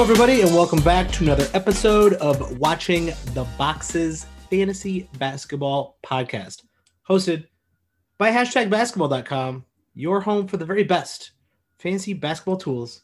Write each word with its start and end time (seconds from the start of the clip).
Hello, 0.00 0.10
everybody, 0.10 0.40
and 0.40 0.54
welcome 0.54 0.80
back 0.80 1.12
to 1.12 1.24
another 1.24 1.46
episode 1.52 2.14
of 2.14 2.58
Watching 2.58 3.12
the 3.34 3.46
Boxes 3.58 4.24
Fantasy 4.48 5.06
Basketball 5.18 5.98
Podcast, 6.02 6.62
hosted 7.06 7.46
by 8.16 8.30
hashtag 8.30 8.70
basketball.com, 8.70 9.62
your 9.94 10.22
home 10.22 10.48
for 10.48 10.56
the 10.56 10.64
very 10.64 10.84
best 10.84 11.32
fantasy 11.76 12.14
basketball 12.14 12.56
tools 12.56 13.02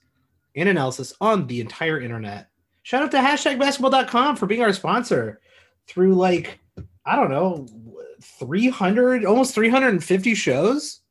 and 0.55 0.71
analysis 0.71 1.13
on 1.21 1.47
the 1.47 1.61
entire 1.61 2.01
internet. 2.01 2.49
Shout 2.83 3.03
out 3.03 3.11
to 3.11 3.19
hashtag 3.19 3.59
basketball.com 3.59 4.37
for 4.37 4.47
being 4.47 4.63
our 4.63 4.73
sponsor 4.73 5.43
through 5.87 6.15
like, 6.15 6.59
I 7.05 7.15
don't 7.15 7.31
know, 7.31 7.67
300, 8.23 9.27
almost 9.27 9.55
350 9.55 10.35
shows 10.35 11.03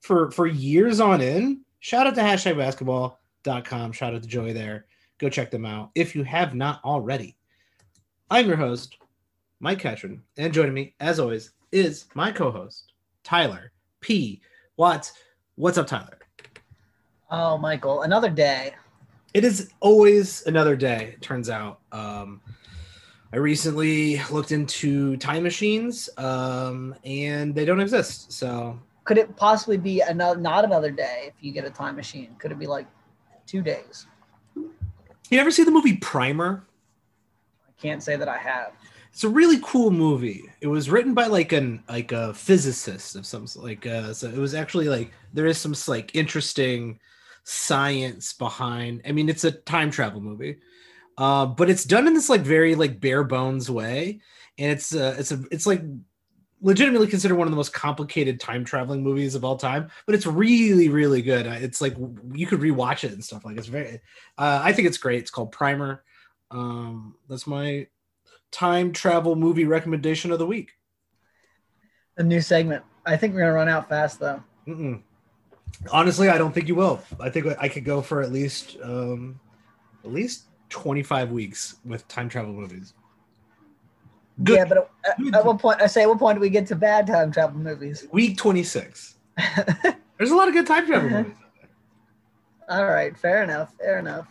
for 0.00 0.30
for 0.30 0.46
years 0.46 1.00
on 1.00 1.20
end. 1.20 1.58
Shout 1.80 2.06
out 2.06 2.14
to 2.14 2.22
hashtag 2.22 2.56
basketball.com. 2.56 3.92
Shout 3.92 4.14
out 4.14 4.22
to 4.22 4.26
Joey 4.26 4.54
there. 4.54 4.86
Go 5.18 5.28
check 5.28 5.50
them 5.50 5.66
out 5.66 5.90
if 5.96 6.14
you 6.14 6.22
have 6.22 6.54
not 6.54 6.80
already. 6.84 7.36
I'm 8.30 8.46
your 8.46 8.56
host, 8.56 8.98
Mike 9.58 9.80
Ketron, 9.80 10.20
and 10.36 10.54
joining 10.54 10.74
me, 10.74 10.94
as 11.00 11.18
always, 11.18 11.52
is 11.72 12.06
my 12.14 12.30
co-host, 12.30 12.92
Tyler 13.24 13.72
P. 14.00 14.40
Watts. 14.76 15.12
What's 15.56 15.76
up, 15.76 15.88
Tyler? 15.88 16.18
Oh, 17.32 17.58
Michael, 17.58 18.02
another 18.02 18.30
day. 18.30 18.74
It 19.34 19.44
is 19.44 19.72
always 19.80 20.46
another 20.46 20.76
day, 20.76 21.14
it 21.14 21.22
turns 21.22 21.50
out. 21.50 21.80
Um, 21.90 22.40
I 23.32 23.38
recently 23.38 24.22
looked 24.30 24.52
into 24.52 25.16
time 25.16 25.42
machines, 25.42 26.08
um, 26.16 26.94
and 27.04 27.56
they 27.56 27.64
don't 27.64 27.80
exist. 27.80 28.32
So 28.32 28.78
Could 29.02 29.18
it 29.18 29.36
possibly 29.36 29.78
be 29.78 30.00
another, 30.00 30.40
not 30.40 30.64
another 30.64 30.92
day 30.92 31.24
if 31.26 31.34
you 31.40 31.50
get 31.50 31.64
a 31.64 31.70
time 31.70 31.96
machine? 31.96 32.36
Could 32.38 32.52
it 32.52 32.58
be 32.58 32.68
like 32.68 32.86
two 33.46 33.62
days? 33.62 34.06
You 35.30 35.38
ever 35.40 35.50
see 35.50 35.64
the 35.64 35.70
movie 35.70 35.96
Primer? 35.96 36.64
I 37.66 37.80
can't 37.80 38.02
say 38.02 38.16
that 38.16 38.28
I 38.28 38.38
have. 38.38 38.72
It's 39.12 39.24
a 39.24 39.28
really 39.28 39.58
cool 39.62 39.90
movie. 39.90 40.44
It 40.60 40.68
was 40.68 40.90
written 40.90 41.14
by 41.14 41.26
like 41.26 41.52
an 41.52 41.82
like 41.88 42.12
a 42.12 42.32
physicist 42.34 43.16
of 43.16 43.26
some 43.26 43.46
like 43.56 43.86
uh 43.86 44.14
so 44.14 44.28
it 44.28 44.36
was 44.36 44.54
actually 44.54 44.88
like 44.88 45.12
there 45.32 45.46
is 45.46 45.58
some 45.58 45.74
like 45.86 46.14
interesting 46.14 46.98
science 47.44 48.32
behind. 48.32 49.02
I 49.06 49.12
mean, 49.12 49.28
it's 49.28 49.44
a 49.44 49.52
time 49.52 49.90
travel 49.90 50.20
movie. 50.20 50.58
Uh, 51.16 51.46
but 51.46 51.68
it's 51.68 51.84
done 51.84 52.06
in 52.06 52.14
this 52.14 52.28
like 52.28 52.42
very 52.42 52.74
like 52.74 53.00
bare 53.00 53.24
bones 53.24 53.68
way 53.70 54.20
and 54.58 54.72
it's 54.72 54.94
uh 54.94 55.16
it's 55.18 55.32
a 55.32 55.42
it's 55.50 55.66
like 55.66 55.82
legitimately 56.60 57.06
considered 57.06 57.36
one 57.36 57.46
of 57.46 57.52
the 57.52 57.56
most 57.56 57.72
complicated 57.72 58.40
time 58.40 58.64
traveling 58.64 59.02
movies 59.02 59.34
of 59.34 59.44
all 59.44 59.56
time 59.56 59.88
but 60.06 60.14
it's 60.14 60.26
really 60.26 60.88
really 60.88 61.22
good 61.22 61.46
Uh, 61.46 61.56
it's 61.60 61.80
like 61.80 61.96
you 62.32 62.46
could 62.46 62.60
rewatch 62.60 63.04
it 63.04 63.12
and 63.12 63.24
stuff 63.24 63.44
like 63.44 63.56
it's 63.56 63.68
very 63.68 64.00
uh, 64.38 64.60
i 64.62 64.72
think 64.72 64.88
it's 64.88 64.98
great 64.98 65.20
it's 65.20 65.30
called 65.30 65.52
primer 65.52 66.02
um 66.50 67.14
that's 67.28 67.46
my 67.46 67.86
time 68.50 68.92
travel 68.92 69.36
movie 69.36 69.64
recommendation 69.66 70.32
of 70.32 70.38
the 70.38 70.46
week 70.46 70.70
A 72.16 72.22
new 72.22 72.40
segment. 72.40 72.82
I 73.06 73.16
think 73.16 73.34
we're 73.34 73.40
gonna 73.40 73.52
run 73.52 73.68
out 73.68 73.88
fast 73.88 74.18
though. 74.18 74.42
Mm-mm. 74.66 75.00
honestly 75.92 76.28
i 76.28 76.38
don't 76.38 76.52
think 76.52 76.66
you 76.66 76.74
will 76.74 77.00
i 77.20 77.30
think 77.30 77.46
i 77.60 77.68
could 77.68 77.84
go 77.84 78.02
for 78.02 78.20
at 78.22 78.32
least 78.32 78.76
um 78.82 79.38
at 80.04 80.10
least 80.12 80.44
25 80.70 81.30
weeks 81.30 81.76
with 81.84 82.06
time 82.08 82.28
travel 82.28 82.52
movies 82.52 82.94
Good. 84.44 84.56
Yeah, 84.56 84.64
but 84.66 84.90
at, 85.04 85.34
at 85.34 85.44
what 85.44 85.58
point? 85.58 85.82
I 85.82 85.86
say, 85.88 86.02
at 86.02 86.08
what 86.08 86.18
point 86.18 86.36
do 86.36 86.40
we 86.40 86.50
get 86.50 86.66
to 86.68 86.76
bad 86.76 87.06
time 87.06 87.32
travel 87.32 87.58
movies? 87.60 88.06
week 88.12 88.36
26 88.36 89.16
there's 90.18 90.30
a 90.30 90.34
lot 90.36 90.48
of 90.48 90.54
good 90.54 90.66
time 90.66 90.86
travel 90.86 91.10
movies 91.10 91.36
All 92.68 92.86
right, 92.86 93.16
fair 93.18 93.42
enough. 93.42 93.72
Fair 93.78 93.98
enough. 93.98 94.26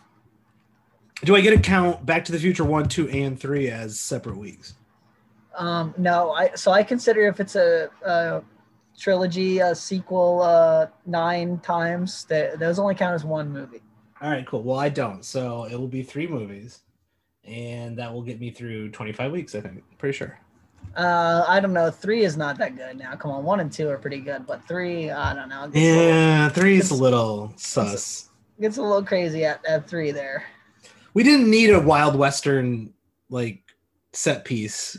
do 1.24 1.34
i 1.36 1.40
get 1.40 1.50
to 1.50 1.58
count 1.60 2.04
back 2.06 2.24
to 2.24 2.32
the 2.32 2.38
future 2.38 2.64
1 2.64 2.88
2 2.88 3.08
and 3.10 3.38
3 3.40 3.68
as 3.68 3.98
separate 4.00 4.36
weeks 4.36 4.74
Um, 5.56 5.92
no, 5.98 6.30
I 6.32 6.54
so 6.54 6.70
I 6.72 6.82
consider 6.82 7.26
if 7.26 7.40
it's 7.40 7.56
a, 7.56 7.88
a 8.04 8.42
trilogy, 8.98 9.58
a 9.60 9.74
sequel, 9.74 10.42
uh, 10.42 10.86
nine 11.06 11.58
times, 11.60 12.24
that 12.26 12.58
those 12.58 12.78
only 12.78 12.94
count 12.94 13.14
as 13.14 13.24
one 13.24 13.50
movie. 13.52 13.82
all 14.20 14.30
right 14.30 14.46
cool 14.46 14.62
well 14.62 14.78
i 14.78 14.88
don't 14.88 15.24
so 15.24 15.64
it 15.64 15.76
will 15.78 15.88
be 15.88 16.02
three 16.02 16.26
movies 16.26 16.80
and 17.48 17.96
that 17.96 18.12
will 18.12 18.22
get 18.22 18.38
me 18.40 18.50
through 18.50 18.90
25 18.90 19.32
weeks 19.32 19.54
i 19.54 19.60
think 19.60 19.82
pretty 19.98 20.16
sure 20.16 20.38
Uh, 20.96 21.44
I 21.46 21.60
don't 21.60 21.74
know. 21.74 21.90
Three 21.90 22.24
is 22.24 22.36
not 22.36 22.56
that 22.58 22.74
good 22.76 22.96
now. 22.98 23.14
Come 23.14 23.30
on, 23.30 23.44
one 23.44 23.60
and 23.60 23.70
two 23.70 23.88
are 23.90 23.98
pretty 23.98 24.20
good, 24.20 24.46
but 24.46 24.66
three, 24.66 25.10
I 25.10 25.34
don't 25.34 25.48
know. 25.48 25.64
A, 25.64 25.66
little, 25.66 25.82
yeah 25.82 26.48
three 26.48 26.78
is 26.78 26.90
a 26.90 26.94
little 26.94 27.52
sus 27.56 28.30
gets 28.60 28.78
a 28.78 28.82
little 28.82 29.04
crazy 29.04 29.44
at, 29.44 29.64
at 29.66 29.88
three 29.88 30.10
there. 30.10 30.44
we 31.14 31.22
didn't 31.22 31.50
need 31.50 31.70
a 31.70 31.80
wild 31.80 32.16
western 32.16 32.92
like 33.30 33.60
set 34.12 34.44
piece 34.44 34.96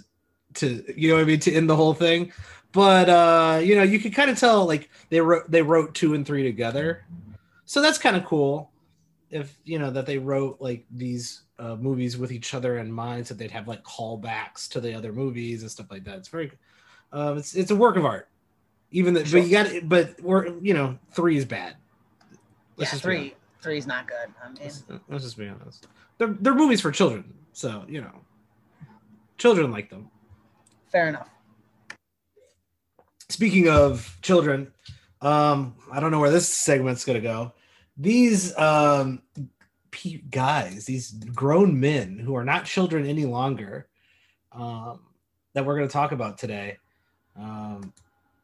to 0.55 0.83
you 0.95 1.09
know 1.09 1.15
what 1.15 1.21
I 1.21 1.25
mean 1.25 1.39
to 1.41 1.53
end 1.53 1.69
the 1.69 1.75
whole 1.75 1.93
thing. 1.93 2.31
But 2.71 3.09
uh, 3.09 3.59
you 3.63 3.75
know, 3.75 3.83
you 3.83 3.99
could 3.99 4.13
kind 4.13 4.29
of 4.29 4.37
tell 4.37 4.65
like 4.65 4.89
they 5.09 5.19
wrote 5.21 5.49
they 5.49 5.61
wrote 5.61 5.95
two 5.95 6.13
and 6.13 6.25
three 6.25 6.43
together. 6.43 7.05
So 7.65 7.81
that's 7.81 7.97
kind 7.97 8.15
of 8.15 8.25
cool. 8.25 8.71
If 9.31 9.57
you 9.65 9.79
know 9.79 9.91
that 9.91 10.05
they 10.05 10.17
wrote 10.17 10.57
like 10.59 10.85
these 10.91 11.43
uh, 11.59 11.75
movies 11.75 12.17
with 12.17 12.31
each 12.31 12.53
other 12.53 12.77
in 12.79 12.91
mind, 12.91 13.27
so 13.27 13.33
they'd 13.33 13.51
have 13.51 13.67
like 13.67 13.83
callbacks 13.83 14.67
to 14.69 14.79
the 14.79 14.93
other 14.93 15.11
movies 15.13 15.61
and 15.61 15.69
stuff 15.69 15.87
like 15.91 16.03
that. 16.05 16.15
It's 16.17 16.29
very, 16.29 16.51
um, 17.11 17.37
it's 17.37 17.53
it's 17.55 17.71
a 17.71 17.75
work 17.75 17.97
of 17.97 18.05
art. 18.05 18.29
Even 18.91 19.13
that, 19.13 19.27
Sure. 19.27 19.39
but 19.39 19.45
you 19.47 19.51
got 19.51 19.65
it. 19.67 19.87
But 19.89 20.19
we're 20.21 20.57
you 20.59 20.73
know 20.73 20.97
three 21.11 21.37
is 21.37 21.45
bad. 21.45 21.75
Yeah, 22.77 22.85
just 22.85 22.93
be 22.95 22.99
three. 22.99 23.35
Three's 23.61 23.85
not 23.85 24.07
good. 24.07 24.33
I 24.41 24.47
mean, 24.47 24.57
Let's, 24.61 24.83
let's 25.09 25.23
just 25.25 25.37
be 25.37 25.47
honest. 25.49 25.87
They're, 26.17 26.29
they're 26.39 26.55
movies 26.55 26.79
for 26.81 26.91
children, 26.91 27.33
so 27.53 27.83
you 27.89 28.01
know, 28.01 28.21
children 29.37 29.69
like 29.71 29.89
them. 29.89 30.09
fair 30.91 31.09
enough. 31.09 31.29
Speaking 33.27 33.69
of 33.69 34.17
children, 34.21 34.71
um, 35.21 35.75
I 35.91 35.99
don't 35.99 36.09
know 36.11 36.19
where 36.19 36.31
this 36.31 36.47
segment's 36.47 37.05
gonna 37.05 37.19
go. 37.19 37.53
These 37.97 38.57
um, 38.57 39.21
guys, 40.29 40.85
these 40.85 41.11
grown 41.11 41.79
men 41.79 42.19
who 42.19 42.35
are 42.35 42.45
not 42.45 42.65
children 42.65 43.05
any 43.05 43.25
longer, 43.25 43.87
um, 44.51 45.01
that 45.53 45.65
we're 45.65 45.75
gonna 45.75 45.87
talk 45.87 46.11
about 46.11 46.37
today, 46.37 46.77
um, 47.35 47.93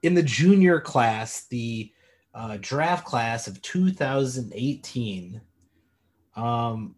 in 0.03 0.13
the 0.13 0.23
junior 0.23 0.79
class, 0.79 1.45
the 1.47 1.91
uh, 2.35 2.57
draft 2.59 3.05
class 3.05 3.47
of 3.47 3.61
2018. 3.61 5.41
Um, 6.35 6.95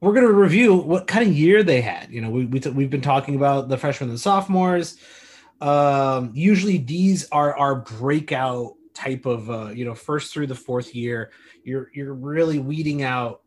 we're 0.00 0.12
going 0.12 0.26
to 0.26 0.32
review 0.32 0.74
what 0.74 1.06
kind 1.06 1.26
of 1.26 1.34
year 1.34 1.62
they 1.62 1.80
had. 1.80 2.10
You 2.10 2.20
know, 2.20 2.28
we, 2.28 2.44
we 2.44 2.60
t- 2.60 2.70
we've 2.70 2.90
been 2.90 3.00
talking 3.00 3.36
about 3.36 3.68
the 3.68 3.78
freshmen 3.78 4.10
and 4.10 4.20
sophomores. 4.20 4.98
Um, 5.60 6.32
usually 6.34 6.76
these 6.76 7.26
are 7.30 7.56
our 7.56 7.76
breakout 7.76 8.74
type 8.94 9.26
of, 9.26 9.50
uh, 9.50 9.70
you 9.70 9.84
know, 9.84 9.94
first 9.94 10.32
through 10.32 10.46
the 10.46 10.54
fourth 10.54 10.94
year. 10.94 11.30
You're 11.64 11.90
you're 11.92 12.14
really 12.14 12.58
weeding 12.58 13.02
out 13.02 13.42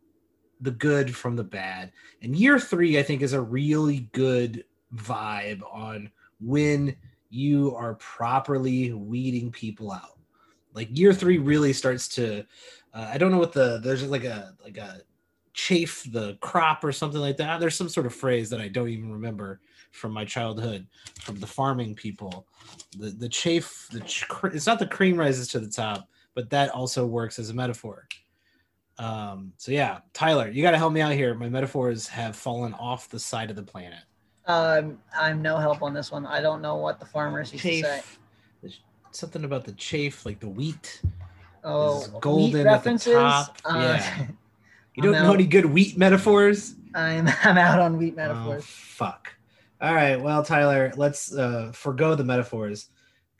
the 0.60 0.70
good 0.70 1.14
from 1.14 1.36
the 1.36 1.44
bad. 1.44 1.92
And 2.22 2.36
year 2.36 2.58
three, 2.58 2.98
I 2.98 3.02
think, 3.02 3.22
is 3.22 3.32
a 3.32 3.40
really 3.40 4.08
good 4.12 4.64
vibe 4.94 5.62
on 5.72 6.10
when 6.40 6.96
you 7.30 7.74
are 7.74 7.94
properly 7.94 8.92
weeding 8.92 9.50
people 9.50 9.92
out. 9.92 10.18
Like 10.74 10.96
year 10.96 11.12
three 11.12 11.38
really 11.38 11.72
starts 11.72 12.08
to, 12.10 12.44
uh, 12.94 13.10
I 13.12 13.18
don't 13.18 13.30
know 13.30 13.38
what 13.38 13.52
the 13.52 13.80
there's 13.82 14.04
like 14.04 14.24
a 14.24 14.54
like 14.62 14.76
a 14.76 15.00
chafe 15.54 16.06
the 16.12 16.36
crop 16.40 16.84
or 16.84 16.92
something 16.92 17.20
like 17.20 17.36
that. 17.38 17.58
There's 17.60 17.76
some 17.76 17.88
sort 17.88 18.06
of 18.06 18.14
phrase 18.14 18.50
that 18.50 18.60
I 18.60 18.68
don't 18.68 18.88
even 18.88 19.12
remember 19.12 19.60
from 19.90 20.12
my 20.12 20.24
childhood 20.24 20.86
from 21.20 21.38
the 21.40 21.46
farming 21.46 21.94
people. 21.94 22.46
The 22.98 23.10
the 23.10 23.28
chafe 23.28 23.88
the 23.90 24.00
ch- 24.00 24.26
it's 24.44 24.66
not 24.66 24.78
the 24.78 24.86
cream 24.86 25.16
rises 25.16 25.48
to 25.48 25.60
the 25.60 25.68
top, 25.68 26.08
but 26.34 26.50
that 26.50 26.70
also 26.70 27.06
works 27.06 27.38
as 27.38 27.50
a 27.50 27.54
metaphor. 27.54 28.06
Um, 28.98 29.52
so 29.56 29.70
yeah, 29.72 29.98
Tyler, 30.12 30.48
you 30.50 30.62
got 30.62 30.72
to 30.72 30.78
help 30.78 30.92
me 30.92 31.00
out 31.00 31.12
here. 31.12 31.34
My 31.34 31.48
metaphors 31.48 32.08
have 32.08 32.34
fallen 32.34 32.74
off 32.74 33.08
the 33.08 33.18
side 33.20 33.48
of 33.50 33.56
the 33.56 33.62
planet. 33.62 34.00
Um, 34.46 34.98
I'm 35.16 35.40
no 35.42 35.58
help 35.58 35.82
on 35.82 35.94
this 35.94 36.10
one. 36.10 36.26
I 36.26 36.40
don't 36.40 36.60
know 36.62 36.76
what 36.76 36.98
the 36.98 37.06
farmers 37.06 37.52
used 37.52 37.64
to 37.64 37.82
say. 37.82 38.02
There's 38.62 38.80
something 39.12 39.44
about 39.44 39.64
the 39.64 39.72
chafe, 39.72 40.24
like 40.26 40.40
the 40.40 40.48
wheat. 40.48 41.02
Oh, 41.62 42.00
wheat 42.00 42.20
golden 42.20 42.60
at 42.60 42.62
the 42.64 42.90
references. 42.90 43.12
top. 43.14 43.58
Uh, 43.64 43.78
Yeah. 44.00 44.26
You 44.94 45.04
don't 45.04 45.12
know 45.22 45.32
any 45.32 45.46
good 45.46 45.64
wheat 45.66 45.96
metaphors? 45.96 46.74
I'm 46.92 47.28
I'm 47.44 47.56
out 47.56 47.78
on 47.78 47.98
wheat 47.98 48.14
Oh, 48.14 48.16
metaphors. 48.16 48.64
fuck. 48.66 49.32
All 49.80 49.94
right. 49.94 50.20
Well, 50.20 50.42
Tyler, 50.44 50.92
let's 50.96 51.32
uh, 51.32 51.70
forego 51.72 52.14
the 52.14 52.24
metaphors 52.24 52.88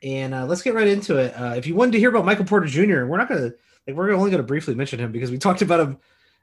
and 0.03 0.33
uh, 0.33 0.47
let's 0.47 0.63
get 0.63 0.75
right 0.75 0.87
into 0.87 1.17
it. 1.17 1.33
Uh, 1.33 1.55
if 1.57 1.67
you 1.67 1.75
wanted 1.75 1.93
to 1.93 1.99
hear 1.99 2.11
about 2.11 2.25
Michael 2.25 2.45
Porter 2.45 2.67
Jr., 2.67 3.07
we're 3.07 3.19
not 3.19 3.29
gonna 3.29 3.51
like 3.87 3.97
we're 3.97 4.13
only 4.13 4.31
gonna 4.31 4.43
briefly 4.43 4.75
mention 4.75 5.01
him 5.01 5.11
because 5.11 5.31
we 5.31 5.39
talked 5.39 5.63
about 5.63 5.81
him 5.81 5.99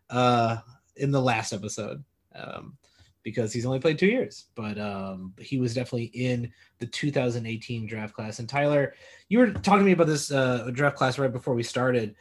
uh, 0.10 0.58
in 0.98 1.12
the 1.12 1.22
last 1.22 1.54
episode 1.54 2.04
um, 2.36 2.78
because 3.24 3.54
he's 3.54 3.66
only 3.66 3.80
played 3.80 3.98
two 3.98 4.08
years, 4.08 4.46
but 4.56 4.78
um, 4.78 5.34
he 5.40 5.60
was 5.60 5.74
definitely 5.74 6.12
in 6.14 6.52
the 6.80 6.86
2018 6.88 7.88
draft 7.88 8.14
class. 8.14 8.40
And 8.40 8.50
Tyler, 8.50 8.94
you 9.30 9.40
were 9.40 9.52
talking 9.52 9.80
to 9.80 9.86
me 9.86 9.94
about 9.94 10.08
this 10.08 10.32
uh, 10.32 10.70
draft 10.74 10.98
class 10.98 11.18
right 11.18 11.32
before 11.32 11.54
we 11.56 11.64
started. 11.64 12.16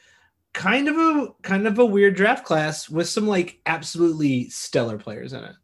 kind 0.52 0.88
of 0.88 0.96
a 0.96 1.28
kind 1.42 1.66
of 1.66 1.78
a 1.80 1.84
weird 1.84 2.14
draft 2.14 2.44
class 2.44 2.88
with 2.88 3.08
some 3.08 3.26
like 3.26 3.58
absolutely 3.66 4.48
stellar 4.50 4.96
players 4.98 5.32
in 5.32 5.42
it. 5.42 5.56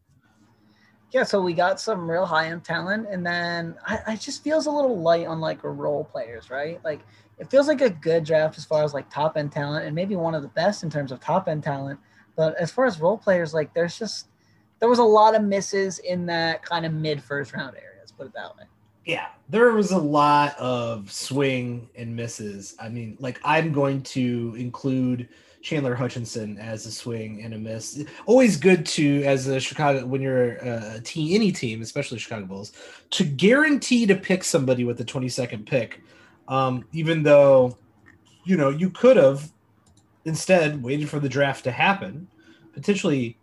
Yeah, 1.13 1.25
so 1.25 1.41
we 1.41 1.55
got 1.55 1.81
some 1.81 2.09
real 2.09 2.25
high 2.25 2.49
end 2.49 2.65
talent, 2.65 3.09
and 3.11 3.27
then 3.27 3.77
I, 3.85 4.15
just 4.17 4.45
feels 4.45 4.67
a 4.67 4.71
little 4.71 5.01
light 5.01 5.27
on 5.27 5.41
like 5.41 5.59
role 5.65 6.05
players, 6.05 6.51
right? 6.51 6.81
Like 6.85 7.01
it 7.39 7.51
feels 7.51 7.67
like 7.67 7.81
a 7.81 7.91
good 7.91 8.23
draft 8.25 8.57
as 8.59 8.65
far 8.65 8.85
as 8.85 8.95
like 8.95 9.11
top 9.11 9.37
end 9.37 9.51
talent, 9.51 9.87
and 9.87 9.95
maybe 9.95 10.15
one 10.15 10.35
of 10.35 10.43
the 10.43 10.49
best 10.49 10.85
in 10.85 10.91
terms 10.91 11.11
of 11.11 11.19
top 11.19 11.49
end 11.49 11.65
talent. 11.65 11.99
But 12.37 12.55
as 12.57 12.71
far 12.71 12.87
as 12.87 13.01
role 13.01 13.19
players, 13.19 13.53
like 13.53 13.75
there's 13.75 13.99
just 13.99 14.29
there 14.79 14.89
was 14.89 15.01
a 15.01 15.05
lot 15.05 15.35
of 15.35 15.43
misses 15.43 15.99
in 15.99 16.27
that 16.27 16.63
kind 16.65 16.87
of 16.87 16.93
mid 16.93 17.23
first 17.23 17.53
round 17.55 17.77
area. 17.77 17.99
Let's 17.99 18.13
put 18.13 18.27
it 18.27 18.33
that 18.35 18.57
way. 18.57 18.65
Yeah, 19.05 19.27
there 19.49 19.73
was 19.73 19.91
a 19.91 19.99
lot 19.99 20.57
of 20.59 21.11
swing 21.11 21.89
and 21.97 22.15
misses. 22.15 22.77
I 22.79 22.89
mean, 22.89 23.17
like 23.19 23.41
I'm 23.43 23.73
going 23.73 24.03
to 24.05 24.55
include 24.57 25.29
Chandler 25.63 25.95
Hutchison 25.95 26.59
as 26.59 26.87
a 26.87 26.91
swing 26.91 27.43
and 27.43 27.55
a 27.55 27.59
miss. 27.59 28.03
Always 28.27 28.57
good 28.57 28.87
to 28.87 29.23
as 29.25 29.47
a 29.47 29.61
Chicago 29.61 30.07
when 30.07 30.23
you're 30.23 30.53
a 30.53 31.01
team, 31.01 31.35
any 31.35 31.53
team, 31.53 31.83
especially 31.83 32.19
Chicago 32.19 32.47
Bulls, 32.47 32.73
to 33.11 33.25
guarantee 33.25 34.07
to 34.07 34.15
pick 34.15 34.43
somebody 34.43 34.85
with 34.85 34.97
the 34.97 35.05
22nd 35.05 35.67
pick, 35.67 36.01
um, 36.49 36.85
even 36.93 37.23
though 37.23 37.77
you 38.45 38.57
know 38.57 38.71
you 38.71 38.91
could 38.91 39.17
have 39.17 39.51
instead 40.25 40.83
waited 40.83 41.09
for 41.09 41.21
the 41.21 41.29
draft 41.29 41.65
to 41.65 41.71
happen, 41.71 42.27
potentially, 42.73 43.37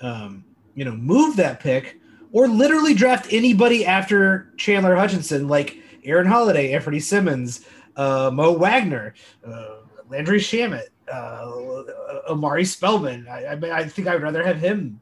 um, 0.00 0.44
you 0.74 0.84
know, 0.84 0.92
move 0.92 1.36
that 1.36 1.60
pick 1.60 2.00
or 2.32 2.48
literally 2.48 2.94
draft 2.94 3.32
anybody 3.32 3.86
after 3.86 4.52
Chandler 4.56 4.96
Hutchison, 4.96 5.46
like 5.46 5.78
Aaron 6.04 6.26
Holiday, 6.26 6.72
Anthony 6.72 6.98
Simons, 6.98 7.64
uh, 7.96 8.30
Mo 8.32 8.52
Wagner, 8.52 9.14
uh, 9.46 9.76
Landry 10.08 10.40
Shamet, 10.40 10.88
uh, 11.12 11.82
Omari 12.28 12.64
Spellman. 12.64 13.26
I, 13.28 13.44
I, 13.44 13.78
I, 13.78 13.88
think 13.88 14.08
I 14.08 14.14
would 14.14 14.22
rather 14.22 14.44
have 14.44 14.58
him. 14.58 15.00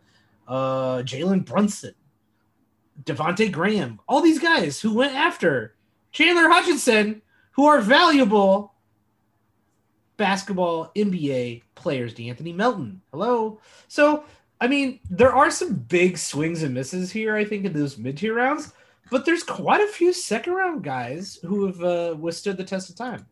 Uh, 0.48 0.98
Jalen 1.02 1.44
Brunson, 1.44 1.94
Devonte 3.04 3.50
Graham, 3.50 4.00
all 4.08 4.20
these 4.20 4.40
guys 4.40 4.80
who 4.80 4.94
went 4.94 5.14
after 5.14 5.74
Chandler 6.10 6.48
Hutchison, 6.48 7.22
who 7.52 7.66
are 7.66 7.80
valuable 7.80 8.74
basketball 10.16 10.90
NBA 10.96 11.62
players. 11.74 12.14
De'Anthony 12.14 12.54
Melton, 12.54 13.00
hello. 13.12 13.60
So 13.88 14.24
I 14.62 14.68
mean, 14.68 15.00
there 15.10 15.34
are 15.34 15.50
some 15.50 15.74
big 15.74 16.16
swings 16.16 16.62
and 16.62 16.72
misses 16.72 17.10
here, 17.10 17.34
I 17.34 17.44
think, 17.44 17.64
in 17.64 17.72
those 17.72 17.98
mid 17.98 18.16
tier 18.16 18.32
rounds, 18.32 18.72
but 19.10 19.26
there's 19.26 19.42
quite 19.42 19.80
a 19.80 19.88
few 19.88 20.12
second 20.12 20.52
round 20.52 20.84
guys 20.84 21.40
who 21.42 21.66
have 21.66 21.82
uh, 21.82 22.14
withstood 22.16 22.56
the 22.56 22.62
test 22.62 22.88
of 22.88 22.94
time. 22.94 23.26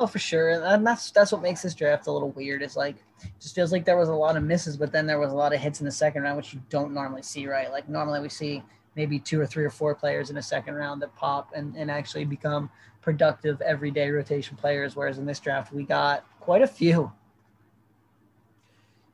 Oh, 0.00 0.06
for 0.06 0.20
sure, 0.20 0.50
and 0.50 0.86
that's 0.86 1.10
that's 1.10 1.32
what 1.32 1.42
makes 1.42 1.62
this 1.62 1.74
draft 1.74 2.06
a 2.06 2.12
little 2.12 2.30
weird. 2.30 2.62
Is 2.62 2.76
like, 2.76 2.96
just 3.40 3.54
feels 3.54 3.72
like 3.72 3.84
there 3.84 3.96
was 3.96 4.08
a 4.08 4.14
lot 4.14 4.36
of 4.36 4.44
misses, 4.44 4.76
but 4.76 4.92
then 4.92 5.06
there 5.06 5.18
was 5.18 5.32
a 5.32 5.34
lot 5.34 5.52
of 5.52 5.58
hits 5.58 5.80
in 5.80 5.86
the 5.86 5.92
second 5.92 6.22
round, 6.22 6.36
which 6.36 6.54
you 6.54 6.60
don't 6.70 6.94
normally 6.94 7.22
see, 7.22 7.48
right? 7.48 7.70
Like 7.70 7.88
normally 7.88 8.20
we 8.20 8.28
see 8.28 8.62
maybe 8.94 9.18
two 9.18 9.40
or 9.40 9.46
three 9.46 9.64
or 9.64 9.70
four 9.70 9.94
players 9.94 10.30
in 10.30 10.36
a 10.36 10.42
second 10.42 10.74
round 10.74 11.02
that 11.02 11.14
pop 11.16 11.50
and, 11.54 11.74
and 11.76 11.90
actually 11.90 12.24
become 12.24 12.70
productive 13.00 13.60
everyday 13.60 14.10
rotation 14.10 14.56
players. 14.56 14.94
Whereas 14.94 15.18
in 15.18 15.26
this 15.26 15.40
draft, 15.40 15.72
we 15.72 15.82
got 15.82 16.24
quite 16.40 16.62
a 16.62 16.66
few. 16.66 17.10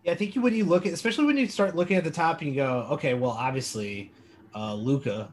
Yeah, 0.02 0.12
I 0.12 0.14
think 0.16 0.34
when 0.34 0.54
you 0.54 0.64
look 0.64 0.84
at, 0.84 0.92
especially 0.92 1.24
when 1.24 1.38
you 1.38 1.46
start 1.48 1.74
looking 1.74 1.96
at 1.96 2.04
the 2.04 2.10
top 2.10 2.40
and 2.40 2.50
you 2.50 2.56
go, 2.56 2.86
okay, 2.92 3.14
well, 3.14 3.30
obviously, 3.30 4.12
uh, 4.54 4.74
Luka, 4.74 5.32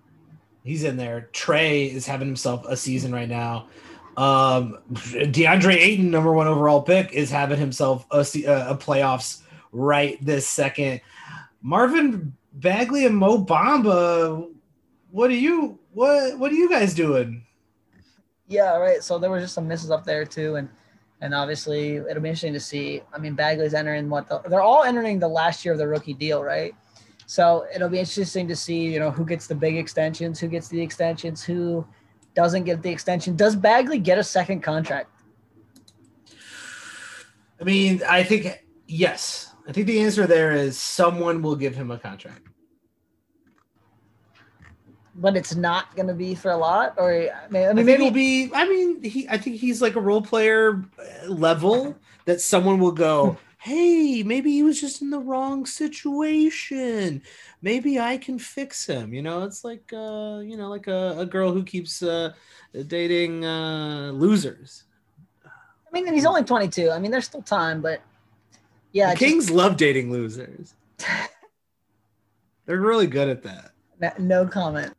he's 0.64 0.86
in 0.86 0.96
there. 0.96 1.30
Trey 1.34 1.86
is 1.86 2.06
having 2.06 2.28
himself 2.28 2.66
a 2.68 2.78
season 2.78 3.14
right 3.14 3.28
now. 3.30 3.68
Um, 4.18 4.80
DeAndre 4.92 5.76
Ayton, 5.76 6.12
number 6.12 6.34
one 6.34 6.48
overall 6.48 6.82
pick, 6.82 7.14
is 7.14 7.30
having 7.30 7.60
himself 7.60 8.06
a, 8.12 8.20
a 8.20 8.76
playoffs 8.76 9.42
right 9.72 10.24
this 10.24 10.48
second. 10.48 11.02
Marvin 11.62 12.36
Bagley 12.54 13.06
and 13.06 13.16
Mo 13.16 13.44
Bamba, 13.44 14.50
what 15.12 15.30
are 15.30 15.36
you 15.36 15.80
what 15.94 16.38
what 16.38 16.52
are 16.52 16.56
you 16.56 16.70
guys 16.70 16.94
doing? 16.94 17.46
Yeah, 18.48 18.76
right. 18.78 19.04
So 19.04 19.18
there 19.18 19.30
were 19.30 19.40
just 19.40 19.54
some 19.54 19.68
misses 19.68 19.92
up 19.92 20.04
there 20.04 20.26
too, 20.26 20.56
and 20.56 20.70
and 21.22 21.34
obviously 21.34 21.98
it'll 21.98 22.22
be 22.22 22.30
interesting 22.30 22.54
to 22.54 22.60
see. 22.60 23.02
I 23.14 23.18
mean, 23.18 23.36
Bagley's 23.36 23.74
entering 23.74 24.10
what 24.10 24.28
the, 24.28 24.40
they're 24.50 24.62
all 24.62 24.84
entering 24.84 25.20
the 25.20 25.28
last 25.28 25.64
year 25.64 25.74
of 25.74 25.78
the 25.78 25.88
rookie 25.88 26.14
deal, 26.14 26.44
right? 26.44 26.74
So 27.28 27.66
it'll 27.74 27.88
be 27.88 28.00
interesting 28.00 28.48
to 28.50 28.56
see, 28.56 28.92
you 28.92 29.00
know, 29.00 29.10
who 29.10 29.26
gets 29.26 29.48
the 29.48 29.56
big 29.56 29.78
extensions, 29.78 30.40
who 30.40 30.50
gets 30.50 30.68
the 30.68 30.82
extensions, 30.82 31.42
who 31.44 31.86
doesn't 32.34 32.64
get 32.64 32.82
the 32.82 32.90
extension. 32.90 33.36
Does 33.36 33.56
Bagley 33.56 34.00
get 34.00 34.18
a 34.18 34.24
second 34.24 34.62
contract? 34.62 35.10
I 37.60 37.64
mean, 37.64 38.02
I 38.08 38.24
think 38.24 38.66
yes. 38.88 39.54
I 39.68 39.72
think 39.72 39.88
the 39.88 40.02
answer 40.02 40.26
there 40.26 40.52
is 40.54 40.80
someone 40.80 41.42
will 41.42 41.56
give 41.56 41.76
him 41.76 41.92
a 41.92 41.98
contract 41.98 42.48
but 45.16 45.36
it's 45.36 45.56
not 45.56 45.96
going 45.96 46.08
to 46.08 46.14
be 46.14 46.34
for 46.34 46.52
a 46.52 46.58
lot 46.58 46.96
or 46.98 47.12
I 47.12 47.48
mean, 47.50 47.68
I 47.68 47.74
mean 47.74 47.86
maybe 47.86 47.94
it'll 47.94 48.12
be 48.12 48.50
I 48.54 48.68
mean 48.68 49.04
he 49.04 49.28
I 49.30 49.38
think 49.38 49.58
he's 49.58 49.82
like 49.82 49.96
a 49.96 50.02
role 50.02 50.22
player 50.22 50.84
level 51.28 51.96
that 52.26 52.42
someone 52.42 52.80
will 52.80 52.92
go 52.92 53.38
hey 53.62 54.24
maybe 54.24 54.52
he 54.52 54.64
was 54.64 54.82
just 54.82 55.04
in 55.04 55.12
the 55.12 55.20
wrong 55.20 55.68
situation. 55.68 57.22
Maybe 57.62 58.00
I 58.00 58.18
can 58.18 58.40
fix 58.40 58.88
him. 58.88 59.14
You 59.14 59.22
know 59.22 59.44
it's 59.44 59.64
like 59.64 59.94
uh 59.94 60.40
you 60.44 60.58
know 60.58 60.68
like 60.68 60.88
a, 60.88 61.16
a 61.20 61.26
girl 61.28 61.52
who 61.52 61.64
keeps 61.64 62.02
uh 62.02 62.34
dating 62.88 63.46
uh 63.46 64.12
losers. 64.16 64.86
I 65.46 65.92
mean 65.92 66.12
he's 66.12 66.26
only 66.26 66.44
22 66.44 66.90
I 66.90 66.98
mean 66.98 67.12
there's 67.12 67.26
still 67.26 67.44
time 67.44 67.82
but 67.82 68.02
yeah 68.94 69.14
Kings 69.14 69.46
just... 69.46 69.56
love 69.56 69.78
dating 69.78 70.12
losers. 70.12 70.74
They're 72.66 72.82
really 72.82 73.08
good 73.08 73.30
at 73.30 73.44
that. 73.44 74.20
No 74.20 74.48
comment. 74.48 74.96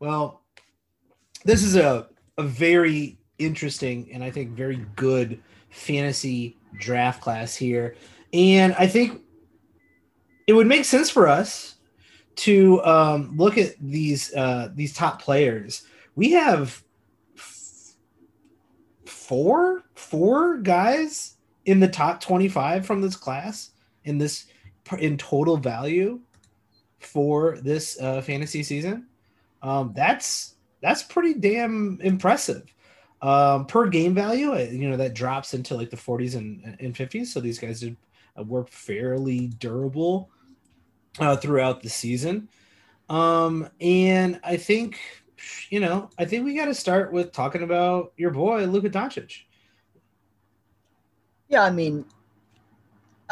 Well, 0.00 0.42
this 1.46 1.62
is 1.62 1.76
a, 1.76 2.08
a 2.36 2.42
very 2.42 3.16
interesting 3.38 4.10
and 4.12 4.22
I 4.22 4.30
think 4.30 4.50
very 4.50 4.84
good 4.96 5.40
fantasy 5.72 6.56
draft 6.78 7.20
class 7.20 7.56
here. 7.56 7.96
And 8.32 8.74
I 8.78 8.86
think 8.86 9.20
it 10.46 10.52
would 10.52 10.66
make 10.66 10.84
sense 10.84 11.10
for 11.10 11.26
us 11.26 11.76
to 12.34 12.82
um, 12.84 13.36
look 13.36 13.58
at 13.58 13.74
these 13.80 14.32
uh, 14.34 14.70
these 14.74 14.94
top 14.94 15.20
players. 15.20 15.82
We 16.14 16.32
have 16.32 16.82
f- 17.36 17.94
four 19.04 19.84
four 19.94 20.58
guys 20.58 21.36
in 21.64 21.80
the 21.80 21.88
top 21.88 22.20
25 22.20 22.86
from 22.86 23.00
this 23.00 23.16
class 23.16 23.70
in 24.04 24.18
this 24.18 24.46
in 24.98 25.16
total 25.16 25.56
value 25.56 26.20
for 26.98 27.58
this 27.62 28.00
uh, 28.00 28.20
fantasy 28.20 28.62
season 28.62 29.06
um, 29.62 29.92
that's 29.94 30.56
that's 30.80 31.02
pretty 31.02 31.34
damn 31.34 31.98
impressive. 32.02 32.74
Um, 33.22 33.66
per 33.66 33.86
game 33.86 34.14
value, 34.14 34.58
you 34.58 34.90
know, 34.90 34.96
that 34.96 35.14
drops 35.14 35.54
into 35.54 35.76
like 35.76 35.90
the 35.90 35.96
40s 35.96 36.34
and, 36.34 36.76
and 36.80 36.92
50s. 36.92 37.26
So 37.26 37.38
these 37.38 37.58
guys 37.58 37.78
did, 37.78 37.96
uh, 38.36 38.42
were 38.42 38.66
fairly 38.66 39.46
durable 39.46 40.28
uh, 41.20 41.36
throughout 41.36 41.82
the 41.82 41.88
season. 41.88 42.48
Um, 43.08 43.68
and 43.80 44.40
I 44.42 44.56
think, 44.56 44.98
you 45.70 45.78
know, 45.78 46.10
I 46.18 46.24
think 46.24 46.44
we 46.44 46.56
got 46.56 46.64
to 46.64 46.74
start 46.74 47.12
with 47.12 47.30
talking 47.30 47.62
about 47.62 48.12
your 48.16 48.32
boy, 48.32 48.64
Luka 48.64 48.90
Doncic. 48.90 49.42
Yeah, 51.48 51.62
I 51.62 51.70
mean, 51.70 52.04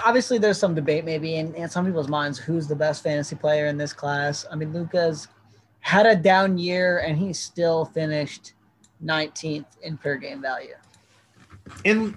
obviously 0.04 0.38
there's 0.38 0.58
some 0.58 0.74
debate 0.74 1.04
maybe 1.04 1.36
in, 1.36 1.52
in 1.54 1.68
some 1.68 1.84
people's 1.84 2.08
minds 2.08 2.38
who's 2.38 2.68
the 2.68 2.76
best 2.76 3.02
fantasy 3.02 3.34
player 3.34 3.66
in 3.66 3.76
this 3.76 3.92
class. 3.92 4.46
I 4.52 4.54
mean, 4.54 4.72
Luka's 4.72 5.26
had 5.80 6.06
a 6.06 6.14
down 6.14 6.58
year 6.58 6.98
and 6.98 7.18
he 7.18 7.32
still 7.32 7.86
finished 7.86 8.52
19th 9.04 9.66
in 9.82 9.96
per 9.96 10.16
game 10.16 10.42
value. 10.42 10.74
And 11.84 12.16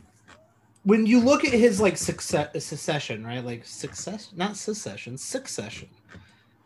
when 0.84 1.06
you 1.06 1.20
look 1.20 1.46
at 1.46 1.54
his 1.54 1.80
like 1.80 1.98
success 1.98 2.66
succession, 2.66 3.26
right? 3.26 3.44
Like 3.44 3.66
success, 3.66 4.32
not 4.36 4.58
succession, 4.58 5.18
succession. 5.18 5.90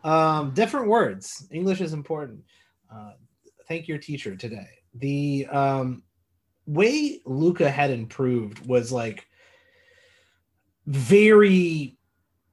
Um, 0.04 0.52
different 0.54 0.88
words. 0.88 1.46
English 1.50 1.80
is 1.80 1.92
important. 1.92 2.42
Uh, 2.92 3.12
thank 3.66 3.88
your 3.88 3.98
teacher 3.98 4.36
today. 4.36 4.68
The 4.94 5.46
um, 5.46 6.02
way 6.66 7.20
Luka 7.24 7.70
had 7.70 7.90
improved 7.90 8.66
was 8.66 8.90
like 8.90 9.26
very 10.86 11.97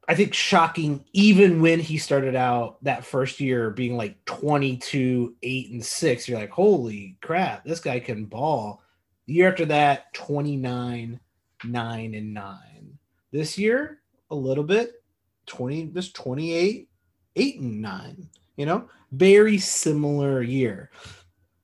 I 0.07 0.15
think 0.15 0.33
shocking 0.33 1.03
even 1.13 1.61
when 1.61 1.79
he 1.79 1.97
started 1.97 2.35
out 2.35 2.83
that 2.83 3.05
first 3.05 3.39
year 3.39 3.71
being 3.71 3.97
like 3.97 4.23
22, 4.25 5.35
8 5.41 5.71
and 5.71 5.85
6. 5.85 6.27
You're 6.27 6.39
like, 6.39 6.51
"Holy 6.51 7.17
crap, 7.21 7.65
this 7.65 7.79
guy 7.79 7.99
can 7.99 8.25
ball." 8.25 8.81
The 9.25 9.33
year 9.33 9.49
after 9.49 9.65
that, 9.65 10.13
29, 10.13 11.19
9 11.63 12.13
and 12.13 12.33
9. 12.33 12.99
This 13.31 13.57
year, 13.57 14.01
a 14.29 14.35
little 14.35 14.63
bit 14.63 15.03
20 15.45 15.87
this 15.87 16.11
28, 16.11 16.89
8 17.35 17.59
and 17.59 17.81
9, 17.81 18.29
you 18.57 18.65
know? 18.65 18.89
Very 19.11 19.57
similar 19.57 20.41
year. 20.41 20.91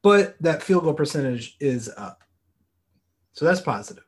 But 0.01 0.35
that 0.41 0.63
field 0.63 0.83
goal 0.83 0.93
percentage 0.93 1.57
is 1.59 1.89
up. 1.97 2.23
So 3.33 3.45
that's 3.45 3.61
positive. 3.61 4.03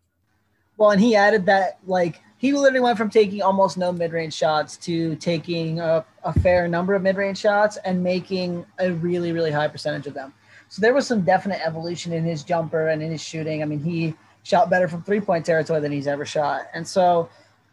Well, 0.78 0.92
and 0.92 1.00
he 1.00 1.16
added 1.16 1.46
that 1.46 1.80
like 1.86 2.22
he 2.38 2.52
literally 2.52 2.82
went 2.82 2.98
from 2.98 3.10
taking 3.10 3.42
almost 3.42 3.78
no 3.78 3.92
mid-range 3.92 4.34
shots 4.34 4.76
to 4.78 5.16
taking 5.16 5.80
a, 5.80 6.04
a 6.24 6.38
fair 6.40 6.68
number 6.68 6.94
of 6.94 7.02
mid-range 7.02 7.38
shots 7.38 7.78
and 7.86 8.04
making 8.04 8.66
a 8.80 8.92
really 8.92 9.32
really 9.32 9.52
high 9.52 9.68
percentage 9.68 10.08
of 10.08 10.14
them. 10.14 10.34
So 10.70 10.82
there 10.82 10.94
was 10.94 11.06
some 11.06 11.22
definite 11.22 11.62
evolution 11.64 12.14
in 12.14 12.24
his 12.24 12.44
jumper 12.44 12.88
and 12.88 13.04
in 13.04 13.12
his 13.12 13.22
shooting. 13.22 13.62
I 13.62 13.66
mean, 13.66 13.84
he 13.84 14.16
shot 14.42 14.70
better 14.70 14.88
from 14.88 15.04
three-point 15.04 15.46
territory 15.46 15.80
than 15.80 15.92
he's 15.92 16.08
ever 16.08 16.26
shot. 16.26 16.64
And 16.74 16.86
so 16.86 17.30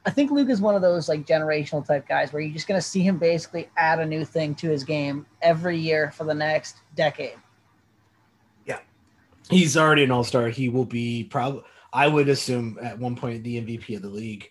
I 0.06 0.10
think 0.10 0.30
Luke 0.30 0.50
is 0.50 0.60
one 0.60 0.74
of 0.74 0.82
those 0.82 1.08
like 1.08 1.26
generational 1.26 1.84
type 1.84 2.06
guys 2.06 2.32
where 2.32 2.42
you're 2.42 2.52
just 2.52 2.68
going 2.68 2.78
to 2.78 2.86
see 2.86 3.00
him 3.00 3.18
basically 3.18 3.68
add 3.76 4.00
a 4.00 4.06
new 4.06 4.24
thing 4.24 4.54
to 4.56 4.68
his 4.68 4.84
game 4.84 5.26
every 5.42 5.78
year 5.78 6.10
for 6.10 6.24
the 6.24 6.34
next 6.34 6.76
decade. 6.94 7.36
Yeah. 8.66 8.78
He's 9.48 9.76
already 9.76 10.04
an 10.04 10.10
all-star. 10.10 10.48
He 10.48 10.68
will 10.68 10.84
be 10.84 11.24
probably 11.24 11.62
I 11.92 12.06
would 12.08 12.28
assume 12.28 12.78
at 12.82 12.98
one 12.98 13.16
point 13.16 13.42
the 13.42 13.60
MVP 13.60 13.96
of 13.96 14.02
the 14.02 14.08
league. 14.08 14.50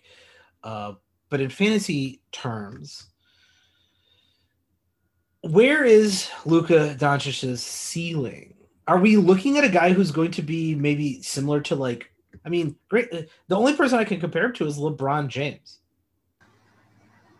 Uh, 0.62 0.94
but 1.30 1.40
in 1.40 1.48
fantasy 1.48 2.20
terms, 2.32 3.06
where 5.42 5.84
is 5.84 6.28
Luka 6.44 6.96
Doncic's 6.98 7.62
ceiling? 7.62 8.54
Are 8.86 8.98
we 8.98 9.16
looking 9.16 9.56
at 9.56 9.64
a 9.64 9.68
guy 9.68 9.92
who's 9.92 10.10
going 10.10 10.32
to 10.32 10.42
be 10.42 10.74
maybe 10.74 11.22
similar 11.22 11.60
to 11.62 11.76
like? 11.76 12.10
I 12.44 12.48
mean, 12.48 12.76
great. 12.88 13.10
The 13.10 13.56
only 13.56 13.74
person 13.74 13.98
I 13.98 14.04
can 14.04 14.20
compare 14.20 14.46
him 14.46 14.52
to 14.54 14.66
is 14.66 14.78
LeBron 14.78 15.28
James. 15.28 15.80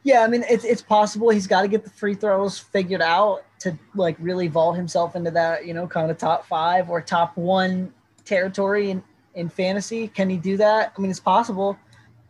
Yeah, 0.02 0.22
I 0.22 0.28
mean 0.28 0.44
it's 0.48 0.64
it's 0.64 0.80
possible 0.80 1.28
he's 1.28 1.46
got 1.46 1.62
to 1.62 1.68
get 1.68 1.84
the 1.84 1.90
free 1.90 2.14
throws 2.14 2.58
figured 2.58 3.02
out 3.02 3.42
to 3.60 3.78
like 3.94 4.16
really 4.18 4.48
vault 4.48 4.76
himself 4.76 5.14
into 5.14 5.30
that 5.32 5.66
you 5.66 5.74
know 5.74 5.86
kind 5.86 6.10
of 6.10 6.16
top 6.16 6.46
five 6.46 6.88
or 6.88 7.02
top 7.02 7.36
one 7.36 7.92
territory 8.24 8.90
in 8.90 9.02
in 9.34 9.48
fantasy. 9.48 10.08
Can 10.08 10.28
he 10.28 10.36
do 10.36 10.56
that? 10.56 10.92
I 10.96 11.00
mean, 11.00 11.10
it's 11.10 11.20
possible. 11.20 11.78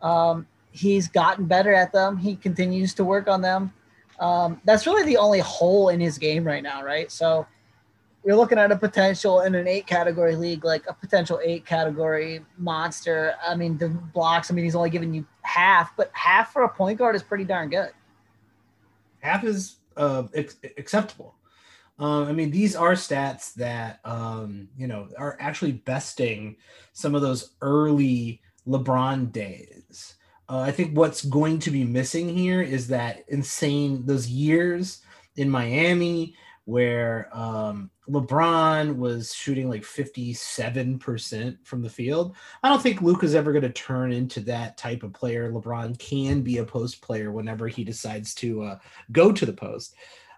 Um, 0.01 0.47
he's 0.71 1.07
gotten 1.07 1.45
better 1.45 1.73
at 1.73 1.91
them. 1.91 2.17
He 2.17 2.35
continues 2.35 2.93
to 2.95 3.03
work 3.03 3.27
on 3.27 3.41
them. 3.41 3.73
Um, 4.19 4.61
that's 4.65 4.85
really 4.85 5.03
the 5.03 5.17
only 5.17 5.39
hole 5.39 5.89
in 5.89 5.99
his 5.99 6.17
game 6.17 6.43
right 6.43 6.61
now, 6.61 6.83
right? 6.83 7.11
So 7.11 7.45
you're 8.23 8.35
looking 8.35 8.59
at 8.59 8.71
a 8.71 8.75
potential 8.75 9.41
in 9.41 9.55
an 9.55 9.67
eight 9.67 9.87
category 9.87 10.35
league, 10.35 10.63
like 10.63 10.85
a 10.87 10.93
potential 10.93 11.39
eight 11.43 11.65
category 11.65 12.45
monster. 12.57 13.33
I 13.45 13.55
mean, 13.55 13.77
the 13.77 13.89
blocks, 13.89 14.51
I 14.51 14.53
mean, 14.53 14.63
he's 14.63 14.75
only 14.75 14.91
giving 14.91 15.13
you 15.13 15.25
half, 15.41 15.95
but 15.97 16.11
half 16.13 16.53
for 16.53 16.63
a 16.63 16.69
point 16.69 16.99
guard 16.99 17.15
is 17.15 17.23
pretty 17.23 17.45
darn 17.45 17.69
good. 17.69 17.91
Half 19.19 19.43
is 19.43 19.77
uh, 19.97 20.23
ex- 20.33 20.57
acceptable. 20.77 21.35
Um, 22.01 22.27
I 22.27 22.31
mean, 22.33 22.49
these 22.49 22.75
are 22.75 22.93
stats 22.93 23.53
that 23.53 23.99
um, 24.03 24.67
you 24.75 24.87
know 24.87 25.07
are 25.17 25.37
actually 25.39 25.73
besting 25.73 26.57
some 26.93 27.13
of 27.13 27.21
those 27.21 27.51
early 27.61 28.41
LeBron 28.67 29.31
days. 29.31 30.15
Uh, 30.49 30.61
I 30.61 30.71
think 30.71 30.97
what's 30.97 31.23
going 31.23 31.59
to 31.59 31.69
be 31.71 31.83
missing 31.83 32.35
here 32.35 32.61
is 32.61 32.87
that 32.87 33.23
insane 33.29 34.05
those 34.05 34.27
years 34.27 35.03
in 35.35 35.49
Miami 35.49 36.35
where 36.65 37.29
um, 37.33 37.91
LeBron 38.09 38.95
was 38.95 39.33
shooting 39.33 39.69
like 39.69 39.83
57% 39.83 41.57
from 41.63 41.81
the 41.81 41.89
field. 41.89 42.35
I 42.63 42.69
don't 42.69 42.81
think 42.81 43.01
Luke 43.01 43.23
is 43.23 43.35
ever 43.35 43.51
going 43.51 43.63
to 43.63 43.69
turn 43.69 44.11
into 44.11 44.39
that 44.41 44.77
type 44.77 45.03
of 45.03 45.13
player. 45.13 45.51
LeBron 45.51 45.97
can 45.99 46.41
be 46.41 46.57
a 46.57 46.65
post 46.65 47.01
player 47.01 47.31
whenever 47.31 47.67
he 47.67 47.83
decides 47.83 48.33
to 48.35 48.63
uh, 48.63 48.79
go 49.11 49.31
to 49.31 49.45
the 49.45 49.53
post. 49.53 49.95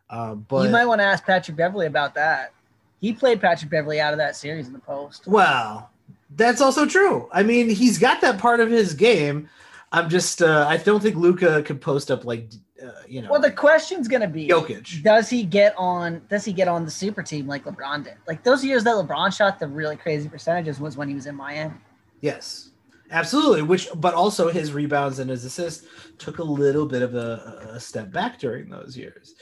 Uh, 0.10 0.36
but 0.36 0.64
you 0.64 0.70
might 0.70 0.86
want 0.86 1.00
to 1.00 1.06
ask 1.06 1.26
Patrick 1.26 1.58
Beverley 1.58 1.88
about 1.88 2.14
that. 2.16 2.54
He 3.00 3.14
played 3.14 3.42
Patrick 3.42 3.70
Beverley 3.70 4.00
out 4.00 4.14
of 4.14 4.20
that 4.20 4.36
series 4.36 4.68
in 4.68 4.74
the 4.74 4.80
post. 4.80 5.28
Well, 5.28 5.90
that's 6.36 6.62
also 6.62 6.86
true. 6.86 7.30
I 7.32 7.44
mean, 7.44 7.70
he's 7.70 7.98
got 7.98 8.22
that 8.22 8.40
part 8.40 8.60
of 8.60 8.70
his 8.70 8.94
game. 8.94 9.50
I'm 9.92 10.10
just, 10.10 10.42
uh, 10.42 10.66
I 10.68 10.78
don't 10.78 11.02
think 11.02 11.16
Luka 11.16 11.62
could 11.64 11.82
post 11.82 12.10
up 12.10 12.26
like, 12.26 12.50
uh, 12.84 12.92
you 13.08 13.22
know. 13.22 13.30
Well, 13.30 13.42
the 13.42 13.52
question's 13.52 14.08
gonna 14.08 14.28
be 14.28 14.48
Jokic. 14.48 15.04
Does 15.04 15.30
he 15.30 15.44
get 15.44 15.74
on? 15.78 16.22
Does 16.30 16.44
he 16.44 16.52
get 16.52 16.68
on 16.68 16.86
the 16.86 16.92
super 16.92 17.22
team 17.22 17.48
like 17.48 17.66
LeBron 17.66 18.04
did? 18.04 18.16
Like 18.28 18.44
those 18.44 18.64
years 18.66 18.84
that 18.86 18.96
LeBron 18.96 19.36
shot 19.36 19.60
the 19.60 19.68
really 19.68 19.96
crazy 19.96 20.28
percentages 20.28 20.80
was 20.80 20.98
when 20.98 21.08
he 21.08 21.14
was 21.16 21.28
in 21.28 21.36
Miami. 21.36 21.76
Yes, 22.22 22.72
absolutely. 23.12 23.62
Which, 23.62 23.88
but 23.96 24.14
also 24.14 24.50
his 24.50 24.74
rebounds 24.74 25.20
and 25.20 25.30
his 25.30 25.46
assists 25.46 25.86
took 26.18 26.40
a 26.40 26.44
little 26.44 26.86
bit 26.86 27.02
of 27.02 27.16
a, 27.16 27.72
a 27.74 27.80
step 27.80 28.12
back 28.12 28.40
during 28.40 28.70
those 28.70 28.98
years. 28.98 29.36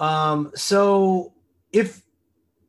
Um, 0.00 0.50
so 0.56 1.32
if 1.72 2.02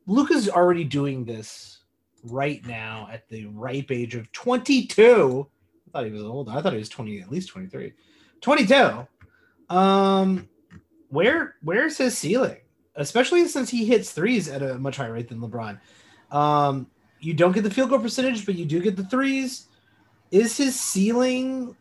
Luka's 0.06 0.48
already 0.48 0.84
doing 0.84 1.24
this 1.24 1.80
right 2.22 2.64
now 2.66 3.08
at 3.10 3.28
the 3.28 3.46
ripe 3.46 3.90
age 3.90 4.14
of 4.14 4.30
22, 4.32 5.48
I 5.88 5.90
thought 5.90 6.04
he 6.04 6.12
was 6.12 6.22
old. 6.22 6.48
I 6.48 6.60
thought 6.60 6.72
he 6.72 6.78
was 6.78 6.90
20, 6.90 7.20
at 7.20 7.30
least 7.30 7.48
23. 7.48 7.92
22. 8.40 9.06
Um, 9.74 10.48
where 11.08 11.56
where's 11.62 11.96
his 11.96 12.16
ceiling? 12.16 12.58
Especially 12.96 13.46
since 13.48 13.70
he 13.70 13.86
hits 13.86 14.12
threes 14.12 14.48
at 14.48 14.62
a 14.62 14.78
much 14.78 14.96
higher 14.96 15.14
rate 15.14 15.28
than 15.28 15.40
LeBron. 15.40 15.80
Um, 16.30 16.86
you 17.20 17.32
don't 17.32 17.52
get 17.52 17.62
the 17.62 17.70
field 17.70 17.90
goal 17.90 17.98
percentage, 17.98 18.44
but 18.44 18.54
you 18.54 18.66
do 18.66 18.80
get 18.80 18.96
the 18.96 19.04
threes. 19.04 19.68
Is 20.30 20.56
his 20.56 20.78
ceiling 20.78 21.76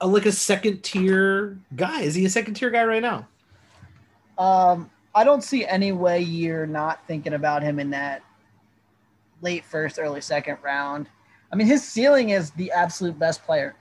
a, 0.00 0.06
like 0.06 0.26
a 0.26 0.32
second 0.32 0.82
tier 0.82 1.58
guy? 1.76 2.02
Is 2.02 2.14
he 2.14 2.26
a 2.26 2.30
second 2.30 2.54
tier 2.54 2.70
guy 2.70 2.84
right 2.84 3.02
now? 3.02 3.28
Um, 4.38 4.90
I 5.14 5.24
don't 5.24 5.42
see 5.42 5.64
any 5.64 5.92
way 5.92 6.20
you're 6.20 6.66
not 6.66 7.06
thinking 7.06 7.34
about 7.34 7.62
him 7.62 7.78
in 7.78 7.90
that 7.90 8.22
late 9.40 9.64
first, 9.64 9.98
early 9.98 10.20
second 10.20 10.58
round. 10.62 11.08
I 11.52 11.56
mean, 11.56 11.66
his 11.66 11.86
ceiling 11.86 12.30
is 12.30 12.50
the 12.52 12.72
absolute 12.72 13.18
best 13.18 13.44
player. 13.44 13.76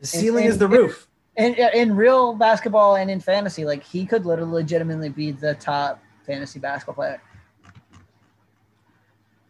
The 0.00 0.06
ceiling 0.06 0.44
is 0.46 0.56
the 0.56 0.68
roof. 0.68 1.06
In, 1.36 1.54
in, 1.54 1.70
in 1.74 1.96
real 1.96 2.34
basketball 2.34 2.96
and 2.96 3.10
in 3.10 3.20
fantasy, 3.20 3.64
like 3.64 3.82
he 3.82 4.06
could 4.06 4.24
literally 4.24 4.52
legitimately 4.52 5.10
be 5.10 5.30
the 5.32 5.54
top 5.54 6.02
fantasy 6.26 6.58
basketball 6.58 6.94
player. 6.94 7.20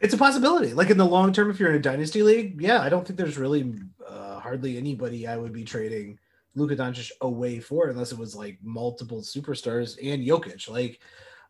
It's 0.00 0.14
a 0.14 0.18
possibility. 0.18 0.72
Like 0.72 0.90
in 0.90 0.96
the 0.96 1.06
long 1.06 1.32
term, 1.32 1.50
if 1.50 1.60
you're 1.60 1.70
in 1.70 1.76
a 1.76 1.80
dynasty 1.80 2.22
league, 2.22 2.60
yeah, 2.60 2.80
I 2.80 2.88
don't 2.88 3.06
think 3.06 3.18
there's 3.18 3.38
really 3.38 3.74
uh, 4.06 4.40
hardly 4.40 4.78
anybody 4.78 5.26
I 5.26 5.36
would 5.36 5.52
be 5.52 5.62
trading 5.62 6.18
Luka 6.54 6.76
Doncic 6.76 7.10
away 7.20 7.60
for 7.60 7.88
unless 7.88 8.12
it 8.12 8.18
was 8.18 8.34
like 8.34 8.58
multiple 8.62 9.20
superstars 9.20 9.96
and 10.02 10.26
Jokic. 10.26 10.68
Like 10.68 11.00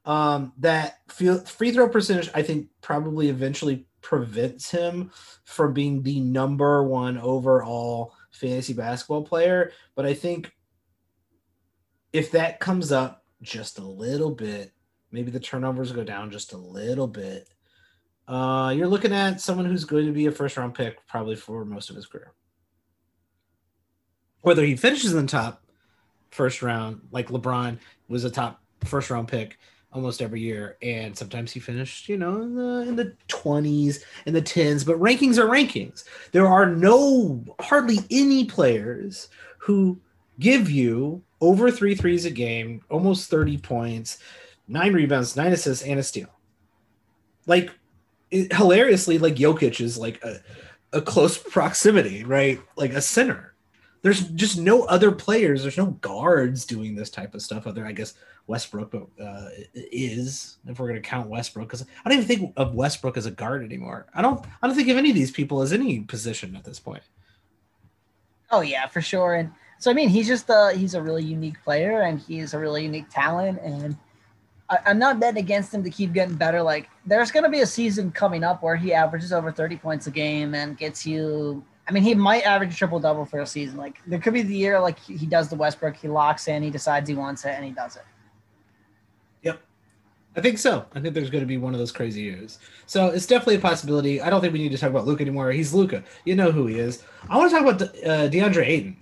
um, 0.05 0.53
that 0.59 0.99
free 1.09 1.73
throw 1.73 1.89
percentage, 1.89 2.31
I 2.35 2.43
think 2.43 2.69
probably 2.81 3.29
eventually 3.29 3.87
prevents 4.03 4.71
him 4.71 5.11
from 5.45 5.73
being 5.73 6.03
the 6.03 6.21
number 6.21 6.83
one 6.85 7.19
overall 7.19 8.15
fantasy 8.31 8.73
basketball 8.73 9.25
player. 9.25 9.73
But 9.95 10.07
I 10.07 10.15
think 10.15 10.53
if 12.13 12.31
that 12.33 12.61
comes 12.61 12.93
up 12.93 13.25
just 13.43 13.79
a 13.79 13.85
little 13.85 14.31
bit, 14.31 14.73
maybe 15.11 15.31
the 15.31 15.41
turnovers 15.41 15.93
go 15.93 16.05
down 16.05 16.31
just 16.31 16.53
a 16.53 16.59
little 16.59 17.09
bit. 17.09 17.49
Uh, 18.29 18.73
you're 18.77 18.87
looking 18.87 19.13
at 19.13 19.41
someone 19.41 19.67
who's 19.67 19.85
going 19.85 20.07
to 20.07 20.13
be 20.13 20.27
a 20.27 20.33
first 20.33 20.57
round 20.57 20.75
pick 20.75 21.05
probably 21.09 21.35
for 21.35 21.65
most 21.65 21.91
of 21.91 21.97
his 21.97 22.07
career 22.07 22.33
whether 24.43 24.65
he 24.65 24.77
finishes 24.77 25.13
in 25.13 25.27
the 25.27 25.31
top 25.31 25.63
first 26.31 26.63
round, 26.63 27.01
like 27.11 27.29
LeBron 27.29 27.79
was 28.09 28.25
a 28.25 28.31
top 28.31 28.61
first 28.85 29.11
round 29.11 29.29
pick 29.29 29.59
almost 29.93 30.23
every 30.23 30.41
year, 30.41 30.77
and 30.83 31.17
sometimes 31.17 31.53
he 31.53 31.61
finished, 31.61 32.09
you 32.09 32.17
know, 32.17 32.43
in 32.43 32.55
the 32.55 32.85
in 32.89 32.97
the 32.97 33.15
twenties 33.29 34.05
and 34.27 34.35
the 34.35 34.43
tens. 34.43 34.85
But 34.85 35.01
rankings 35.01 35.39
are 35.39 35.49
rankings. 35.49 36.05
There 36.33 36.47
are 36.47 36.67
no 36.67 37.45
hardly 37.61 37.99
any 38.11 38.45
players 38.45 39.29
who 39.59 39.99
give 40.39 40.71
you 40.71 41.23
over 41.41 41.71
three 41.71 41.95
threes 41.95 42.25
a 42.25 42.31
game, 42.31 42.83
almost 42.89 43.31
thirty 43.31 43.59
points, 43.59 44.19
nine 44.69 44.93
rebounds, 44.93 45.37
nine 45.37 45.53
assists, 45.53 45.85
and 45.85 45.99
a 45.99 46.03
steal. 46.03 46.31
Like 47.47 47.71
it, 48.31 48.53
hilariously, 48.53 49.19
like 49.19 49.35
Jokic 49.35 49.81
is 49.81 49.99
like 49.99 50.23
a, 50.25 50.41
a 50.93 51.03
close 51.03 51.37
proximity, 51.53 52.25
right? 52.25 52.61
Like 52.77 52.93
a 52.93 53.01
center 53.01 53.50
there's 54.03 54.29
just 54.31 54.59
no 54.59 54.85
other 54.85 55.13
players. 55.13 55.63
There's 55.63 55.77
no 55.77 55.87
guards 56.01 56.65
doing 56.65 56.95
this 56.95 57.11
type 57.11 57.35
of 57.35 57.43
stuff. 57.43 57.67
Other, 57.67 57.87
I 57.87 57.93
guess 57.93 58.15
Westbrook 58.47 58.95
uh, 58.95 59.49
is, 59.75 60.59
if 60.67 60.79
we're 60.79 60.89
going 60.89 61.01
to 61.01 61.09
count 61.09 61.29
Westbrook, 61.29 61.69
because 61.69 61.83
I 61.83 62.09
don't 62.09 62.19
even 62.19 62.29
think 62.29 62.53
of 62.57 62.75
Westbrook 62.75 63.17
as 63.17 63.27
a 63.27 63.31
guard 63.31 63.63
anymore. 63.63 64.07
I 64.15 64.23
don't. 64.23 64.45
I 64.63 64.67
don't 64.67 64.77
think 64.77 64.89
of 64.89 64.97
any 64.97 65.11
of 65.11 65.17
these 65.17 65.31
people 65.31 65.63
as 65.63 65.73
any 65.73 66.01
position 66.01 66.57
at 66.57 66.65
this 66.65 66.81
point. 66.81 67.03
Oh 68.51 68.63
yeah, 68.63 68.87
for 68.87 69.01
sure. 69.01 69.35
And 69.35 69.53
so 69.79 69.91
I 69.91 69.95
mean, 69.95 70.09
he's 70.09 70.27
just 70.27 70.49
a 70.49 70.73
he's 70.75 70.95
a 70.95 71.03
really 71.03 71.23
unique 71.23 71.63
player, 71.63 72.03
and 72.03 72.19
he's 72.19 72.55
a 72.55 72.59
really 72.59 72.85
unique 72.85 73.11
talent. 73.11 73.61
And 73.63 73.97
I, 74.71 74.79
I'm 74.87 74.99
not 74.99 75.21
betting 75.21 75.43
against 75.43 75.75
him 75.75 75.85
to 75.85 75.91
keep 75.91 76.15
getting 76.15 76.37
better. 76.37 76.63
Like 76.63 76.89
there's 77.05 77.31
going 77.31 77.45
to 77.45 77.51
be 77.51 77.61
a 77.61 77.67
season 77.67 78.11
coming 78.11 78.45
up 78.45 78.63
where 78.63 78.77
he 78.77 78.95
averages 78.95 79.33
over 79.33 79.53
30 79.53 79.77
points 79.77 80.07
a 80.07 80.11
game 80.11 80.55
and 80.55 80.79
gets 80.79 81.07
you 81.07 81.63
I 81.91 81.93
mean, 81.93 82.05
he 82.05 82.15
might 82.15 82.43
average 82.43 82.73
a 82.73 82.77
triple 82.77 83.01
double 83.01 83.25
for 83.25 83.41
a 83.41 83.47
season. 83.47 83.77
Like 83.77 84.01
there 84.07 84.21
could 84.21 84.33
be 84.33 84.43
the 84.43 84.55
year 84.55 84.79
like 84.79 84.97
he 85.01 85.27
does 85.27 85.49
the 85.49 85.57
Westbrook, 85.57 85.97
he 85.97 86.07
locks 86.07 86.47
in, 86.47 86.63
he 86.63 86.71
decides 86.71 87.09
he 87.09 87.17
wants 87.17 87.45
it, 87.45 87.49
and 87.49 87.65
he 87.65 87.73
does 87.73 87.97
it. 87.97 88.05
Yep. 89.43 89.61
I 90.37 90.41
think 90.41 90.59
so. 90.59 90.87
I 90.95 91.01
think 91.01 91.15
there's 91.15 91.31
going 91.31 91.43
to 91.43 91.49
be 91.49 91.57
one 91.57 91.75
of 91.75 91.81
those 91.81 91.91
crazy 91.91 92.21
years. 92.21 92.61
So 92.87 93.09
it's 93.09 93.27
definitely 93.27 93.57
a 93.57 93.61
possibility. 93.61 94.21
I 94.21 94.31
don't 94.31 94.41
think 94.41 94.53
we 94.53 94.61
need 94.61 94.71
to 94.71 94.79
talk 94.79 94.91
about 94.91 95.05
Luka 95.05 95.23
anymore. 95.23 95.51
He's 95.51 95.75
Luka. 95.75 96.05
You 96.25 96.37
know 96.37 96.53
who 96.53 96.69
he 96.69 96.79
is. 96.79 97.03
I 97.29 97.37
want 97.37 97.51
to 97.51 97.57
talk 97.57 97.67
about 97.67 97.83
uh, 97.83 98.31
DeAndre 98.31 98.65
Ayton. 98.65 98.97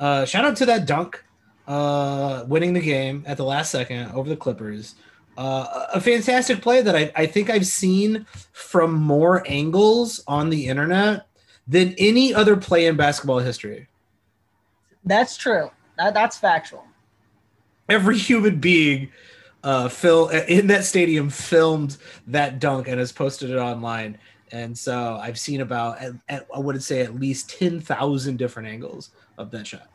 Uh, 0.00 0.24
shout 0.24 0.46
out 0.46 0.56
to 0.56 0.64
that 0.64 0.86
dunk, 0.86 1.22
uh, 1.68 2.44
winning 2.48 2.72
the 2.72 2.80
game 2.80 3.24
at 3.26 3.36
the 3.36 3.44
last 3.44 3.70
second 3.70 4.10
over 4.12 4.30
the 4.30 4.36
Clippers. 4.36 4.94
Uh, 5.36 5.86
a 5.92 6.00
fantastic 6.00 6.62
play 6.62 6.80
that 6.80 6.96
I, 6.96 7.12
I 7.14 7.26
think 7.26 7.50
I've 7.50 7.66
seen 7.66 8.24
from 8.52 8.94
more 8.94 9.44
angles 9.46 10.24
on 10.26 10.48
the 10.48 10.66
internet 10.66 11.26
than 11.66 11.94
any 11.98 12.34
other 12.34 12.56
play 12.56 12.86
in 12.86 12.96
basketball 12.96 13.38
history. 13.38 13.88
That's 15.04 15.36
true. 15.36 15.70
That, 15.98 16.14
that's 16.14 16.38
factual. 16.38 16.84
Every 17.88 18.18
human 18.18 18.58
being 18.58 19.10
uh, 19.64 19.88
in 20.48 20.66
that 20.68 20.84
stadium 20.84 21.30
filmed 21.30 21.96
that 22.28 22.58
dunk 22.58 22.88
and 22.88 22.98
has 22.98 23.12
posted 23.12 23.50
it 23.50 23.58
online. 23.58 24.18
And 24.50 24.76
so 24.76 25.18
I've 25.20 25.38
seen 25.38 25.60
about, 25.60 25.98
at, 25.98 26.12
at, 26.28 26.46
I 26.54 26.58
would 26.58 26.82
say, 26.82 27.00
at 27.00 27.18
least 27.18 27.50
10,000 27.58 28.36
different 28.36 28.68
angles 28.68 29.10
of 29.38 29.50
that 29.52 29.66
shot. 29.66 29.88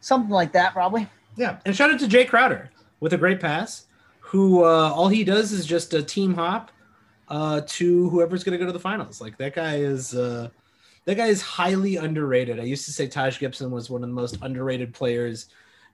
Something 0.00 0.30
like 0.30 0.52
that, 0.52 0.72
probably. 0.72 1.08
Yeah. 1.36 1.58
And 1.66 1.76
shout 1.76 1.92
out 1.92 2.00
to 2.00 2.06
Jae 2.06 2.28
Crowder 2.28 2.70
with 3.00 3.12
a 3.12 3.18
great 3.18 3.40
pass, 3.40 3.86
who 4.20 4.64
uh, 4.64 4.92
all 4.94 5.08
he 5.08 5.24
does 5.24 5.52
is 5.52 5.66
just 5.66 5.92
a 5.94 6.02
team 6.02 6.34
hop 6.34 6.70
uh, 7.28 7.62
to 7.66 8.08
whoever's 8.10 8.44
going 8.44 8.52
to 8.52 8.58
go 8.58 8.66
to 8.66 8.72
the 8.72 8.80
finals. 8.80 9.20
Like 9.20 9.36
that 9.38 9.54
guy 9.54 9.76
is. 9.76 10.14
Uh, 10.14 10.48
that 11.06 11.16
guy 11.16 11.26
is 11.26 11.40
highly 11.40 11.96
underrated. 11.96 12.58
I 12.58 12.64
used 12.64 12.84
to 12.86 12.92
say 12.92 13.06
Taj 13.06 13.38
Gibson 13.38 13.70
was 13.70 13.88
one 13.88 14.02
of 14.02 14.08
the 14.08 14.14
most 14.14 14.38
underrated 14.42 14.92
players 14.92 15.46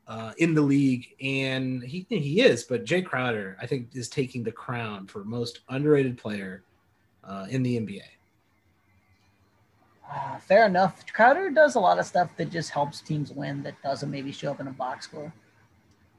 uh, 0.08 0.32
in 0.38 0.54
the 0.54 0.62
league, 0.62 1.14
and 1.20 1.82
he 1.82 2.06
he 2.08 2.40
is. 2.40 2.64
But 2.64 2.84
Jae 2.84 3.04
Crowder, 3.04 3.56
I 3.60 3.66
think, 3.66 3.88
is 3.94 4.08
taking 4.08 4.42
the 4.42 4.52
crown 4.52 5.06
for 5.06 5.22
most 5.22 5.60
underrated 5.68 6.18
player 6.18 6.62
uh, 7.24 7.46
in 7.50 7.62
the 7.62 7.78
NBA. 7.78 8.02
Uh, 10.10 10.38
fair 10.38 10.66
enough. 10.66 11.04
Crowder 11.12 11.50
does 11.50 11.74
a 11.74 11.80
lot 11.80 11.98
of 11.98 12.06
stuff 12.06 12.36
that 12.36 12.50
just 12.50 12.70
helps 12.70 13.00
teams 13.00 13.30
win 13.30 13.62
that 13.62 13.80
doesn't 13.82 14.10
maybe 14.10 14.32
show 14.32 14.50
up 14.50 14.60
in 14.60 14.66
a 14.66 14.72
box 14.72 15.06
score. 15.06 15.32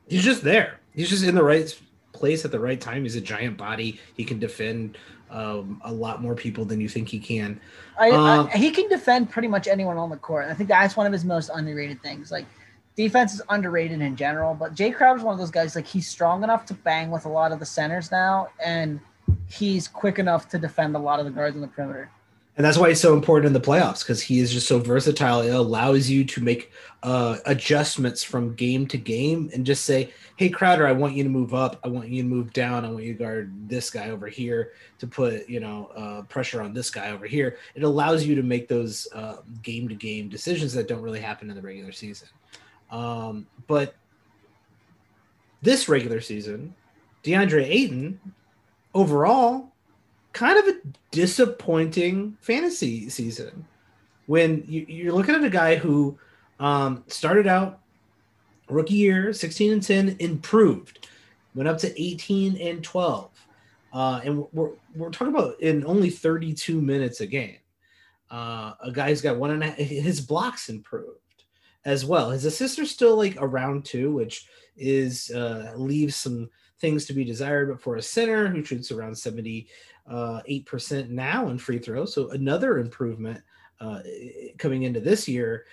He's 0.08 0.24
just 0.24 0.43
there. 0.43 0.79
He's 0.93 1.10
just 1.10 1.24
in 1.24 1.36
the 1.36 1.43
right 1.43 1.79
place 2.13 2.46
at 2.46 2.51
the 2.51 2.60
right 2.60 2.79
time. 2.79 3.03
He's 3.03 3.15
a 3.15 3.22
giant 3.22 3.58
body. 3.58 4.00
He 4.15 4.24
can 4.24 4.39
defend 4.39 4.98
um, 5.29 5.82
a 5.84 5.91
lot 5.91 6.22
more 6.22 6.36
people 6.36 6.63
than 6.63 6.79
you 6.79 6.88
think 6.88 7.10
he 7.10 7.20
can. 7.20 7.60
I, 8.00 8.12
um, 8.12 8.50
I, 8.53 8.58
he 8.58 8.72
can 8.72 8.88
defend 8.88 9.29
pretty 9.29 9.48
much 9.48 9.67
anyone 9.67 9.98
on 9.98 10.10
the 10.10 10.17
court. 10.17 10.46
I 10.48 10.53
think 10.53 10.70
that's 10.70 10.96
one 10.96 11.05
of 11.05 11.12
his 11.12 11.25
most 11.25 11.50
underrated 11.53 12.01
things. 12.01 12.32
Like 12.32 12.46
defense 12.96 13.34
is 13.34 13.41
underrated 13.50 14.01
in 14.01 14.15
general, 14.15 14.53
but 14.53 14.75
Jae 14.75 14.93
Crowder's 14.93 15.24
one 15.24 15.34
of 15.34 15.39
those 15.39 15.51
guys 15.51 15.75
like 15.75 15.88
he's 15.88 16.08
strong 16.08 16.43
enough 16.43 16.65
to 16.67 16.74
bang 16.74 17.10
with 17.10 17.25
a 17.25 17.29
lot 17.29 17.51
of 17.51 17.60
the 17.60 17.65
centers 17.65 18.12
now, 18.12 18.50
and 18.63 19.00
he's 19.48 19.88
quick 19.88 20.20
enough 20.20 20.48
to 20.50 20.60
defend 20.60 20.96
a 20.96 21.00
lot 21.00 21.20
of 21.20 21.25
the 21.25 21.32
guards 21.32 21.55
on 21.55 21.62
the 21.62 21.67
perimeter. 21.67 22.10
And 22.55 22.63
that's 22.63 22.77
why 22.77 22.89
he's 22.89 23.01
so 23.01 23.15
important 23.15 23.48
in 23.48 23.53
the 23.53 23.60
playoffs 23.60 24.03
because 24.03 24.22
he 24.22 24.39
is 24.39 24.53
just 24.53 24.67
so 24.67 24.77
versatile. 24.77 25.41
It 25.41 25.50
allows 25.55 26.07
you 26.07 26.24
to 26.25 26.41
make 26.41 26.72
uh, 27.01 27.38
adjustments 27.48 28.24
from 28.24 28.53
game 28.53 28.86
to 28.88 28.98
game 28.98 29.50
and 29.53 29.65
just 29.65 29.86
say, 29.86 30.13
"Hey, 30.36 30.50
Crowder, 30.50 30.86
I 30.86 30.91
want 30.91 31.15
you 31.15 31.24
to 31.24 31.29
move 31.29 31.55
up. 31.55 31.79
I 31.83 31.88
want 31.88 32.10
you 32.10 32.22
to 32.22 32.29
move 32.29 32.53
down. 32.53 32.86
I 32.86 32.91
want 32.91 33.03
you 33.03 33.13
to 33.13 33.19
guard 33.19 33.67
this 33.67 33.89
guy 33.89 34.12
over 34.12 34.27
here 34.27 34.74
to 35.00 35.07
put 35.07 35.50
you 35.50 35.60
know 35.60 35.88
uh, 35.95 36.22
pressure 36.24 36.62
on 36.62 36.75
this 36.75 36.91
guy 36.91 37.10
over 37.10 37.25
here." 37.25 37.57
It 37.74 37.81
allows 37.81 38.24
you 38.24 38.36
to 38.36 38.43
make 38.43 38.67
those 38.67 39.07
game 39.63 39.89
to 39.89 39.95
game 39.95 40.29
decisions 40.29 40.74
that 40.74 40.88
don't 40.88 41.01
really 41.01 41.22
happen 41.22 41.50
in 41.50 41.55
the 41.55 41.62
regular 41.62 41.91
season. 41.91 42.27
Um, 42.91 43.48
but 43.65 43.95
this 45.63 45.89
regular 45.89 46.22
season, 46.22 46.75
DeAndre 47.24 47.65
Ayton 47.65 48.19
overall 48.93 49.73
kind 50.34 50.58
of 50.58 50.67
a 50.67 50.80
disappointing 51.12 52.38
fantasy 52.41 53.10
season 53.10 53.65
when 54.26 54.63
you, 54.67 55.10
are 55.10 55.15
looking 55.15 55.36
at 55.36 55.43
a 55.43 55.50
guy 55.50 55.76
who 55.76 56.17
um, 56.60 57.04
started 57.08 57.48
out 57.48 57.80
rookie 58.69 58.96
year 58.96 59.34
16 59.34 59.74
and 59.74 59.84
10 59.84 60.15
improved 60.19 61.08
went 61.56 61.69
up 61.69 61.78
to 61.78 62.02
18 62.02 62.58
and 62.58 62.84
12 62.84 63.30
uh, 63.93 64.22
and 64.24 64.46
we're, 64.54 64.72
we're 64.96 65.12
talking 65.12 65.34
about 65.34 65.60
in 65.62 65.86
only 65.86 66.10
32 66.10 66.82
minutes 66.82 67.22
a 67.22 67.28
game 67.28 67.58
uh, 68.32 68.74
a 68.84 68.91
guy's 68.91 69.22
got 69.22 69.38
one 69.38 69.52
and 69.52 69.63
a 69.63 69.67
his 69.72 70.19
blocks 70.19 70.69
improved 70.69 71.19
as 71.86 72.06
well. 72.06 72.30
His 72.30 72.46
assists 72.46 72.80
are 72.80 72.86
still 72.86 73.15
like 73.15 73.36
around 73.39 73.86
two, 73.86 74.12
which 74.12 74.48
is 74.78 75.32
uh, 75.32 75.74
leaves 75.76 76.15
some 76.15 76.50
things 76.79 77.05
to 77.05 77.13
be 77.13 77.23
desired. 77.23 77.69
But 77.69 77.81
for 77.81 77.95
a 77.95 78.01
center 78.01 78.47
who 78.47 78.63
shoots 78.63 78.91
around 78.91 79.17
seventy 79.17 79.67
uh, 80.07 80.41
eight 80.45 80.65
percent 80.65 81.09
now 81.09 81.49
in 81.49 81.57
free 81.57 81.79
throw, 81.79 82.05
so 82.05 82.29
another 82.31 82.79
improvement 82.79 83.41
uh, 83.79 83.99
coming 84.57 84.83
into 84.83 84.99
this 84.99 85.27
year. 85.27 85.65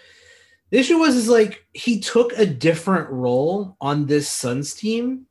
The 0.70 0.78
issue 0.78 0.98
was 0.98 1.16
is 1.16 1.28
like 1.28 1.66
he 1.72 1.98
took 1.98 2.32
a 2.34 2.46
different 2.46 3.10
role 3.10 3.76
on 3.80 4.06
this 4.06 4.28
Suns 4.28 4.74
team 4.74 5.26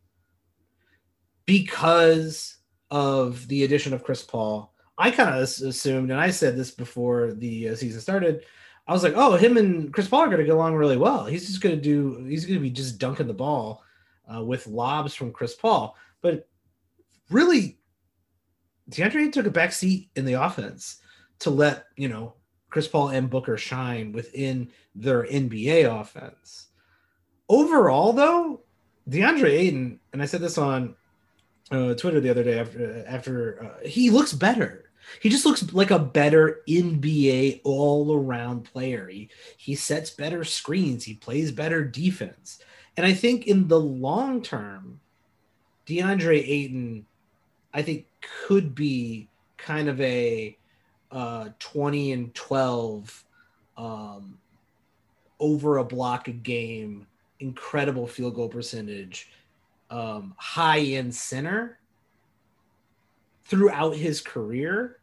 because 1.45 2.58
of 2.91 3.47
the 3.47 3.63
addition 3.63 3.93
of 3.93 4.03
Chris 4.03 4.21
Paul. 4.21 4.73
I 4.97 5.12
kind 5.12 5.34
of 5.34 5.41
assumed, 5.41 6.12
and 6.12 6.19
I 6.19 6.29
said 6.29 6.58
this 6.58 6.71
before 6.71 7.32
the 7.32 7.69
uh, 7.69 7.75
season 7.75 8.01
started, 8.01 8.43
I 8.86 8.91
was 8.91 9.01
like, 9.01 9.13
oh, 9.15 9.38
him 9.38 9.55
and 9.55 9.93
Chris 9.93 10.10
Paul 10.10 10.23
are 10.23 10.25
going 10.25 10.39
to 10.39 10.43
get 10.43 10.55
along 10.55 10.75
really 10.75 10.97
well. 10.97 11.25
He's 11.25 11.47
just 11.47 11.62
going 11.62 11.75
to 11.75 11.82
do, 11.82 12.25
he's 12.25 12.45
going 12.45 12.60
to 12.60 12.62
be 12.62 12.69
just 12.69 12.99
dunking 12.99 13.27
the 13.27 13.34
ball 13.34 13.82
uh, 14.34 14.44
with 14.44 14.68
lobs 14.68 15.13
from 15.13 15.32
Chris 15.32 15.56
Paul. 15.56 15.96
But 16.22 16.48
really, 17.30 17.80
DeAndre 18.89 19.32
took 19.32 19.46
a 19.46 19.52
back 19.52 19.72
seat 19.72 20.10
in 20.15 20.26
the 20.26 20.34
offense 20.34 20.98
to 21.39 21.50
let, 21.50 21.86
you 21.96 22.08
know, 22.08 22.34
Chris 22.70 22.88
Paul 22.88 23.10
and 23.10 23.30
Booker 23.30 23.58
shine 23.58 24.12
within 24.12 24.70
their 24.94 25.24
NBA 25.24 26.00
offense. 26.00 26.68
Overall, 27.48 28.13
though, 28.13 28.62
DeAndre 29.10 29.50
Ayton, 29.50 30.00
and 30.13 30.22
I 30.22 30.26
said 30.26 30.42
this 30.42 30.58
on 30.58 30.96
uh, 31.72 31.96
Twitter 31.96 32.20
the 32.20 32.30
other 32.30 32.44
day 32.44 32.60
after, 32.60 33.06
after 33.08 33.63
uh, 33.63 33.88
he 33.88 34.10
looks 34.10 34.34
better 34.34 34.89
he 35.22 35.30
just 35.30 35.46
looks 35.46 35.74
like 35.74 35.92
a 35.92 36.00
better 36.00 36.62
NBA 36.68 37.62
all 37.63 38.15
around 38.15 38.65
player. 38.65 39.08
He, 39.08 39.30
he 39.58 39.76
sets 39.76 40.10
better 40.10 40.44
screens, 40.44 41.04
he 41.04 41.15
plays 41.15 41.52
better 41.52 41.84
defense. 41.84 42.60
And 43.00 43.08
I 43.08 43.14
think 43.14 43.48
in 43.48 43.70
the 43.70 43.80
long 43.80 44.42
term, 44.42 45.00
DeAndre 45.88 46.46
Ayton, 46.46 47.06
I 47.74 47.82
think, 47.82 48.08
could 48.20 48.76
be 48.76 49.30
kind 49.56 49.88
of 49.88 50.02
a 50.02 50.58
uh, 51.10 51.48
20 51.60 52.12
and 52.12 52.36
12 52.36 53.24
um, 53.78 54.38
over 55.40 55.78
a 55.78 55.84
block 55.86 56.28
a 56.28 56.34
game, 56.34 57.08
incredible 57.40 58.06
field 58.06 58.36
goal 58.36 58.50
percentage, 58.50 59.32
um, 59.90 60.34
high 60.36 60.82
end 60.82 61.16
center 61.16 61.80
throughout 63.46 63.96
his 63.96 64.20
career 64.20 64.99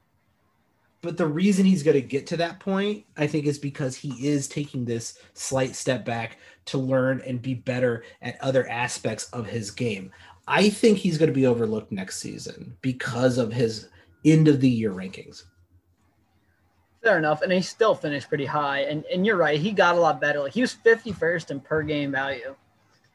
but 1.07 1.16
the 1.16 1.27
reason 1.27 1.64
he's 1.64 1.85
going 1.85 1.95
to 1.95 2.01
get 2.01 2.27
to 2.27 2.37
that 2.38 2.59
point, 2.59 3.05
I 3.16 3.29
think, 3.29 3.47
is 3.47 3.61
because 3.61 3.95
he 3.95 4.11
is 4.27 4.49
taking 4.49 4.85
this 4.85 5.21
slight 5.35 5.77
step 5.77 6.05
back 6.05 6.38
to 6.64 6.79
learn 6.79 7.23
and 7.25 7.40
be 7.40 7.55
better 7.55 8.03
at 8.23 8.40
other 8.40 8.69
aspects 8.69 9.31
of 9.31 9.47
his 9.47 9.71
game. 9.71 10.11
I 10.49 10.69
think 10.69 10.99
he's 10.99 11.16
going 11.16 11.29
to 11.29 11.35
be 11.35 11.47
overlooked 11.47 11.92
next 11.92 12.19
season 12.19 12.77
because 12.83 13.38
of 13.38 13.53
his 13.53 13.88
end 14.25 14.49
of 14.49 14.61
the 14.61 14.69
year 14.69 14.90
rankings. 14.90 15.45
Fair 17.05 17.19
enough. 17.19 17.40
And 17.42 17.53
he 17.53 17.62
still 17.62 17.95
finished 17.95 18.29
pretty 18.29 18.47
high. 18.47 18.81
And 18.81 19.05
and 19.05 19.25
you're 19.25 19.37
right, 19.37 19.61
he 19.61 19.71
got 19.71 19.95
a 19.95 20.01
lot 20.01 20.21
better. 20.21 20.40
Like 20.40 20.55
he 20.55 20.61
was 20.61 20.75
51st 20.75 21.53
in 21.53 21.61
per 21.61 21.83
game 21.85 22.11
value, 22.11 22.57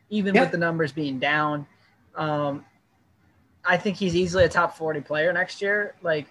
even 0.10 0.34
yeah. 0.34 0.44
with 0.44 0.52
the 0.52 0.58
numbers 0.58 0.94
being 0.94 1.20
down. 1.20 1.68
Um, 2.16 2.64
I 3.66 3.76
think 3.76 3.98
he's 3.98 4.16
easily 4.16 4.46
a 4.46 4.50
top 4.50 4.78
40 4.78 5.02
player 5.02 5.34
next 5.34 5.62
year. 5.62 5.96
Like 6.02 6.28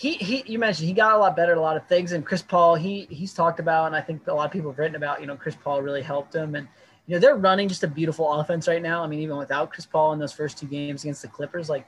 he, 0.00 0.14
he 0.14 0.42
you 0.46 0.58
mentioned 0.58 0.88
he 0.88 0.94
got 0.94 1.14
a 1.14 1.18
lot 1.18 1.36
better 1.36 1.52
at 1.52 1.58
a 1.58 1.60
lot 1.60 1.76
of 1.76 1.86
things 1.86 2.12
and 2.12 2.24
Chris 2.24 2.40
Paul 2.40 2.74
he 2.74 3.06
he's 3.10 3.34
talked 3.34 3.60
about 3.60 3.84
and 3.84 3.94
I 3.94 4.00
think 4.00 4.26
a 4.28 4.32
lot 4.32 4.46
of 4.46 4.50
people 4.50 4.70
have 4.70 4.78
written 4.78 4.96
about 4.96 5.20
you 5.20 5.26
know 5.26 5.36
Chris 5.36 5.54
Paul 5.62 5.82
really 5.82 6.00
helped 6.00 6.34
him. 6.34 6.54
And 6.54 6.66
you 7.06 7.14
know 7.14 7.20
they're 7.20 7.36
running 7.36 7.68
just 7.68 7.84
a 7.84 7.86
beautiful 7.86 8.32
offense 8.32 8.66
right 8.66 8.80
now. 8.80 9.04
I 9.04 9.06
mean 9.06 9.20
even 9.20 9.36
without 9.36 9.70
Chris 9.70 9.84
Paul 9.84 10.14
in 10.14 10.18
those 10.18 10.32
first 10.32 10.56
two 10.56 10.64
games 10.64 11.04
against 11.04 11.20
the 11.20 11.28
Clippers 11.28 11.68
like 11.68 11.86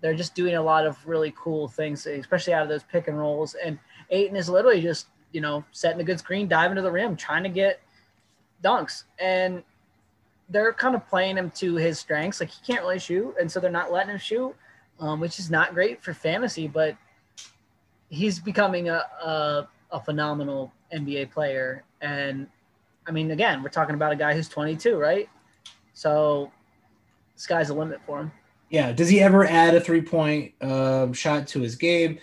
they're 0.00 0.14
just 0.14 0.34
doing 0.34 0.54
a 0.54 0.62
lot 0.62 0.86
of 0.86 0.96
really 1.06 1.34
cool 1.36 1.68
things 1.68 2.06
especially 2.06 2.54
out 2.54 2.62
of 2.62 2.70
those 2.70 2.84
pick 2.84 3.08
and 3.08 3.18
rolls. 3.18 3.54
And 3.62 3.78
Ayton 4.08 4.34
is 4.34 4.48
literally 4.48 4.80
just 4.80 5.08
you 5.32 5.42
know 5.42 5.62
setting 5.72 6.00
a 6.00 6.04
good 6.04 6.20
screen 6.20 6.48
diving 6.48 6.76
to 6.76 6.82
the 6.82 6.90
rim 6.90 7.16
trying 7.16 7.42
to 7.42 7.50
get 7.50 7.82
dunks. 8.64 9.04
And 9.18 9.62
they're 10.48 10.72
kind 10.72 10.94
of 10.94 11.06
playing 11.06 11.36
him 11.36 11.50
to 11.56 11.74
his 11.74 11.98
strengths. 11.98 12.40
Like 12.40 12.48
he 12.48 12.72
can't 12.72 12.82
really 12.82 12.98
shoot 12.98 13.34
and 13.38 13.52
so 13.52 13.60
they're 13.60 13.70
not 13.70 13.92
letting 13.92 14.12
him 14.12 14.18
shoot 14.18 14.56
um, 15.00 15.20
which 15.20 15.38
is 15.38 15.50
not 15.50 15.74
great 15.74 16.02
for 16.02 16.14
fantasy 16.14 16.66
but 16.66 16.96
he's 18.12 18.38
becoming 18.38 18.90
a, 18.90 19.04
a, 19.24 19.68
a 19.90 20.00
phenomenal 20.00 20.70
NBA 20.94 21.30
player. 21.30 21.82
And 22.02 22.46
I 23.06 23.10
mean, 23.10 23.30
again, 23.30 23.62
we're 23.62 23.70
talking 23.70 23.94
about 23.94 24.12
a 24.12 24.16
guy 24.16 24.34
who's 24.34 24.48
22, 24.48 24.96
right? 24.96 25.28
So 25.94 26.52
sky's 27.36 27.68
the 27.68 27.74
limit 27.74 28.00
for 28.06 28.20
him. 28.20 28.32
Yeah. 28.68 28.92
Does 28.92 29.08
he 29.08 29.20
ever 29.20 29.46
add 29.46 29.74
a 29.74 29.80
three 29.80 30.02
point 30.02 30.52
um, 30.60 31.14
shot 31.14 31.46
to 31.48 31.60
his 31.60 31.74
game? 31.74 32.18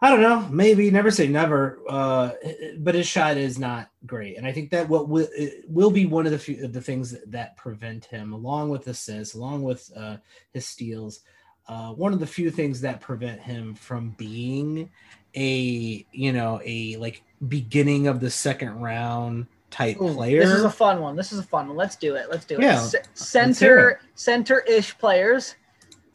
I 0.00 0.10
don't 0.10 0.20
know. 0.20 0.46
Maybe 0.50 0.90
never 0.90 1.10
say 1.10 1.28
never. 1.28 1.78
Uh, 1.88 2.32
but 2.78 2.96
his 2.96 3.06
shot 3.06 3.36
is 3.36 3.58
not 3.58 3.88
great, 4.04 4.36
and 4.36 4.46
I 4.46 4.52
think 4.52 4.68
that 4.70 4.86
what 4.86 5.08
will, 5.08 5.28
will 5.66 5.90
be 5.90 6.04
one 6.04 6.26
of 6.26 6.32
the 6.32 6.38
few, 6.38 6.68
the 6.68 6.82
things 6.82 7.12
that, 7.12 7.30
that 7.30 7.56
prevent 7.56 8.04
him, 8.04 8.34
along 8.34 8.68
with 8.68 8.86
assists, 8.86 9.34
along 9.34 9.62
with 9.62 9.90
uh, 9.96 10.18
his 10.52 10.66
steals, 10.66 11.20
uh, 11.66 11.92
one 11.92 12.12
of 12.12 12.20
the 12.20 12.26
few 12.26 12.50
things 12.50 12.80
that 12.82 13.00
prevent 13.00 13.40
him 13.40 13.74
from 13.74 14.10
being 14.10 14.90
a 15.34 16.06
you 16.12 16.32
know 16.32 16.60
a 16.64 16.96
like 16.96 17.22
beginning 17.48 18.06
of 18.06 18.20
the 18.20 18.30
second 18.30 18.80
round 18.80 19.46
type 19.70 20.00
Ooh, 20.00 20.14
player. 20.14 20.40
This 20.40 20.50
is 20.50 20.64
a 20.64 20.70
fun 20.70 21.00
one. 21.00 21.16
This 21.16 21.32
is 21.32 21.38
a 21.38 21.42
fun 21.42 21.68
one. 21.68 21.76
Let's 21.76 21.96
do 21.96 22.14
it. 22.14 22.26
Let's 22.30 22.44
do 22.44 22.56
it. 22.56 22.62
Yeah, 22.62 22.78
C- 22.78 22.98
let's 22.98 23.28
center 23.28 24.00
center 24.14 24.60
ish 24.60 24.96
players. 24.98 25.56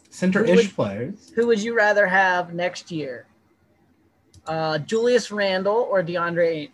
Center 0.09 0.45
ish 0.45 0.73
players. 0.73 1.31
Who 1.35 1.47
would 1.47 1.61
you 1.61 1.75
rather 1.75 2.07
have 2.07 2.53
next 2.53 2.91
year? 2.91 3.27
Uh, 4.47 4.79
Julius 4.79 5.31
Randle 5.31 5.87
or 5.91 6.01
DeAndre 6.01 6.47
Ayton? 6.47 6.73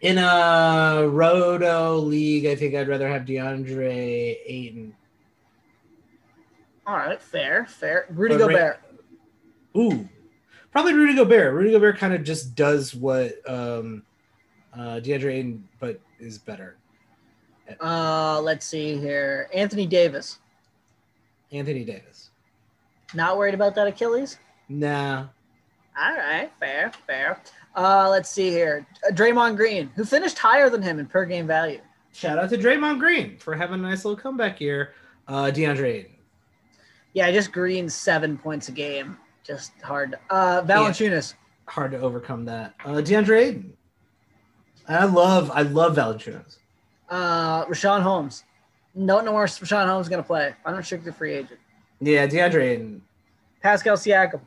In 0.00 0.18
a 0.18 1.06
Roto 1.08 1.96
league, 1.98 2.46
I 2.46 2.54
think 2.54 2.74
I'd 2.74 2.88
rather 2.88 3.08
have 3.08 3.22
DeAndre 3.22 4.36
Ayton. 4.46 4.94
All 6.88 6.96
right, 6.96 7.20
fair, 7.20 7.66
fair. 7.66 8.06
Rudy 8.08 8.38
But 8.38 8.40
Ra- 8.40 8.46
Gobert. 8.48 8.80
Ooh, 9.76 10.08
probably 10.72 10.94
Rudy 10.94 11.14
Gobert. 11.14 11.52
Rudy 11.52 11.72
Gobert 11.72 11.98
kind 11.98 12.14
of 12.14 12.24
just 12.24 12.54
does 12.54 12.94
what 12.94 13.34
um, 13.46 14.02
uh, 14.72 14.98
DeAndre 15.04 15.34
Ayton, 15.34 15.68
but 15.80 16.00
is 16.18 16.38
better. 16.38 16.78
Uh, 17.82 18.40
let's 18.40 18.64
see 18.64 18.96
here. 18.96 19.50
Anthony 19.52 19.86
Davis. 19.86 20.38
Anthony 21.52 21.84
Davis. 21.84 22.30
Not 23.12 23.36
worried 23.36 23.52
about 23.52 23.74
that 23.74 23.86
Achilles. 23.86 24.38
Nah. 24.70 25.26
All 26.00 26.14
right, 26.16 26.50
fair, 26.58 26.90
fair. 27.06 27.38
Uh, 27.76 28.08
let's 28.08 28.30
see 28.30 28.48
here. 28.48 28.86
Uh, 29.06 29.12
Draymond 29.12 29.56
Green, 29.56 29.90
who 29.94 30.06
finished 30.06 30.38
higher 30.38 30.70
than 30.70 30.80
him 30.80 30.98
in 31.00 31.06
per 31.06 31.26
game 31.26 31.46
value. 31.46 31.80
Shout 32.14 32.38
out 32.38 32.48
to 32.48 32.56
Draymond 32.56 32.98
Green 32.98 33.36
for 33.36 33.54
having 33.54 33.80
a 33.80 33.82
nice 33.82 34.06
little 34.06 34.18
comeback 34.18 34.58
here. 34.58 34.94
Uh, 35.26 35.50
DeAndre 35.54 35.84
Ayton. 35.84 36.12
Yeah, 37.14 37.30
just 37.32 37.52
Green 37.52 37.88
seven 37.88 38.38
points 38.38 38.68
a 38.68 38.72
game. 38.72 39.16
Just 39.44 39.72
hard. 39.82 40.16
Uh, 40.30 40.62
Valanciunas. 40.62 41.34
Hard 41.66 41.92
to 41.92 42.00
overcome 42.00 42.44
that. 42.46 42.74
Uh, 42.84 42.90
DeAndre 42.94 43.40
Ayton. 43.40 43.72
I 44.88 45.04
love, 45.04 45.50
I 45.52 45.62
love 45.62 45.96
Valanciunas. 45.96 46.58
Uh, 47.08 47.64
Richaun 47.66 48.02
Holmes. 48.02 48.44
No, 48.94 49.20
no 49.20 49.32
more 49.32 49.44
Richaun 49.44 49.86
Holmes 49.86 50.08
gonna 50.08 50.22
play. 50.22 50.54
Unrestricted 50.64 51.14
free 51.14 51.34
agent. 51.34 51.60
Yeah, 52.00 52.26
DeAndre 52.26 52.62
Ayton. 52.62 53.02
Pascal 53.62 53.96
Siakam. 53.96 54.40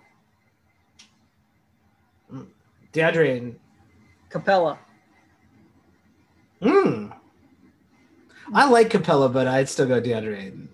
DeAndre 2.93 3.29
Ayton. 3.29 3.59
Capela. 4.29 4.77
Hmm. 6.61 7.07
I 8.53 8.69
like 8.69 8.89
Capela, 8.89 9.31
but 9.31 9.47
I'd 9.47 9.69
still 9.69 9.87
go 9.87 10.01
DeAndre 10.01 10.37
Ayton. 10.37 10.69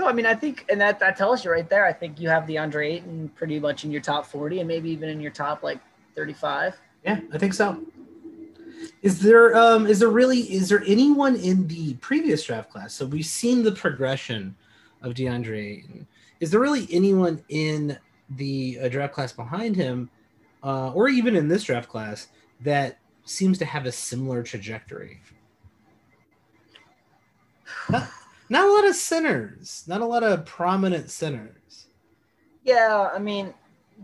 So 0.00 0.08
I 0.08 0.14
mean, 0.14 0.24
I 0.24 0.34
think, 0.34 0.64
and 0.70 0.80
that 0.80 0.98
that 1.00 1.14
tells 1.18 1.44
you 1.44 1.50
right 1.50 1.68
there. 1.68 1.84
I 1.84 1.92
think 1.92 2.18
you 2.18 2.30
have 2.30 2.44
DeAndre 2.44 2.86
Ayton 2.86 3.30
pretty 3.34 3.60
much 3.60 3.84
in 3.84 3.90
your 3.90 4.00
top 4.00 4.24
forty, 4.24 4.60
and 4.60 4.66
maybe 4.66 4.88
even 4.88 5.10
in 5.10 5.20
your 5.20 5.30
top 5.30 5.62
like 5.62 5.78
thirty-five. 6.16 6.74
Yeah, 7.04 7.20
I 7.34 7.36
think 7.36 7.52
so. 7.52 7.84
Is 9.02 9.20
there 9.20 9.54
um 9.54 9.86
is 9.86 9.98
there 9.98 10.08
really 10.08 10.40
is 10.54 10.70
there 10.70 10.82
anyone 10.86 11.36
in 11.36 11.68
the 11.68 11.92
previous 11.96 12.42
draft 12.44 12.70
class? 12.70 12.94
So 12.94 13.04
we've 13.04 13.26
seen 13.26 13.62
the 13.62 13.72
progression 13.72 14.56
of 15.02 15.12
DeAndre 15.12 15.80
Ayton. 15.80 16.06
Is 16.40 16.50
there 16.50 16.60
really 16.60 16.88
anyone 16.90 17.44
in 17.50 17.98
the 18.30 18.78
uh, 18.82 18.88
draft 18.88 19.12
class 19.12 19.34
behind 19.34 19.76
him, 19.76 20.08
uh, 20.62 20.92
or 20.92 21.10
even 21.10 21.36
in 21.36 21.46
this 21.46 21.64
draft 21.64 21.90
class 21.90 22.28
that 22.62 22.96
seems 23.26 23.58
to 23.58 23.66
have 23.66 23.84
a 23.84 23.92
similar 23.92 24.42
trajectory? 24.42 25.20
Not, 27.90 28.08
not 28.50 28.68
a 28.68 28.72
lot 28.72 28.86
of 28.86 28.94
centers, 28.96 29.84
not 29.86 30.02
a 30.02 30.06
lot 30.06 30.22
of 30.22 30.44
prominent 30.44 31.08
centers. 31.08 31.86
Yeah, 32.64 33.08
I 33.14 33.18
mean, 33.18 33.54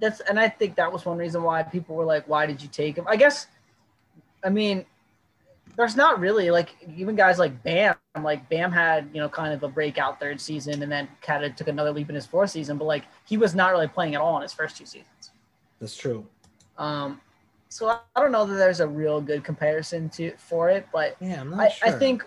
that's 0.00 0.20
and 0.20 0.40
I 0.40 0.48
think 0.48 0.76
that 0.76 0.90
was 0.90 1.04
one 1.04 1.18
reason 1.18 1.42
why 1.42 1.62
people 1.62 1.96
were 1.96 2.04
like, 2.04 2.26
"Why 2.26 2.46
did 2.46 2.62
you 2.62 2.68
take 2.68 2.96
him?" 2.96 3.04
I 3.06 3.16
guess, 3.16 3.48
I 4.42 4.48
mean, 4.48 4.87
there's 5.76 5.96
not 5.96 6.20
really 6.20 6.50
like 6.50 6.74
even 6.96 7.16
guys 7.16 7.38
like 7.38 7.62
Bam. 7.62 7.96
Like 8.22 8.48
Bam 8.48 8.72
had 8.72 9.11
you 9.12 9.20
know 9.20 9.28
kind 9.28 9.52
of 9.52 9.62
a 9.62 9.68
breakout 9.68 10.18
third 10.20 10.40
season, 10.40 10.82
and 10.82 10.90
then 10.90 11.09
kind 11.20 11.44
of 11.44 11.54
took 11.56 11.68
another 11.68 11.92
leap 11.92 12.09
in 12.09 12.14
his 12.14 12.24
fourth 12.26 12.50
season. 12.50 12.78
But 12.78 12.87
like 12.87 13.04
he 13.24 13.37
was 13.37 13.54
not 13.54 13.72
really 13.72 13.88
playing 13.88 14.14
at 14.14 14.20
all 14.20 14.37
in 14.37 14.42
his 14.42 14.52
first 14.52 14.76
two 14.76 14.87
seasons. 14.87 15.32
That's 15.80 15.96
true. 15.96 16.24
Um, 16.78 17.20
so 17.68 17.88
I, 17.88 17.98
I 18.14 18.20
don't 18.22 18.32
know 18.32 18.46
that 18.46 18.54
there's 18.54 18.80
a 18.80 18.87
real 18.88 19.20
good 19.20 19.44
comparison 19.44 20.09
to 20.11 20.32
for 20.38 20.70
it, 20.70 20.87
but 20.92 21.16
Yeah, 21.20 21.40
I'm 21.40 21.50
not 21.50 21.61
I, 21.61 21.68
sure. 21.68 21.88
I 21.88 21.92
think 21.92 22.24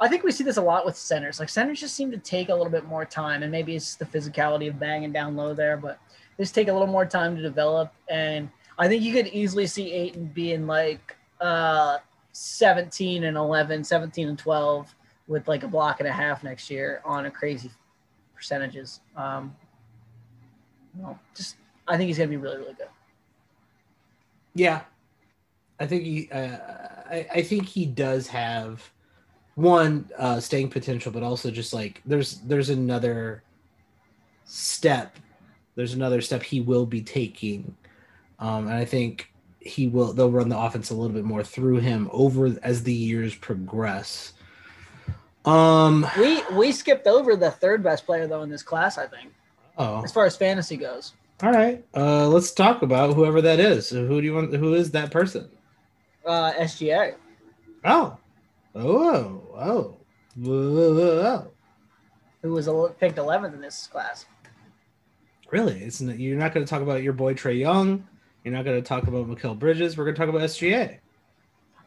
I 0.00 0.08
think 0.08 0.24
we 0.24 0.32
see 0.32 0.44
this 0.44 0.56
a 0.56 0.62
lot 0.62 0.84
with 0.84 0.96
centers. 0.96 1.38
Like 1.38 1.48
centers 1.48 1.80
just 1.80 1.94
seem 1.94 2.10
to 2.10 2.18
take 2.18 2.48
a 2.48 2.54
little 2.54 2.70
bit 2.70 2.84
more 2.86 3.04
time, 3.04 3.42
and 3.42 3.52
maybe 3.52 3.76
it's 3.76 3.94
the 3.94 4.04
physicality 4.04 4.68
of 4.68 4.78
banging 4.78 5.12
down 5.12 5.36
low 5.36 5.54
there, 5.54 5.76
but 5.76 5.98
they 6.36 6.44
just 6.44 6.54
take 6.54 6.68
a 6.68 6.72
little 6.72 6.88
more 6.88 7.06
time 7.06 7.36
to 7.36 7.42
develop. 7.42 7.92
And 8.08 8.50
I 8.78 8.88
think 8.88 9.02
you 9.02 9.12
could 9.12 9.28
easily 9.28 9.66
see 9.66 9.92
Ayton 9.92 10.26
being 10.26 10.66
like 10.66 11.16
uh, 11.40 11.98
17 12.32 13.24
and 13.24 13.36
11, 13.36 13.84
17 13.84 14.28
and 14.28 14.38
12 14.38 14.94
with 15.28 15.46
like 15.48 15.62
a 15.62 15.68
block 15.68 16.00
and 16.00 16.08
a 16.08 16.12
half 16.12 16.42
next 16.42 16.70
year 16.70 17.00
on 17.04 17.26
a 17.26 17.30
crazy 17.30 17.70
percentages. 18.34 19.00
Um, 19.16 19.54
you 20.98 21.18
just 21.34 21.56
I 21.86 21.96
think 21.96 22.08
he's 22.08 22.18
gonna 22.18 22.28
be 22.28 22.36
really, 22.36 22.58
really 22.58 22.74
good. 22.74 22.88
Yeah, 24.54 24.82
I 25.80 25.86
think 25.86 26.02
he. 26.04 26.28
Uh, 26.30 26.58
I, 27.10 27.26
I 27.34 27.42
think 27.42 27.66
he 27.66 27.86
does 27.86 28.26
have 28.28 28.90
one 29.54 30.08
uh, 30.18 30.40
staying 30.40 30.70
potential, 30.70 31.12
but 31.12 31.22
also 31.22 31.50
just 31.50 31.72
like 31.72 32.00
there's 32.06 32.38
there's 32.40 32.70
another 32.70 33.42
step. 34.44 35.16
There's 35.74 35.94
another 35.94 36.20
step 36.20 36.42
he 36.42 36.60
will 36.60 36.86
be 36.86 37.00
taking, 37.02 37.74
um, 38.38 38.66
and 38.68 38.74
I 38.76 38.84
think 38.84 39.32
he 39.60 39.88
will. 39.88 40.12
They'll 40.12 40.30
run 40.30 40.48
the 40.48 40.58
offense 40.58 40.90
a 40.90 40.94
little 40.94 41.14
bit 41.14 41.24
more 41.24 41.42
through 41.42 41.78
him 41.78 42.08
over 42.12 42.56
as 42.62 42.82
the 42.82 42.92
years 42.92 43.34
progress. 43.34 44.32
Um. 45.44 46.06
We 46.18 46.42
we 46.52 46.72
skipped 46.72 47.06
over 47.06 47.36
the 47.36 47.50
third 47.50 47.82
best 47.82 48.06
player 48.06 48.26
though 48.26 48.42
in 48.42 48.50
this 48.50 48.62
class, 48.62 48.96
I 48.98 49.06
think, 49.06 49.32
Oh. 49.76 50.02
as 50.04 50.12
far 50.12 50.24
as 50.26 50.36
fantasy 50.36 50.76
goes. 50.76 51.12
All 51.42 51.50
right. 51.50 51.84
Uh, 51.96 52.28
let's 52.28 52.52
talk 52.52 52.82
about 52.82 53.14
whoever 53.14 53.42
that 53.42 53.58
is. 53.58 53.90
Who 53.90 54.20
do 54.20 54.24
you 54.24 54.34
want? 54.34 54.54
Who 54.54 54.74
is 54.74 54.92
that 54.92 55.10
person? 55.10 55.48
Uh, 56.24 56.52
SGA. 56.52 57.14
Oh. 57.84 58.16
Oh. 58.74 59.42
Oh. 59.54 59.96
Whoa, 60.36 61.50
who 62.42 62.52
was 62.52 62.68
picked 62.98 63.16
11th 63.16 63.54
in 63.54 63.60
this 63.60 63.86
class. 63.86 64.26
Really? 65.50 65.80
It's 65.80 66.00
you're 66.00 66.38
not 66.38 66.52
going 66.54 66.64
to 66.64 66.70
talk 66.70 66.82
about 66.82 67.02
your 67.02 67.12
boy 67.12 67.34
Trey 67.34 67.54
Young. 67.54 68.06
You're 68.42 68.54
not 68.54 68.64
going 68.64 68.82
to 68.82 68.86
talk 68.86 69.06
about 69.06 69.28
Mikal 69.28 69.58
Bridges. 69.58 69.96
We're 69.96 70.04
going 70.04 70.14
to 70.14 70.20
talk 70.20 70.28
about 70.28 70.42
SGA. 70.42 70.98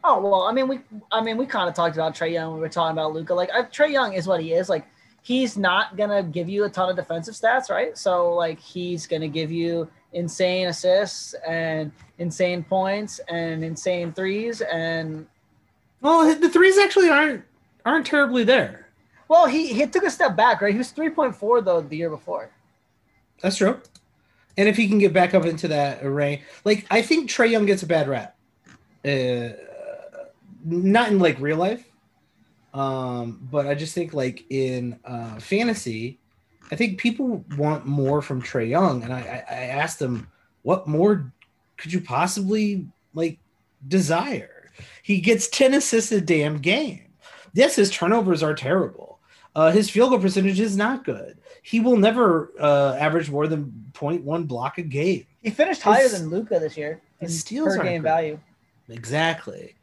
Oh 0.08 0.20
well, 0.20 0.42
I 0.42 0.52
mean 0.52 0.68
we, 0.68 0.78
I 1.10 1.20
mean 1.20 1.36
we 1.36 1.46
kind 1.46 1.68
of 1.68 1.74
talked 1.74 1.96
about 1.96 2.14
Trey 2.14 2.32
Young. 2.32 2.50
when 2.52 2.56
We 2.56 2.60
were 2.60 2.68
talking 2.68 2.92
about 2.92 3.12
Luka. 3.12 3.34
Like 3.34 3.50
Trey 3.72 3.90
Young 3.90 4.12
is 4.12 4.28
what 4.28 4.40
he 4.40 4.52
is. 4.52 4.68
Like 4.68 4.86
he's 5.22 5.56
not 5.56 5.96
gonna 5.96 6.22
give 6.22 6.48
you 6.48 6.62
a 6.62 6.70
ton 6.70 6.88
of 6.88 6.94
defensive 6.94 7.34
stats, 7.34 7.70
right? 7.70 7.98
So 7.98 8.32
like 8.32 8.60
he's 8.60 9.08
gonna 9.08 9.26
give 9.26 9.50
you 9.50 9.90
insane 10.12 10.68
assists 10.68 11.34
and 11.44 11.90
insane 12.18 12.62
points 12.62 13.18
and 13.28 13.64
insane 13.64 14.12
threes 14.12 14.60
and 14.60 15.26
Well, 16.06 16.38
the 16.38 16.48
threes 16.48 16.78
actually 16.78 17.08
aren't 17.08 17.42
aren't 17.84 18.06
terribly 18.06 18.44
there. 18.44 18.86
well 19.26 19.46
he 19.46 19.72
he 19.72 19.84
took 19.88 20.04
a 20.04 20.10
step 20.10 20.36
back, 20.36 20.60
right? 20.60 20.70
He 20.70 20.78
was 20.78 20.92
3.4 20.92 21.64
though 21.64 21.80
the 21.80 21.96
year 21.96 22.10
before. 22.10 22.48
That's 23.42 23.56
true. 23.56 23.80
And 24.56 24.68
if 24.68 24.76
he 24.76 24.86
can 24.86 24.98
get 24.98 25.12
back 25.12 25.34
up 25.34 25.44
into 25.44 25.66
that 25.66 26.04
array, 26.04 26.44
like 26.64 26.86
I 26.92 27.02
think 27.02 27.28
Trey 27.28 27.48
Young 27.48 27.66
gets 27.66 27.82
a 27.82 27.88
bad 27.88 28.06
rap. 28.06 28.36
Uh, 29.04 29.48
not 30.64 31.10
in 31.10 31.18
like 31.18 31.40
real 31.40 31.56
life, 31.56 31.84
um, 32.72 33.40
but 33.50 33.66
I 33.66 33.74
just 33.74 33.92
think 33.92 34.14
like 34.14 34.44
in 34.48 35.00
uh, 35.04 35.40
fantasy, 35.40 36.20
I 36.70 36.76
think 36.76 36.98
people 36.98 37.44
want 37.56 37.84
more 37.84 38.22
from 38.22 38.40
Trey 38.40 38.66
Young, 38.66 39.02
and 39.02 39.12
I, 39.12 39.44
I, 39.50 39.54
I 39.54 39.60
asked 39.82 40.00
him, 40.00 40.28
what 40.62 40.86
more 40.86 41.32
could 41.76 41.92
you 41.92 42.00
possibly 42.00 42.86
like 43.12 43.40
desire? 43.88 44.55
He 45.02 45.20
gets 45.20 45.48
ten 45.48 45.74
assists 45.74 46.12
a 46.12 46.20
damn 46.20 46.58
game. 46.58 47.02
Yes, 47.54 47.76
his 47.76 47.90
turnovers 47.90 48.42
are 48.42 48.54
terrible. 48.54 49.18
Uh, 49.54 49.70
his 49.70 49.88
field 49.88 50.10
goal 50.10 50.18
percentage 50.18 50.60
is 50.60 50.76
not 50.76 51.04
good. 51.04 51.38
He 51.62 51.80
will 51.80 51.96
never 51.96 52.52
uh, 52.60 52.94
average 52.98 53.30
more 53.30 53.46
than 53.46 53.90
0.1 53.94 54.46
block 54.46 54.76
a 54.78 54.82
game. 54.82 55.26
He 55.42 55.48
finished 55.50 55.80
higher 55.82 56.02
His- 56.02 56.20
than 56.20 56.28
Luka 56.30 56.58
this 56.58 56.76
year 56.76 57.00
his 57.18 57.40
steals 57.40 57.76
per 57.76 57.82
game 57.82 58.02
great. 58.02 58.10
value. 58.10 58.40
Exactly. 58.90 59.74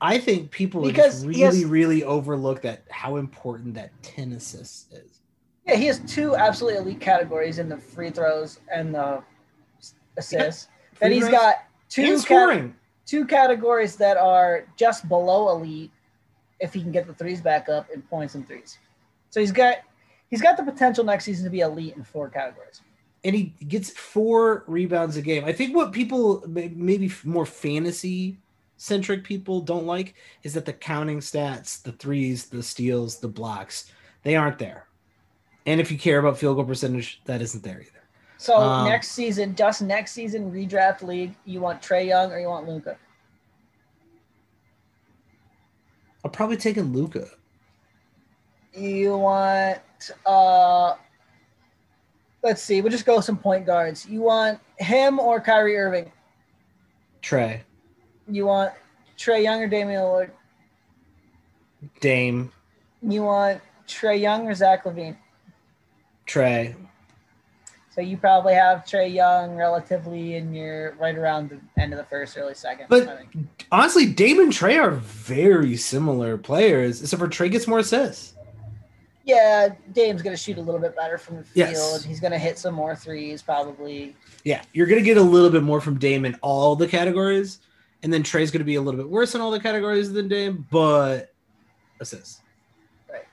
I 0.00 0.18
think 0.18 0.50
people 0.50 0.82
Because 0.82 1.22
he 1.22 1.40
has- 1.40 1.54
really, 1.64 1.64
really 1.64 2.04
overlook 2.04 2.60
that 2.62 2.84
how 2.90 3.16
important 3.16 3.74
that 3.74 3.90
ten 4.02 4.32
assists 4.32 4.92
is. 4.92 5.20
Yeah, 5.66 5.76
he 5.76 5.86
has 5.86 6.00
two 6.00 6.36
absolutely 6.36 6.78
elite 6.80 7.00
categories 7.00 7.58
in 7.58 7.68
the 7.70 7.78
free 7.78 8.10
throws 8.10 8.60
and 8.72 8.94
the 8.94 9.22
assists. 10.16 10.68
then 11.00 11.10
Free 11.10 11.14
he's 11.20 11.28
got 11.28 11.54
and 11.56 11.64
two 11.88 12.02
cat- 12.12 12.20
scoring. 12.20 12.74
Two 13.06 13.24
categories 13.24 13.96
that 13.96 14.16
are 14.16 14.66
just 14.76 15.08
below 15.08 15.50
elite 15.56 15.90
if 16.60 16.74
he 16.74 16.82
can 16.82 16.92
get 16.92 17.06
the 17.06 17.14
threes 17.14 17.40
back 17.40 17.68
up 17.68 17.88
in 17.90 18.02
points 18.02 18.34
and 18.34 18.46
threes. 18.46 18.78
So 19.30 19.40
he's 19.40 19.52
got 19.52 19.76
he's 20.28 20.42
got 20.42 20.56
the 20.56 20.62
potential 20.64 21.04
next 21.04 21.24
season 21.24 21.44
to 21.44 21.50
be 21.50 21.60
elite 21.60 21.96
in 21.96 22.02
four 22.04 22.28
categories. 22.28 22.80
and 23.24 23.34
he 23.34 23.54
gets 23.66 23.90
four 23.90 24.64
rebounds 24.66 25.16
a 25.16 25.22
game. 25.22 25.44
I 25.44 25.52
think 25.52 25.74
what 25.74 25.92
people 25.92 26.44
maybe 26.46 27.10
more 27.24 27.46
fantasy 27.46 28.38
centric 28.76 29.24
people 29.24 29.60
don't 29.60 29.86
like 29.86 30.14
is 30.42 30.54
that 30.54 30.64
the 30.64 30.72
counting 30.72 31.20
stats, 31.20 31.82
the 31.82 31.92
threes, 31.92 32.46
the 32.46 32.62
steals, 32.62 33.18
the 33.18 33.28
blocks, 33.28 33.90
they 34.22 34.36
aren't 34.36 34.58
there. 34.58 34.86
And 35.64 35.80
if 35.80 35.90
you 35.90 35.98
care 35.98 36.18
about 36.18 36.38
field 36.38 36.56
goal 36.56 36.64
percentage, 36.64 37.20
that 37.24 37.42
isn't 37.42 37.64
there 37.64 37.80
either. 37.80 38.05
So 38.38 38.56
Um, 38.56 38.84
next 38.86 39.08
season, 39.12 39.54
just 39.54 39.82
next 39.82 40.12
season, 40.12 40.52
redraft 40.52 41.02
league, 41.02 41.34
you 41.44 41.60
want 41.60 41.80
Trey 41.82 42.06
Young 42.06 42.32
or 42.32 42.38
you 42.38 42.48
want 42.48 42.68
Luka? 42.68 42.96
I'll 46.24 46.30
probably 46.30 46.56
take 46.56 46.76
in 46.76 46.92
Luka. 46.92 47.28
You 48.74 49.16
want 49.16 49.80
uh 50.26 50.94
let's 52.42 52.62
see, 52.62 52.80
we'll 52.82 52.90
just 52.92 53.06
go 53.06 53.20
some 53.20 53.38
point 53.38 53.64
guards. 53.64 54.06
You 54.06 54.20
want 54.22 54.60
him 54.78 55.18
or 55.18 55.40
Kyrie 55.40 55.76
Irving? 55.76 56.12
Trey, 57.22 57.62
You 58.28 58.46
want 58.46 58.72
Trey 59.16 59.42
Young 59.42 59.60
or 59.62 59.66
Damian 59.66 60.00
Lillard? 60.02 60.30
Dame, 62.00 62.52
You 63.02 63.22
want 63.22 63.60
Trey 63.86 64.16
Young 64.16 64.46
or 64.46 64.54
Zach 64.54 64.84
LaVine? 64.84 65.16
Trey. 66.26 66.74
So 67.96 68.02
you 68.02 68.18
probably 68.18 68.52
have 68.52 68.86
Trey 68.86 69.08
Young 69.08 69.56
relatively 69.56 70.34
in 70.36 70.52
your 70.52 70.94
right 70.96 71.16
around 71.16 71.48
the 71.48 71.80
end 71.80 71.94
of 71.94 71.96
the 71.96 72.04
first, 72.04 72.36
early 72.36 72.52
second. 72.52 72.88
But- 72.90 73.08
I 73.08 73.16
think. 73.32 73.66
Honestly, 73.72 74.04
Dame 74.04 74.38
and 74.38 74.52
Trey 74.52 74.76
are 74.76 74.90
very 74.90 75.78
similar 75.78 76.36
players, 76.36 77.00
except 77.00 77.18
for 77.20 77.26
Trey 77.26 77.48
gets 77.48 77.66
more 77.66 77.78
assists. 77.78 78.34
yeah, 79.24 79.70
Dame's 79.92 80.20
gonna 80.22 80.36
shoot 80.36 80.58
a 80.58 80.60
little 80.60 80.80
bit 80.80 80.94
better 80.94 81.16
from 81.16 81.38
the 81.38 81.42
field. 81.44 81.70
Yes. 81.70 82.04
He's 82.04 82.20
gonna 82.20 82.38
hit 82.38 82.58
some 82.58 82.74
more 82.74 82.94
threes, 82.94 83.40
probably. 83.40 84.14
Yeah, 84.44 84.62
you're 84.74 84.86
gonna 84.86 85.00
get 85.00 85.16
a 85.16 85.22
little 85.22 85.50
bit 85.50 85.62
more 85.64 85.80
from 85.80 85.98
Dame 85.98 86.26
in 86.26 86.34
all 86.42 86.76
the 86.76 86.86
categories, 86.86 87.60
and 88.02 88.12
then 88.12 88.22
Trey's 88.22 88.50
gonna 88.50 88.62
be 88.64 88.74
a 88.76 88.80
little 88.82 89.00
bit 89.00 89.08
worse 89.10 89.34
in 89.34 89.40
all 89.40 89.50
the 89.50 89.58
categories 89.58 90.12
than 90.12 90.28
Dame, 90.28 90.66
but 90.70 91.32
assists. 91.98 92.42
Right. 93.10 93.24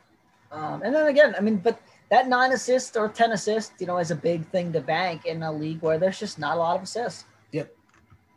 Um, 0.54 0.82
and 0.84 0.96
then 0.96 1.08
again, 1.08 1.36
I 1.38 1.42
mean, 1.42 1.58
but 1.58 1.80
that 2.14 2.28
nine 2.28 2.52
assists 2.52 2.96
or 2.96 3.10
ten 3.10 3.32
assists, 3.32 3.74
you 3.80 3.88
know, 3.88 3.98
is 3.98 4.12
a 4.12 4.16
big 4.16 4.46
thing 4.50 4.72
to 4.72 4.80
bank 4.80 5.26
in 5.26 5.42
a 5.42 5.52
league 5.52 5.82
where 5.82 5.98
there's 5.98 6.20
just 6.20 6.38
not 6.38 6.58
a 6.58 6.60
lot 6.60 6.76
of 6.76 6.84
assists. 6.84 7.26
Yep. 7.54 7.76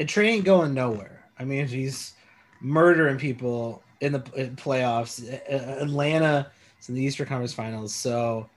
And 0.01 0.09
Trey 0.09 0.29
ain't 0.29 0.47
going 0.47 0.73
nowhere. 0.73 1.27
I 1.39 1.45
mean, 1.45 1.67
he's 1.67 2.15
murdering 2.63 3.19
people 3.19 3.83
in 4.01 4.13
the 4.13 4.21
playoffs. 4.21 5.23
Atlanta 5.51 6.51
is 6.81 6.89
in 6.89 6.95
the 6.95 7.03
Eastern 7.03 7.27
Conference 7.27 7.53
Finals, 7.53 7.95
so 7.95 8.49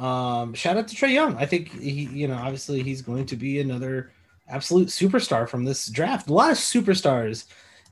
um, 0.00 0.54
shout 0.54 0.76
out 0.76 0.88
to 0.88 0.94
Trey 0.96 1.12
Young. 1.12 1.36
I 1.36 1.46
think 1.46 1.70
he, 1.80 2.06
you 2.06 2.26
know, 2.26 2.34
obviously 2.34 2.82
he's 2.82 3.00
going 3.00 3.26
to 3.26 3.36
be 3.36 3.60
another 3.60 4.10
absolute 4.48 4.88
superstar 4.88 5.48
from 5.48 5.64
this 5.64 5.86
draft. 5.86 6.28
A 6.28 6.32
lot 6.32 6.50
of 6.50 6.58
superstars 6.58 7.44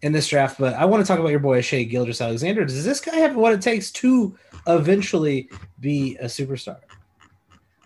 in 0.03 0.12
this 0.12 0.29
draft, 0.29 0.59
but 0.59 0.75
I 0.75 0.85
want 0.85 1.05
to 1.05 1.07
talk 1.07 1.21
about 1.21 1.31
your 1.31 1.41
boy 1.41 1.61
Shai 1.61 1.85
Gilgeous-Alexander. 1.85 2.65
Does 2.65 2.85
this 2.85 3.01
guy 3.01 3.17
have 3.17 3.37
what 3.37 3.53
it 3.53 3.62
takes 3.62 3.91
to 3.93 4.37
eventually 4.67 5.49
be 5.81 6.17
a 6.17 6.25
superstar? 6.25 6.79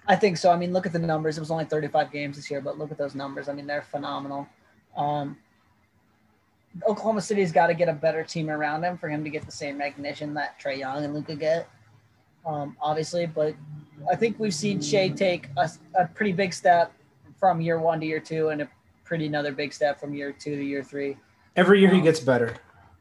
I 0.08 0.16
think 0.16 0.38
so. 0.38 0.50
I 0.50 0.56
mean, 0.56 0.72
look 0.72 0.86
at 0.86 0.92
the 0.92 0.98
numbers. 0.98 1.36
It 1.36 1.40
was 1.40 1.50
only 1.50 1.66
35 1.66 2.10
games 2.10 2.36
this 2.36 2.50
year, 2.50 2.60
but 2.60 2.78
look 2.78 2.90
at 2.90 2.96
those 2.96 3.14
numbers. 3.14 3.48
I 3.48 3.52
mean, 3.52 3.66
they're 3.66 3.82
phenomenal. 3.82 4.48
Um, 4.96 5.36
Oklahoma 6.88 7.20
City's 7.20 7.52
got 7.52 7.66
to 7.66 7.74
get 7.74 7.88
a 7.88 7.92
better 7.92 8.22
team 8.22 8.48
around 8.48 8.84
him 8.84 8.96
for 8.96 9.08
him 9.08 9.22
to 9.24 9.30
get 9.30 9.44
the 9.44 9.52
same 9.52 9.78
recognition 9.78 10.32
that 10.34 10.58
Trey 10.58 10.78
Young 10.78 11.04
and 11.04 11.12
Luka 11.12 11.34
get, 11.34 11.68
um, 12.46 12.76
obviously. 12.80 13.26
But 13.26 13.54
I 14.10 14.16
think 14.16 14.38
we've 14.38 14.54
seen 14.54 14.80
Shai 14.80 15.08
take 15.08 15.48
a, 15.56 15.68
a 15.98 16.06
pretty 16.06 16.32
big 16.32 16.54
step 16.54 16.92
from 17.38 17.60
year 17.60 17.78
one 17.78 18.00
to 18.00 18.06
year 18.06 18.20
two, 18.20 18.50
and 18.50 18.62
a 18.62 18.68
pretty 19.04 19.26
another 19.26 19.52
big 19.52 19.72
step 19.72 20.00
from 20.00 20.14
year 20.14 20.32
two 20.32 20.56
to 20.56 20.64
year 20.64 20.82
three. 20.82 21.16
Every 21.56 21.80
year 21.80 21.90
he 21.90 22.00
gets 22.00 22.20
better. 22.20 22.54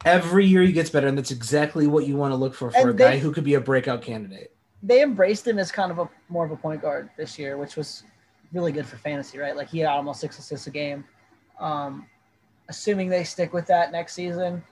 Every 0.06 0.46
year 0.46 0.62
he 0.62 0.72
gets 0.72 0.90
better, 0.90 1.08
and 1.08 1.18
that's 1.18 1.32
exactly 1.32 1.88
what 1.88 2.06
you 2.06 2.16
want 2.16 2.32
to 2.32 2.36
look 2.36 2.54
for 2.54 2.72
for 2.72 2.78
And 2.78 2.90
a 2.90 2.94
guy 2.94 3.18
who 3.18 3.32
could 3.32 3.44
be 3.44 3.56
a 3.56 3.62
breakout 3.62 4.02
candidate. 4.02 4.52
They 4.82 5.02
embraced 5.02 5.48
him 5.48 5.58
as 5.58 5.72
kind 5.72 5.92
of 5.92 6.00
a 6.00 6.10
more 6.30 6.46
of 6.46 6.52
a 6.52 6.56
point 6.56 6.82
guard 6.82 7.10
this 7.18 7.40
year, 7.40 7.58
which 7.58 7.76
was 7.76 8.04
really 8.54 8.72
good 8.72 8.86
for 8.86 8.98
fantasy, 8.98 9.38
right? 9.38 9.56
Like 9.56 9.70
he 9.70 9.80
had 9.80 9.90
almost 9.90 10.22
six 10.22 10.38
assists 10.40 10.68
a 10.68 10.72
game. 10.72 11.04
Um, 11.60 12.08
assuming 12.70 13.10
they 13.10 13.24
stick 13.24 13.54
with 13.54 13.66
that 13.68 13.92
next 13.92 14.14
season, 14.14 14.64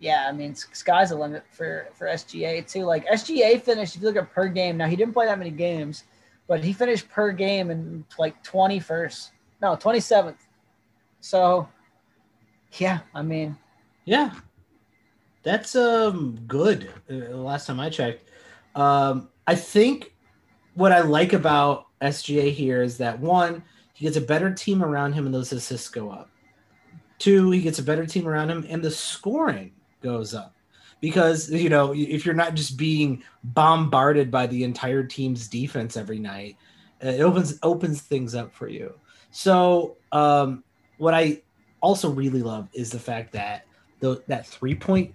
yeah, 0.00 0.26
I 0.28 0.32
mean, 0.32 0.54
sky's 0.54 1.10
the 1.10 1.16
limit 1.16 1.44
for 1.50 1.88
for 1.94 2.06
SGA 2.06 2.66
too. 2.70 2.84
Like 2.84 3.06
SGA 3.06 3.60
finished, 3.62 3.96
if 3.96 4.02
you 4.02 4.08
look 4.08 4.16
at 4.16 4.30
per 4.32 4.48
game, 4.48 4.76
now 4.76 4.86
he 4.86 4.96
didn't 4.96 5.14
play 5.14 5.26
that 5.26 5.38
many 5.38 5.50
games, 5.50 6.04
but 6.46 6.62
he 6.62 6.72
finished 6.72 7.08
per 7.08 7.32
game 7.32 7.70
in 7.70 8.04
like 8.18 8.42
21st, 8.44 9.30
no, 9.62 9.76
27th. 9.76 10.36
So, 11.20 11.68
yeah, 12.80 13.00
I 13.14 13.22
mean, 13.22 13.56
Yeah, 14.04 14.34
that's 15.42 15.76
um 15.76 16.38
good. 16.46 16.90
Uh, 17.10 17.36
last 17.36 17.66
time 17.66 17.80
I 17.80 17.90
checked, 17.90 18.28
um, 18.74 19.30
I 19.46 19.54
think 19.54 20.14
what 20.74 20.92
I 20.92 21.00
like 21.00 21.32
about 21.32 21.86
SGA 22.02 22.50
here 22.52 22.82
is 22.82 22.98
that 22.98 23.20
one, 23.20 23.64
he 23.92 24.04
gets 24.06 24.16
a 24.16 24.20
better 24.20 24.52
team 24.52 24.82
around 24.82 25.12
him, 25.14 25.26
and 25.26 25.34
those 25.34 25.52
assists 25.52 25.88
go 25.88 26.10
up. 26.10 26.32
Two, 27.18 27.50
he 27.52 27.62
gets 27.62 27.78
a 27.78 27.82
better 27.84 28.06
team 28.06 28.28
around 28.28 28.50
him, 28.50 28.66
and 28.68 28.82
the 28.82 28.90
scoring 28.90 29.72
goes 30.02 30.34
up 30.34 30.56
because 31.00 31.50
you 31.50 31.68
know 31.70 31.94
if 31.94 32.26
you're 32.26 32.34
not 32.34 32.54
just 32.54 32.76
being 32.78 33.22
bombarded 33.44 34.30
by 34.30 34.46
the 34.46 34.64
entire 34.64 35.04
team's 35.04 35.48
defense 35.48 35.96
every 35.96 36.18
night, 36.18 36.58
uh, 37.04 37.08
it 37.08 37.20
opens 37.20 37.58
opens 37.62 38.02
things 38.02 38.34
up 38.34 38.54
for 38.54 38.68
you. 38.68 38.94
So, 39.30 39.98
um, 40.12 40.64
what 40.96 41.14
I 41.14 41.43
also 41.84 42.08
really 42.10 42.42
love 42.42 42.66
is 42.72 42.90
the 42.90 42.98
fact 42.98 43.30
that 43.32 43.66
the 44.00 44.22
that 44.26 44.46
three 44.46 44.74
point 44.74 45.14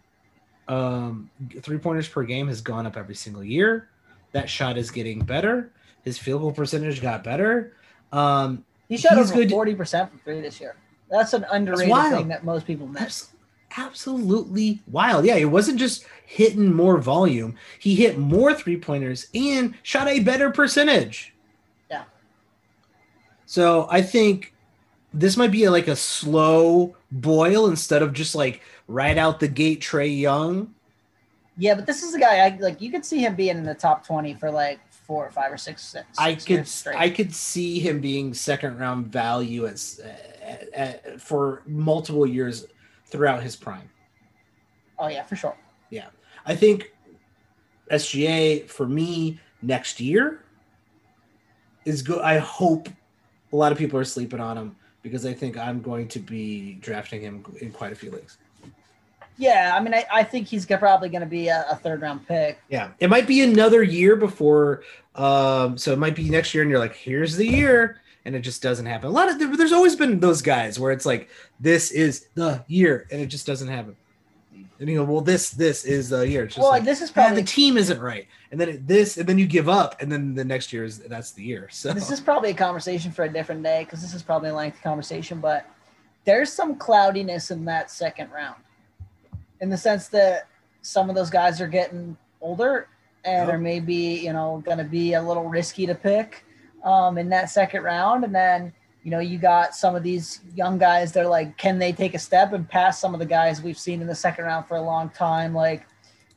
um 0.67 1.27
three 1.61 1.79
pointers 1.79 2.07
per 2.07 2.23
game 2.23 2.47
has 2.47 2.61
gone 2.61 2.85
up 2.85 2.95
every 2.95 3.15
single 3.15 3.43
year. 3.43 3.89
That 4.33 4.47
shot 4.47 4.77
is 4.77 4.91
getting 4.91 5.19
better. 5.21 5.71
His 6.03 6.19
field 6.19 6.41
goal 6.41 6.51
percentage 6.51 7.01
got 7.01 7.23
better. 7.23 7.73
Um 8.11 8.63
he 8.87 8.97
shot 8.97 9.17
over 9.17 9.33
good- 9.33 9.49
40% 9.49 10.09
from 10.09 10.19
three 10.19 10.41
this 10.41 10.61
year. 10.61 10.75
That's 11.09 11.33
an 11.33 11.43
underrated 11.51 11.89
wild. 11.89 12.13
thing 12.13 12.27
that 12.27 12.43
most 12.43 12.67
people 12.67 12.87
miss. 12.87 13.01
abs- 13.01 13.33
absolutely 13.77 14.79
wild. 14.91 15.25
Yeah, 15.25 15.35
it 15.37 15.45
wasn't 15.45 15.79
just 15.79 16.05
hitting 16.27 16.71
more 16.71 16.99
volume. 16.99 17.55
He 17.79 17.95
hit 17.95 18.19
more 18.19 18.53
three 18.53 18.77
pointers 18.77 19.27
and 19.33 19.73
shot 19.81 20.07
a 20.07 20.19
better 20.19 20.51
percentage. 20.51 21.33
Yeah. 21.89 22.03
So 23.47 23.87
I 23.89 24.03
think 24.03 24.53
this 25.13 25.37
might 25.37 25.51
be 25.51 25.67
like 25.69 25.87
a 25.87 25.95
slow 25.95 26.95
boil 27.11 27.67
instead 27.67 28.01
of 28.01 28.13
just 28.13 28.35
like 28.35 28.61
right 28.87 29.17
out 29.17 29.39
the 29.39 29.47
gate 29.47 29.81
Trey 29.81 30.07
Young. 30.07 30.73
Yeah, 31.57 31.75
but 31.75 31.85
this 31.85 32.03
is 32.03 32.13
a 32.13 32.19
guy 32.19 32.45
I 32.45 32.57
like. 32.59 32.81
You 32.81 32.91
could 32.91 33.05
see 33.05 33.19
him 33.19 33.35
being 33.35 33.57
in 33.57 33.63
the 33.63 33.73
top 33.73 34.05
twenty 34.05 34.33
for 34.33 34.49
like 34.49 34.79
four 34.91 35.25
or 35.25 35.31
five 35.31 35.51
or 35.51 35.57
six. 35.57 35.83
six 35.83 36.07
I 36.17 36.35
could 36.35 36.67
straight. 36.67 36.97
I 36.97 37.09
could 37.09 37.33
see 37.33 37.79
him 37.79 37.99
being 37.99 38.33
second 38.33 38.79
round 38.79 39.07
value 39.07 39.65
as 39.65 39.99
uh, 40.03 40.79
uh, 40.79 41.17
for 41.17 41.63
multiple 41.65 42.25
years 42.25 42.65
throughout 43.07 43.43
his 43.43 43.55
prime. 43.55 43.89
oh 44.99 45.07
yeah, 45.07 45.23
for 45.23 45.35
sure. 45.35 45.57
Yeah, 45.89 46.07
I 46.45 46.55
think 46.55 46.93
SGA 47.91 48.69
for 48.69 48.87
me 48.87 49.39
next 49.61 49.99
year 49.99 50.45
is 51.83 52.03
good. 52.03 52.21
I 52.21 52.37
hope 52.37 52.87
a 53.51 53.55
lot 53.55 53.71
of 53.71 53.77
people 53.77 53.99
are 53.99 54.05
sleeping 54.05 54.39
on 54.39 54.57
him 54.57 54.75
because 55.01 55.25
I 55.25 55.33
think 55.33 55.57
I'm 55.57 55.81
going 55.81 56.07
to 56.09 56.19
be 56.19 56.73
drafting 56.75 57.21
him 57.21 57.45
in 57.61 57.71
quite 57.71 57.91
a 57.91 57.95
few 57.95 58.11
leagues. 58.11 58.37
Yeah, 59.37 59.73
I 59.73 59.81
mean, 59.81 59.93
I, 59.93 60.05
I 60.11 60.23
think 60.23 60.47
he's 60.47 60.65
probably 60.65 61.07
going 61.07 61.21
to 61.21 61.27
be 61.27 61.47
a, 61.47 61.65
a 61.71 61.75
third 61.77 62.01
round 62.01 62.27
pick. 62.27 62.59
Yeah, 62.69 62.89
it 62.99 63.09
might 63.09 63.25
be 63.25 63.41
another 63.41 63.81
year 63.81 64.17
before. 64.17 64.83
Um, 65.15 65.77
so 65.77 65.93
it 65.93 65.99
might 65.99 66.15
be 66.15 66.29
next 66.29 66.53
year, 66.53 66.61
and 66.61 66.69
you're 66.69 66.79
like, 66.79 66.95
"Here's 66.95 67.37
the 67.37 67.47
year," 67.47 68.01
and 68.25 68.35
it 68.35 68.41
just 68.41 68.61
doesn't 68.61 68.85
happen. 68.85 69.07
A 69.07 69.11
lot 69.11 69.29
of 69.29 69.57
there's 69.57 69.71
always 69.71 69.95
been 69.95 70.19
those 70.19 70.41
guys 70.41 70.77
where 70.77 70.91
it's 70.91 71.05
like, 71.05 71.29
"This 71.59 71.91
is 71.91 72.27
the 72.35 72.63
year," 72.67 73.07
and 73.11 73.21
it 73.21 73.27
just 73.27 73.47
doesn't 73.47 73.69
happen. 73.69 73.95
And 74.79 74.87
you 74.87 74.95
go, 74.97 75.03
"Well, 75.03 75.21
this 75.21 75.49
this 75.51 75.83
is 75.83 76.09
the 76.09 76.27
year." 76.27 76.45
It's 76.45 76.55
just 76.55 76.63
Well, 76.63 76.71
like, 76.71 76.85
this 76.85 77.01
is 77.01 77.09
"Ah, 77.09 77.13
probably 77.13 77.41
the 77.41 77.47
team 77.47 77.77
isn't 77.77 77.99
right, 77.99 78.27
and 78.51 78.59
then 78.59 78.69
it, 78.69 78.87
this, 78.87 79.17
and 79.17 79.27
then 79.27 79.37
you 79.37 79.45
give 79.45 79.67
up, 79.67 80.01
and 80.01 80.09
then 80.11 80.33
the 80.35 80.45
next 80.45 80.71
year 80.71 80.85
is 80.85 80.99
that's 80.99 81.31
the 81.31 81.43
year. 81.43 81.67
So 81.69 81.91
this 81.91 82.09
is 82.11 82.21
probably 82.21 82.51
a 82.51 82.53
conversation 82.53 83.11
for 83.11 83.25
a 83.25 83.29
different 83.29 83.61
day 83.61 83.83
because 83.83 84.01
this 84.01 84.13
is 84.13 84.23
probably 84.23 84.49
a 84.49 84.55
lengthy 84.55 84.79
conversation. 84.81 85.39
But 85.41 85.65
there's 86.25 86.51
some 86.51 86.75
cloudiness 86.77 87.51
in 87.51 87.65
that 87.65 87.91
second 87.91 88.31
round. 88.31 88.55
in 89.61 89.69
the 89.69 89.77
sense 89.77 90.07
that 90.07 90.47
some 90.81 91.09
of 91.09 91.15
those 91.15 91.29
guys 91.29 91.59
are 91.59 91.67
getting 91.67 92.15
older 92.39 92.87
and 93.25 93.47
Yep. 93.47 93.55
are 93.55 93.57
maybe 93.59 93.93
you 93.93 94.31
know 94.31 94.61
going 94.65 94.77
to 94.77 94.85
be 94.85 95.13
a 95.15 95.21
little 95.21 95.49
risky 95.49 95.85
to 95.85 95.95
pick 95.95 96.45
um, 96.85 97.17
in 97.17 97.27
that 97.29 97.49
second 97.49 97.83
round, 97.83 98.23
and 98.23 98.33
then 98.33 98.71
you 99.03 99.11
know 99.11 99.19
you 99.19 99.37
got 99.37 99.75
some 99.75 99.95
of 99.95 100.03
these 100.03 100.41
young 100.55 100.77
guys 100.77 101.11
that 101.13 101.25
are 101.25 101.29
like, 101.29 101.57
can 101.57 101.79
they 101.79 101.91
take 101.91 102.13
a 102.13 102.19
step 102.19 102.53
and 102.53 102.67
pass 102.67 102.99
some 102.99 103.13
of 103.13 103.19
the 103.19 103.25
guys 103.25 103.61
we've 103.61 103.77
seen 103.77 104.01
in 104.01 104.07
the 104.07 104.15
second 104.15 104.45
round 104.45 104.67
for 104.67 104.77
a 104.77 104.81
long 104.81 105.09
time, 105.09 105.53
like 105.53 105.85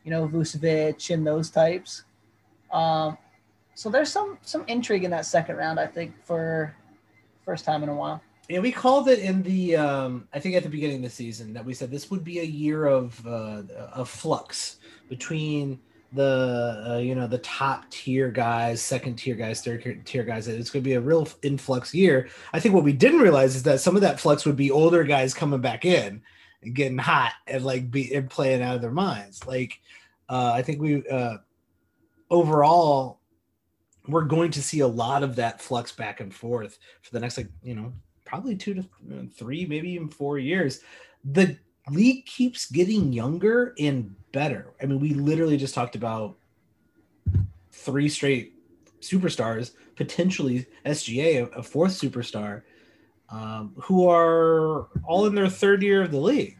you 0.05 0.11
know 0.11 0.29
Vucevic 0.29 1.13
and 1.13 1.27
those 1.27 1.51
types. 1.51 2.05
Um, 2.73 3.19
so 3.75 3.91
there's 3.91 4.11
some 4.11 4.39
some 4.43 4.65
intrigue 4.69 5.05
in 5.05 5.11
that 5.11 5.27
second 5.27 5.57
round, 5.57 5.81
I 5.81 5.87
think, 5.87 6.15
for 6.25 6.75
first 7.45 7.65
time 7.65 7.83
in 7.83 7.89
a 7.89 7.95
while. 7.95 8.23
Yeah, 8.49 8.61
we 8.61 8.73
called 8.73 9.09
it 9.09 9.21
in 9.21 9.43
the 9.43 9.77
um, 9.77 10.29
I 10.33 10.39
think 10.39 10.57
at 10.57 10.63
the 10.63 10.69
beginning 10.69 10.97
of 10.97 11.03
the 11.03 11.11
season 11.11 11.53
that 11.55 11.65
we 11.65 11.75
said 11.75 11.91
this 11.91 12.11
would 12.11 12.25
be 12.25 12.41
a 12.41 12.45
year 12.45 12.87
of 12.87 13.25
uh, 13.27 13.63
of 13.93 14.09
flux 14.09 14.77
between 15.09 15.81
the 16.13 16.85
uh, 16.91 16.99
you 16.99 17.15
know 17.15 17.27
the 17.27 17.39
top 17.39 17.89
tier 17.91 18.31
guys, 18.31 18.83
second 18.83 19.17
tier 19.17 19.35
guys, 19.35 19.63
third 19.63 20.03
tier 20.05 20.25
guys. 20.25 20.47
It's 20.49 20.71
going 20.71 20.83
to 20.83 20.89
be 20.89 20.95
a 20.95 21.01
real 21.01 21.29
influx 21.43 21.95
year. 21.95 22.29
I 22.53 22.61
think 22.61 22.75
what 22.75 22.85
we 22.85 22.93
didn't 22.93 23.21
realize 23.21 23.57
is 23.57 23.63
that 23.65 23.81
some 23.81 23.97
of 23.97 24.03
that 24.03 24.21
flux 24.21 24.45
would 24.45 24.57
be 24.57 24.71
older 24.71 25.05
guys 25.05 25.33
coming 25.33 25.61
back 25.61 25.85
in 25.85 26.23
and 26.63 26.75
getting 26.75 26.99
hot 26.99 27.33
and 27.47 27.65
like 27.65 27.91
be 27.91 28.15
and 28.15 28.29
playing 28.29 28.63
out 28.63 28.77
of 28.77 28.83
their 28.83 28.91
minds. 28.91 29.47
Like 29.47 29.81
uh, 30.29 30.53
I 30.55 30.63
think 30.63 30.81
we 30.81 31.07
uh, 31.09 31.39
overall 32.31 33.21
we're 34.09 34.25
going 34.25 34.51
to 34.51 34.63
see 34.63 34.81
a 34.81 34.87
lot 34.87 35.23
of 35.23 35.37
that 35.37 35.61
flux 35.63 35.93
back 35.93 36.21
and 36.21 36.35
forth 36.35 36.79
for 37.03 37.13
the 37.13 37.21
next 37.21 37.37
like 37.37 37.49
you 37.63 37.75
know 37.75 37.93
probably 38.25 38.57
two 38.57 38.75
to 38.75 38.81
uh, 38.81 39.23
three 39.35 39.65
maybe 39.67 39.91
even 39.91 40.09
four 40.09 40.39
years 40.39 40.81
the 41.25 41.57
league 41.91 42.27
keeps 42.27 42.71
getting 42.71 43.13
younger 43.13 43.75
and 43.79 44.15
better 44.33 44.73
i 44.83 44.87
mean 44.87 45.01
we 45.01 45.15
literally 45.15 45.57
just 45.57 45.75
talked 45.75 45.95
about 45.95 46.37
three 47.71 48.09
straight 48.09 48.55
superstars 49.01 49.73
potentially 49.97 50.67
sga 50.87 51.51
a, 51.57 51.63
fourth 51.63 51.93
superstar 51.93 52.63
um, 53.29 53.73
who 53.77 54.09
are 54.09 54.89
all 55.05 55.27
in 55.27 55.35
their 55.35 55.49
third 55.49 55.83
year 55.83 56.03
of 56.03 56.11
the 56.11 56.21
league 56.21 56.59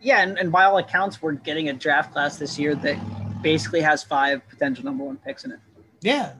Yeah, 0.00 0.22
and, 0.22 0.38
and 0.38 0.50
by 0.50 0.64
all 0.64 0.78
accounts, 0.78 1.20
we're 1.20 1.32
getting 1.32 1.68
a 1.68 1.74
draft 1.74 2.12
class 2.12 2.38
this 2.38 2.58
year 2.58 2.74
that 2.76 2.98
basically 3.42 3.82
has 3.82 4.02
five 4.02 4.46
potential 4.48 4.84
number 4.84 5.04
one 5.04 5.18
picks 5.18 5.44
in 5.44 5.52
it. 5.52 5.58
Yeah. 6.00 6.32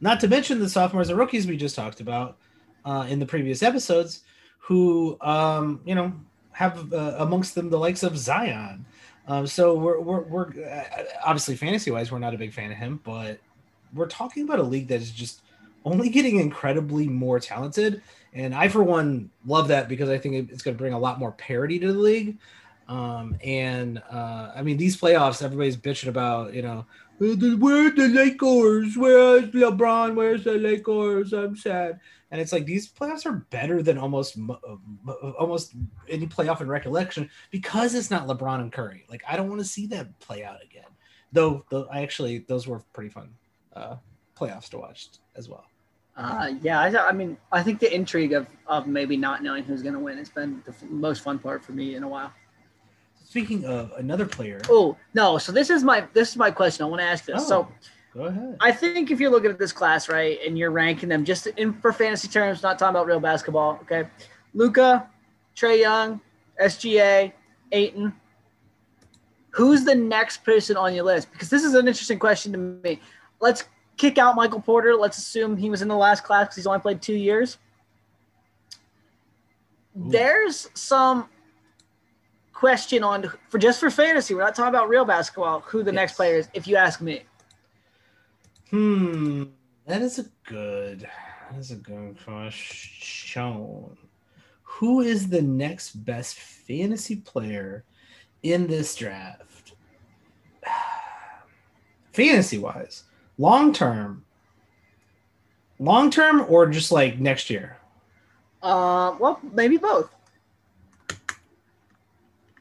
Not 0.00 0.18
to 0.20 0.28
mention 0.28 0.58
the 0.58 0.68
sophomores 0.68 1.08
and 1.08 1.18
rookies 1.18 1.46
we 1.46 1.56
just 1.56 1.76
talked 1.76 2.00
about 2.00 2.38
uh, 2.84 3.06
in 3.08 3.20
the 3.20 3.26
previous 3.26 3.62
episodes, 3.62 4.22
who 4.58 5.16
um, 5.20 5.80
you 5.84 5.94
know 5.94 6.12
have 6.52 6.92
uh, 6.92 7.16
amongst 7.18 7.54
them 7.54 7.70
the 7.70 7.78
likes 7.78 8.02
of 8.02 8.16
Zion. 8.18 8.86
Um, 9.30 9.46
so 9.46 9.74
we're 9.74 10.00
we're, 10.00 10.22
we're 10.22 10.48
uh, 10.64 11.04
obviously 11.24 11.54
fantasy 11.54 11.92
wise, 11.92 12.10
we're 12.10 12.18
not 12.18 12.34
a 12.34 12.38
big 12.38 12.52
fan 12.52 12.72
of 12.72 12.76
him, 12.76 13.00
but 13.04 13.38
we're 13.94 14.08
talking 14.08 14.42
about 14.42 14.58
a 14.58 14.62
league 14.64 14.88
that 14.88 15.00
is 15.00 15.12
just 15.12 15.42
only 15.84 16.08
getting 16.08 16.40
incredibly 16.40 17.06
more 17.06 17.38
talented. 17.38 18.02
And 18.34 18.52
I, 18.54 18.68
for 18.68 18.82
one, 18.82 19.30
love 19.46 19.68
that 19.68 19.88
because 19.88 20.08
I 20.08 20.18
think 20.18 20.50
it's 20.50 20.62
going 20.62 20.76
to 20.76 20.78
bring 20.78 20.94
a 20.94 20.98
lot 20.98 21.20
more 21.20 21.30
parity 21.30 21.78
to 21.78 21.92
the 21.92 21.98
league. 21.98 22.38
Um, 22.88 23.36
and 23.44 24.02
uh, 24.10 24.50
I 24.54 24.62
mean, 24.62 24.76
these 24.76 25.00
playoffs, 25.00 25.44
everybody's 25.44 25.76
bitching 25.76 26.08
about, 26.08 26.52
you 26.52 26.62
know, 26.62 26.86
"Where 27.18 27.36
the- 27.36 27.56
where's 27.56 27.94
the 27.94 28.08
Lakers? 28.08 28.96
Where's 28.96 29.44
LeBron? 29.50 30.16
Where's 30.16 30.42
the 30.42 30.54
Lakers? 30.54 31.32
I'm 31.32 31.54
sad. 31.54 32.00
And 32.30 32.40
it's 32.40 32.52
like 32.52 32.64
these 32.64 32.90
playoffs 32.90 33.26
are 33.26 33.44
better 33.50 33.82
than 33.82 33.98
almost 33.98 34.36
mo- 34.36 34.60
mo- 35.02 35.34
almost 35.38 35.74
any 36.08 36.26
playoff 36.26 36.60
in 36.60 36.68
recollection 36.68 37.28
because 37.50 37.94
it's 37.94 38.10
not 38.10 38.28
LeBron 38.28 38.60
and 38.60 38.72
Curry. 38.72 39.04
Like 39.08 39.22
I 39.28 39.36
don't 39.36 39.48
want 39.48 39.60
to 39.60 39.66
see 39.66 39.86
that 39.88 40.18
play 40.20 40.44
out 40.44 40.62
again. 40.62 40.84
Though, 41.32 41.64
though 41.70 41.86
I 41.90 42.02
actually 42.02 42.38
those 42.48 42.66
were 42.68 42.80
pretty 42.92 43.10
fun 43.10 43.30
uh, 43.74 43.96
playoffs 44.36 44.68
to 44.70 44.78
watch 44.78 45.08
as 45.36 45.48
well. 45.48 45.64
Uh, 46.16 46.52
yeah, 46.60 46.80
I, 46.80 47.08
I 47.08 47.12
mean, 47.12 47.36
I 47.50 47.62
think 47.62 47.80
the 47.80 47.92
intrigue 47.92 48.32
of, 48.32 48.46
of 48.66 48.86
maybe 48.86 49.16
not 49.16 49.42
knowing 49.42 49.64
who's 49.64 49.82
going 49.82 49.94
to 49.94 50.00
win 50.00 50.18
has 50.18 50.28
been 50.28 50.62
the 50.66 50.72
f- 50.72 50.82
most 50.90 51.22
fun 51.22 51.38
part 51.38 51.64
for 51.64 51.72
me 51.72 51.94
in 51.94 52.02
a 52.02 52.08
while. 52.08 52.32
Speaking 53.24 53.64
of 53.64 53.92
another 53.96 54.26
player, 54.26 54.60
Oh 54.68 54.96
no! 55.14 55.38
So 55.38 55.52
this 55.52 55.70
is 55.70 55.84
my 55.84 56.04
this 56.12 56.30
is 56.30 56.36
my 56.36 56.50
question. 56.50 56.84
I 56.84 56.88
want 56.88 57.00
to 57.00 57.06
ask 57.06 57.24
this. 57.24 57.42
Oh. 57.44 57.48
So 57.48 57.68
go 58.14 58.24
ahead. 58.24 58.56
I 58.60 58.72
think 58.72 59.10
if 59.10 59.20
you're 59.20 59.30
looking 59.30 59.50
at 59.50 59.58
this 59.58 59.72
class 59.72 60.08
right 60.08 60.38
and 60.46 60.58
you're 60.58 60.70
ranking 60.70 61.08
them 61.08 61.24
just 61.24 61.46
in 61.46 61.72
for 61.74 61.92
fantasy 61.92 62.28
terms, 62.28 62.62
not 62.62 62.78
talking 62.78 62.90
about 62.90 63.06
real 63.06 63.20
basketball. 63.20 63.78
Okay, 63.82 64.08
Luka, 64.54 65.08
Trae 65.56 65.80
Young, 65.80 66.20
SGA, 66.60 67.32
Ayton. 67.72 68.12
Who's 69.50 69.84
the 69.84 69.94
next 69.94 70.44
person 70.44 70.76
on 70.76 70.94
your 70.94 71.04
list? 71.04 71.30
Because 71.32 71.50
this 71.50 71.64
is 71.64 71.74
an 71.74 71.88
interesting 71.88 72.18
question 72.18 72.52
to 72.52 72.58
me. 72.58 73.00
Let's 73.40 73.64
kick 73.96 74.16
out 74.16 74.36
Michael 74.36 74.60
Porter. 74.60 74.94
Let's 74.94 75.18
assume 75.18 75.56
he 75.56 75.70
was 75.70 75.82
in 75.82 75.88
the 75.88 75.96
last 75.96 76.22
class 76.22 76.46
because 76.46 76.56
he's 76.56 76.66
only 76.66 76.80
played 76.80 77.02
two 77.02 77.16
years. 77.16 77.58
Ooh. 79.96 80.10
There's 80.10 80.68
some 80.74 81.28
question 82.52 83.02
on 83.02 83.30
for 83.48 83.58
just 83.58 83.80
for 83.80 83.90
fantasy. 83.90 84.34
We're 84.34 84.42
not 84.42 84.54
talking 84.54 84.68
about 84.68 84.88
real 84.88 85.04
basketball. 85.04 85.60
Who 85.60 85.82
the 85.82 85.92
next 85.92 86.14
player 86.14 86.36
is? 86.36 86.48
If 86.54 86.68
you 86.68 86.76
ask 86.76 87.00
me. 87.00 87.24
Hmm, 88.70 89.44
that 89.86 90.00
is 90.00 90.20
a 90.20 90.26
good. 90.44 91.00
That 91.50 91.58
is 91.58 91.72
a 91.72 91.76
good 91.76 92.16
question. 92.22 93.96
Who 94.62 95.00
is 95.00 95.28
the 95.28 95.42
next 95.42 96.04
best 96.04 96.36
fantasy 96.36 97.16
player 97.16 97.84
in 98.44 98.68
this 98.68 98.94
draft? 98.94 99.72
Fantasy 102.12 102.58
wise, 102.58 103.04
long 103.38 103.72
term, 103.72 104.24
long 105.80 106.08
term, 106.08 106.46
or 106.48 106.68
just 106.68 106.92
like 106.92 107.18
next 107.18 107.50
year? 107.50 107.76
Uh, 108.62 109.16
well, 109.18 109.40
maybe 109.52 109.78
both. 109.78 110.14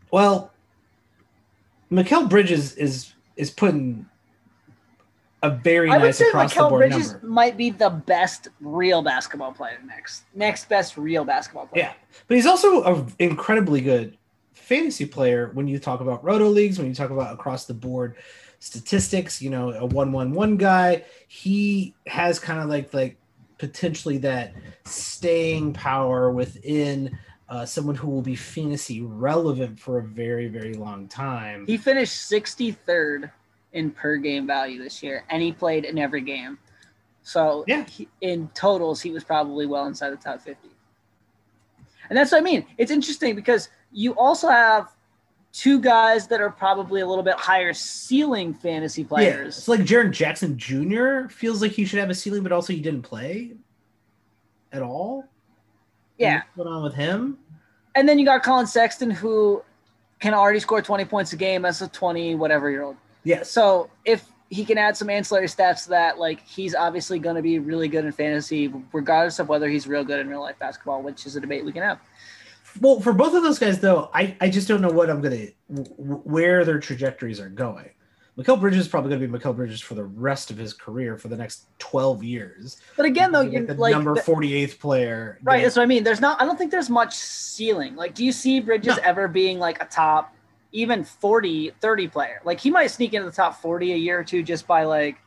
Well, 0.09 0.51
Mikal 1.91 2.27
Bridges 2.27 2.73
is 2.73 3.13
is 3.35 3.51
putting 3.51 4.08
a 5.41 5.49
very 5.49 5.89
I 5.89 5.97
would 5.97 6.05
nice 6.05 6.17
say 6.17 6.27
across 6.27 6.53
the 6.53 6.61
board 6.61 6.89
Bridges 6.89 7.13
number. 7.13 7.27
might 7.27 7.57
be 7.57 7.69
the 7.69 7.89
best 7.89 8.49
real 8.59 9.01
basketball 9.01 9.53
player 9.53 9.79
next. 9.85 10.23
Next 10.33 10.67
best 10.67 10.97
real 10.97 11.23
basketball 11.23 11.67
player. 11.67 11.85
Yeah, 11.85 11.93
but 12.27 12.35
he's 12.35 12.45
also 12.45 12.83
an 12.83 13.13
incredibly 13.19 13.81
good 13.81 14.17
fantasy 14.53 15.05
player 15.05 15.51
when 15.53 15.67
you 15.67 15.79
talk 15.79 16.01
about 16.01 16.23
roto 16.23 16.47
leagues, 16.47 16.77
when 16.77 16.87
you 16.87 16.93
talk 16.93 17.09
about 17.09 17.33
across 17.33 17.65
the 17.65 17.73
board 17.73 18.15
statistics. 18.59 19.41
You 19.41 19.49
know, 19.49 19.71
a 19.71 19.85
one-one-one 19.85 20.57
guy. 20.57 21.05
He 21.27 21.95
has 22.07 22.39
kind 22.39 22.59
of 22.59 22.67
like 22.67 22.93
like 22.93 23.17
potentially 23.57 24.17
that 24.19 24.53
staying 24.85 25.73
power 25.73 26.31
within 26.31 27.17
uh, 27.47 27.65
someone 27.65 27.95
who 27.95 28.09
will 28.09 28.21
be 28.21 28.35
fantasy 28.35 29.01
relevant 29.01 29.79
for 29.79 29.99
a 29.99 30.03
very 30.03 30.47
very 30.47 30.73
long 30.73 31.07
time. 31.07 31.65
He 31.65 31.77
finished 31.77 32.29
63rd 32.29 33.31
in 33.73 33.91
per 33.91 34.17
game 34.17 34.47
value 34.47 34.81
this 34.81 35.01
year, 35.03 35.23
and 35.29 35.41
he 35.41 35.51
played 35.51 35.85
in 35.85 35.97
every 35.97 36.21
game. 36.21 36.57
So 37.21 37.63
Yeah. 37.67 37.83
he, 37.85 38.07
in 38.21 38.49
totals, 38.55 39.01
he 39.01 39.11
was 39.11 39.23
probably 39.23 39.65
well 39.65 39.85
inside 39.85 40.09
the 40.11 40.17
top 40.17 40.41
50. 40.41 40.69
And 42.09 42.17
that's 42.17 42.31
what 42.31 42.39
I 42.39 42.41
mean. 42.41 42.65
It's 42.77 42.89
interesting 42.91 43.35
because 43.35 43.69
you 43.91 44.13
also 44.15 44.47
have 44.49 44.89
two 45.51 45.79
guys 45.79 46.27
that 46.27 46.41
are 46.41 46.49
probably 46.49 47.01
a 47.01 47.05
little 47.07 47.23
bit 47.23 47.35
higher 47.35 47.73
ceiling 47.73 48.53
fantasy 48.53 49.01
Yeah, 49.03 49.07
players. 49.07 49.57
it's 49.59 49.67
like 49.67 49.81
Jaren 49.81 50.11
Jackson 50.11 50.57
Jr. 50.57 51.27
feels 51.29 51.61
like 51.61 51.71
he 51.71 51.85
should 51.85 51.99
have 51.99 52.09
a 52.09 52.15
ceiling, 52.15 52.41
but 52.43 52.51
also 52.51 52.73
he 52.73 52.79
didn't 52.81 53.03
play 53.03 53.51
at 54.71 54.81
all. 54.81 55.25
Yeah. 56.17 56.41
What's 56.55 56.67
going 56.67 56.75
on 56.75 56.83
with 56.83 56.93
him? 56.95 57.37
And 57.95 58.07
then 58.07 58.17
you 58.19 58.25
got 58.25 58.43
Collin 58.43 58.67
Sexton, 58.67 59.09
who 59.11 59.63
can 60.19 60.33
already 60.33 60.59
score 60.59 60.81
20 60.81 61.05
points 61.05 61.33
a 61.33 61.35
game 61.37 61.65
as 61.65 61.81
a 61.81 61.87
20 61.87 62.35
whatever 62.35 62.69
year 62.69 62.83
old. 62.83 62.97
Yes. 63.29 63.51
So 63.51 63.89
if 64.05 64.25
he 64.49 64.65
can 64.65 64.77
add 64.79 64.97
some 64.97 65.09
ancillary 65.09 65.45
stats 65.47 65.83
to 65.83 65.89
that, 65.89 66.17
like 66.17 66.45
he's 66.47 66.73
obviously 66.73 67.19
going 67.19 67.35
to 67.35 67.41
be 67.43 67.59
really 67.59 67.87
good 67.87 68.03
in 68.05 68.11
fantasy, 68.11 68.73
regardless 68.91 69.37
of 69.37 69.47
whether 69.47 69.69
he's 69.69 69.87
real 69.87 70.03
good 70.03 70.19
in 70.19 70.27
real 70.27 70.41
life 70.41 70.57
basketball, 70.57 71.03
which 71.03 71.25
is 71.27 71.35
a 71.35 71.39
debate 71.39 71.63
we 71.63 71.71
can 71.71 71.83
have. 71.83 71.99
Well, 72.81 72.99
for 72.99 73.13
both 73.13 73.35
of 73.35 73.43
those 73.43 73.59
guys, 73.59 73.79
though, 73.79 74.09
I, 74.13 74.35
I 74.41 74.49
just 74.49 74.67
don't 74.67 74.81
know 74.81 74.89
what 74.89 75.09
I'm 75.09 75.21
gonna 75.21 75.47
w- 75.73 75.95
w- 75.97 76.21
where 76.23 76.65
their 76.65 76.79
trajectories 76.79 77.39
are 77.39 77.49
going. 77.49 77.89
Mikal 78.37 78.59
Bridges 78.59 78.81
is 78.81 78.87
probably 78.87 79.09
gonna 79.09 79.27
be 79.27 79.39
Mikal 79.39 79.55
Bridges 79.55 79.81
for 79.81 79.95
the 79.95 80.03
rest 80.05 80.49
of 80.49 80.57
his 80.57 80.73
career 80.73 81.17
for 81.17 81.27
the 81.27 81.35
next 81.37 81.65
12 81.79 82.23
years. 82.23 82.79
But 82.95 83.05
again, 83.05 83.31
though, 83.31 83.41
you're 83.41 83.65
the 83.65 83.73
like 83.75 83.91
number 83.91 84.13
the- 84.15 84.21
48th 84.21 84.79
player. 84.79 85.39
right. 85.43 85.61
That's 85.63 85.75
what 85.75 85.83
I 85.83 85.87
mean. 85.87 86.03
There's 86.03 86.21
not. 86.21 86.41
I 86.41 86.45
don't 86.45 86.57
think 86.57 86.71
there's 86.71 86.89
much 86.89 87.13
ceiling. 87.15 87.95
Like, 87.95 88.13
do 88.15 88.23
you 88.25 88.31
see 88.31 88.59
Bridges 88.59 88.97
No. 88.97 89.03
ever 89.03 89.27
being 89.27 89.59
like 89.59 89.81
a 89.83 89.85
top, 89.85 90.33
even 90.71 91.03
40, 91.03 91.71
30 91.81 92.07
player? 92.09 92.41
Like 92.45 92.59
he 92.59 92.71
might 92.71 92.87
sneak 92.87 93.13
into 93.13 93.29
the 93.29 93.35
top 93.35 93.61
40 93.61 93.93
a 93.93 93.95
year 93.97 94.19
or 94.19 94.23
two 94.23 94.43
just 94.43 94.67
by 94.67 94.83
like 94.83 95.17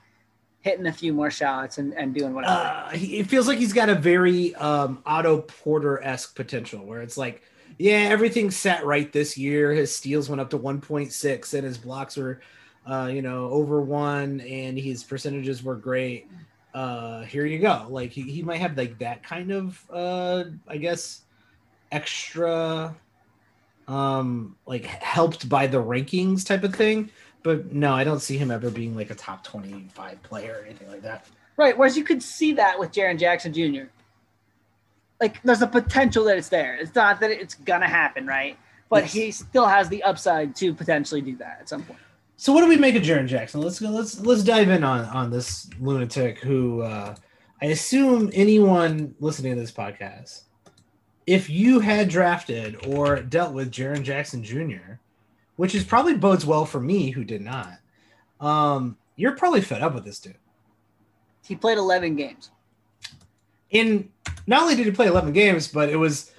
hitting 0.60 0.86
a 0.86 0.92
few 0.92 1.12
more 1.12 1.30
shots 1.30 1.78
and, 1.78 1.92
and 1.94 2.14
doing 2.14 2.34
whatever. 2.34 2.74
uh, 2.88 2.90
he, 2.90 3.18
it 3.18 3.26
feels 3.28 3.46
like 3.48 3.58
he's 3.58 3.72
got 3.72 3.88
a 3.88 3.94
very 3.94 4.54
um, 4.56 5.02
Otto 5.06 5.42
Porter 5.42 6.02
esque 6.02 6.34
potential, 6.34 6.84
where 6.84 7.02
it's 7.02 7.16
like 7.16 7.42
Yeah, 7.78 8.08
everything's 8.10 8.56
set 8.56 8.84
right 8.84 9.12
this 9.12 9.36
year. 9.38 9.72
His 9.72 9.94
steals 9.94 10.28
went 10.28 10.40
up 10.40 10.50
to 10.50 10.58
1.6 10.58 11.54
and 11.54 11.64
his 11.64 11.78
blocks 11.78 12.16
were 12.16 12.40
uh, 12.86 13.08
you 13.12 13.22
know, 13.22 13.48
over 13.50 13.80
one 13.80 14.40
and 14.40 14.76
his 14.78 15.04
percentages 15.04 15.62
were 15.62 15.76
great. 15.76 16.28
Uh 16.74 17.22
here 17.22 17.44
you 17.46 17.58
go. 17.58 17.86
Like 17.90 18.12
he, 18.12 18.22
he 18.22 18.42
might 18.42 18.60
have 18.60 18.76
like 18.78 18.98
that 18.98 19.22
kind 19.22 19.50
of 19.52 19.84
uh 19.90 20.44
I 20.68 20.78
guess 20.78 21.22
extra 21.90 22.96
um 23.92 24.56
like 24.66 24.84
helped 24.86 25.48
by 25.48 25.66
the 25.66 25.78
rankings 25.82 26.44
type 26.46 26.64
of 26.64 26.74
thing. 26.74 27.10
But 27.42 27.72
no, 27.72 27.92
I 27.92 28.04
don't 28.04 28.20
see 28.20 28.38
him 28.38 28.50
ever 28.50 28.70
being 28.70 28.94
like 28.96 29.10
a 29.10 29.14
top 29.16 29.42
25 29.44 30.22
player 30.22 30.58
or 30.60 30.64
anything 30.64 30.88
like 30.88 31.02
that. 31.02 31.26
Right. 31.56 31.76
Whereas 31.76 31.96
you 31.96 32.04
could 32.04 32.22
see 32.22 32.52
that 32.54 32.78
with 32.78 32.92
Jaren 32.92 33.18
Jackson 33.18 33.52
Jr. 33.52 33.84
Like 35.20 35.42
there's 35.42 35.62
a 35.62 35.66
potential 35.66 36.24
that 36.24 36.36
it's 36.38 36.48
there. 36.48 36.76
It's 36.76 36.94
not 36.94 37.20
that 37.20 37.30
it's 37.30 37.54
gonna 37.54 37.88
happen, 37.88 38.26
right? 38.26 38.56
But 38.88 39.04
Yes. 39.04 39.12
he 39.12 39.30
still 39.32 39.66
has 39.66 39.88
the 39.88 40.02
upside 40.02 40.54
to 40.56 40.74
potentially 40.74 41.20
do 41.20 41.36
that 41.36 41.58
at 41.60 41.68
some 41.68 41.82
point. 41.82 41.98
So 42.36 42.52
what 42.52 42.62
do 42.62 42.68
we 42.68 42.76
make 42.76 42.94
of 42.96 43.02
Jaren 43.02 43.26
Jackson? 43.26 43.60
Let's 43.60 43.78
go. 43.80 43.88
Let's 43.90 44.20
let's 44.20 44.42
dive 44.42 44.68
in 44.68 44.82
on 44.84 45.04
on 45.06 45.30
this 45.30 45.68
lunatic 45.80 46.38
who 46.40 46.82
uh, 46.82 47.14
I 47.60 47.66
assume 47.66 48.30
anyone 48.34 49.14
listening 49.20 49.54
to 49.54 49.60
this 49.60 49.70
podcast, 49.72 50.42
if 51.32 51.48
you 51.48 51.80
had 51.80 52.10
drafted 52.10 52.84
or 52.86 53.22
dealt 53.22 53.54
with 53.54 53.72
Jaren 53.72 54.02
Jackson 54.02 54.44
Jr., 54.44 54.98
which 55.56 55.74
is 55.74 55.82
probably 55.82 56.14
bodes 56.14 56.44
well 56.44 56.66
for 56.66 56.78
me 56.78 57.08
who 57.08 57.24
did 57.24 57.40
not, 57.40 57.78
um, 58.38 58.98
you're 59.16 59.32
probably 59.32 59.62
fed 59.62 59.80
up 59.80 59.94
with 59.94 60.04
this 60.04 60.18
dude. 60.18 60.36
He 61.42 61.56
played 61.56 61.78
11 61.78 62.16
games. 62.16 62.50
In 63.70 64.10
not 64.46 64.60
only 64.60 64.74
did 64.74 64.84
he 64.84 64.92
play 64.92 65.06
11 65.06 65.32
games, 65.32 65.68
but 65.68 65.88
it 65.88 65.96
was 65.96 66.32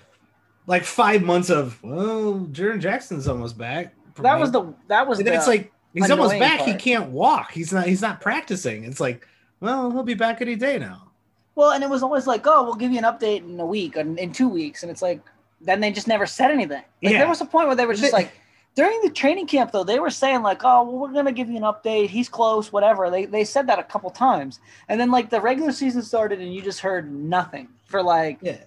like 0.67 0.83
five 0.83 1.23
months 1.23 1.49
of 1.49 1.81
well, 1.81 2.47
Jaren 2.51 2.79
Jackson's 2.79 3.27
almost 3.27 3.57
back. 3.57 3.95
That 4.17 4.39
was 4.39 4.51
the 4.51 4.75
that 4.89 5.07
was 5.07 5.17
And 5.17 5.27
the, 5.27 5.33
it's 5.33 5.47
like 5.47 5.73
he's 5.95 6.11
almost 6.11 6.37
back. 6.37 6.61
He 6.61 6.75
can't 6.75 7.09
walk. 7.09 7.51
He's 7.51 7.73
not. 7.73 7.87
He's 7.87 8.03
not 8.03 8.21
practicing. 8.21 8.83
It's 8.83 8.99
like, 8.99 9.27
well, 9.59 9.89
he'll 9.89 10.03
be 10.03 10.13
back 10.13 10.39
any 10.39 10.55
day 10.55 10.77
now. 10.77 11.12
Well, 11.55 11.71
and 11.71 11.83
it 11.83 11.89
was 11.89 12.03
always 12.03 12.27
like, 12.27 12.45
oh, 12.47 12.63
we'll 12.63 12.75
give 12.75 12.91
you 12.91 12.97
an 12.97 13.03
update 13.03 13.43
in 13.47 13.59
a 13.59 13.65
week 13.65 13.95
and 13.95 14.17
in 14.19 14.31
two 14.31 14.49
weeks, 14.49 14.83
and 14.83 14.91
it's 14.91 15.01
like, 15.01 15.21
then 15.61 15.79
they 15.79 15.91
just 15.91 16.07
never 16.07 16.25
said 16.25 16.51
anything. 16.51 16.83
Like 17.01 17.13
Yeah. 17.13 17.19
there 17.19 17.29
was 17.29 17.41
a 17.41 17.45
point 17.45 17.67
where 17.67 17.75
they 17.75 17.85
were 17.85 17.93
just 17.93 18.11
like, 18.13 18.31
during 18.75 18.99
the 19.01 19.09
training 19.11 19.45
camp 19.47 19.71
though, 19.71 19.83
they 19.83 19.99
were 19.99 20.09
saying 20.09 20.41
like, 20.41 20.63
oh, 20.63 20.83
well, 20.83 20.97
we're 20.97 21.13
gonna 21.13 21.31
give 21.31 21.49
you 21.49 21.57
an 21.57 21.63
update. 21.63 22.09
He's 22.09 22.27
close, 22.27 22.71
whatever. 22.73 23.09
They 23.09 23.25
they 23.25 23.43
said 23.45 23.67
that 23.67 23.77
a 23.79 23.83
couple 23.83 24.09
times, 24.09 24.59
and 24.89 24.99
then 24.99 25.11
like 25.11 25.29
the 25.29 25.39
regular 25.39 25.71
season 25.71 26.01
started, 26.01 26.41
and 26.41 26.53
you 26.53 26.61
just 26.61 26.79
heard 26.79 27.13
nothing 27.13 27.69
for 27.85 28.01
like 28.01 28.39
Yeah, 28.41 28.57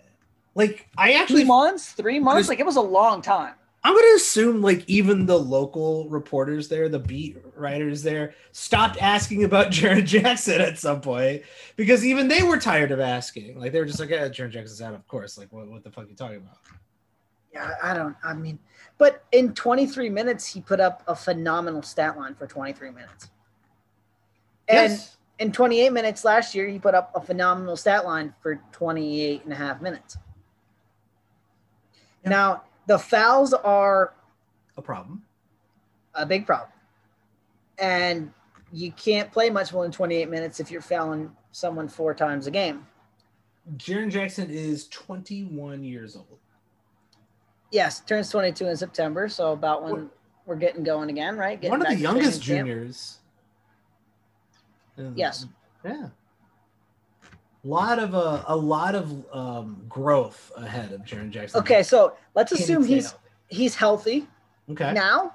like 0.55 0.87
I 0.97 1.12
actually, 1.14 1.45
months, 1.45 1.91
three 1.93 2.20
months. 2.20 2.49
Like 2.49 2.61
it 2.61 2.66
was 2.66 2.76
a 2.76 2.80
long 2.80 3.20
time. 3.20 3.55
I'm 3.87 3.95
gonna 3.95 4.16
assume 4.16 4.62
like 4.62 4.82
even 4.89 5.26
the 5.26 5.39
local 5.39 6.09
reporters 6.09 6.66
there, 6.66 6.89
the 6.89 6.99
beat 6.99 7.37
writers 7.55 8.03
there, 8.03 8.34
stopped 8.51 9.01
asking 9.01 9.45
about 9.45 9.68
Jaren 9.70 10.05
Jackson 10.05 10.61
at 10.61 10.76
some 10.76 11.01
point 11.01 11.43
because 11.76 12.05
even 12.05 12.26
they 12.26 12.43
were 12.43 12.59
tired 12.59 12.91
of 12.91 12.99
asking. 12.99 13.57
Like 13.61 13.70
they 13.70 13.78
were 13.78 13.84
just 13.84 14.01
like, 14.01 14.11
yeah, 14.11 14.26
Jaren 14.26 14.51
Jackson's 14.51 14.82
out, 14.82 14.93
of 14.93 15.07
course. 15.07 15.39
Like, 15.39 15.53
what, 15.53 15.68
what 15.68 15.84
the 15.84 15.93
fuck 15.93 16.07
are 16.07 16.09
you 16.09 16.16
talking 16.16 16.39
about? 16.39 16.57
Yeah, 17.55 17.74
I 17.80 17.95
don't. 17.95 18.16
I 18.24 18.34
mean, 18.34 18.59
but 18.99 19.22
in 19.30 19.55
23 19.55 20.11
minutes, 20.11 20.45
he 20.45 20.61
put 20.61 20.80
up 20.80 21.05
a 21.07 21.14
phenomenal 21.14 21.82
stat 21.82 22.18
line 22.18 22.34
for 22.34 22.49
23 22.49 22.91
minutes. 22.91 23.30
And 24.66 24.91
yes. 24.91 25.16
in 25.39 25.53
28 25.53 25.93
minutes 25.93 26.24
last 26.24 26.57
year, 26.57 26.66
he 26.66 26.80
put 26.80 26.97
up 26.97 27.12
a 27.14 27.20
phenomenal 27.20 27.76
stat 27.76 28.05
line 28.05 28.34
for 28.43 28.61
28 28.72 29.45
and 29.45 29.53
a 29.53 29.57
half 29.57 29.80
minutes. 29.80 30.18
Yeah. 32.24 32.30
Now, 32.30 32.62
the 32.87 32.99
fouls 32.99 33.53
are 33.53 34.14
a 34.76 34.82
problem. 34.82 35.22
a 36.14 36.24
big 36.26 36.47
problem. 36.47 36.70
And 37.78 38.32
you 38.72 38.93
can't 38.93 39.30
play 39.30 39.51
much 39.51 39.72
more 39.72 39.82
than 39.82 39.93
28 39.93 40.28
minutes 40.28 40.61
if 40.61 40.70
you're 40.70 40.80
fouling 40.80 41.30
someone 41.53 41.89
four 41.89 42.14
times 42.14 42.47
a 42.47 42.51
game. 42.51 42.87
Jaren 43.76 44.11
Jackson 44.11 44.49
is 44.51 44.89
21 44.89 45.82
years 45.82 46.16
old. 46.16 46.39
Yes, 47.72 48.01
turns 48.01 48.30
22 48.30 48.66
in 48.68 48.76
September, 48.76 49.28
so 49.28 49.53
about 49.53 49.82
when 49.82 50.09
we're 50.47 50.57
getting 50.57 50.84
going 50.84 51.11
again, 51.11 51.37
right? 51.37 51.61
Getting 51.61 51.72
One 51.78 51.82
of 51.82 51.89
the 51.89 51.97
youngest 51.97 52.41
juniors. 52.41 53.18
Yes. 55.14 55.47
Yeah. 55.84 56.09
Lot 57.66 57.98
of 57.98 58.14
uh, 58.14 58.44
a 58.46 58.54
lot 58.54 58.94
of 58.94 59.26
um, 59.34 59.82
growth 59.88 60.52
ahead 60.56 60.92
of 60.92 61.00
Jaren 61.00 61.30
Jackson. 61.30 61.60
Okay, 61.60 61.82
so 61.82 62.16
let's 62.36 62.52
assume 62.52 62.84
he's 62.84 63.10
healthy? 63.10 63.18
he's 63.48 63.74
healthy 63.74 64.28
okay. 64.70 64.92
now. 64.92 65.34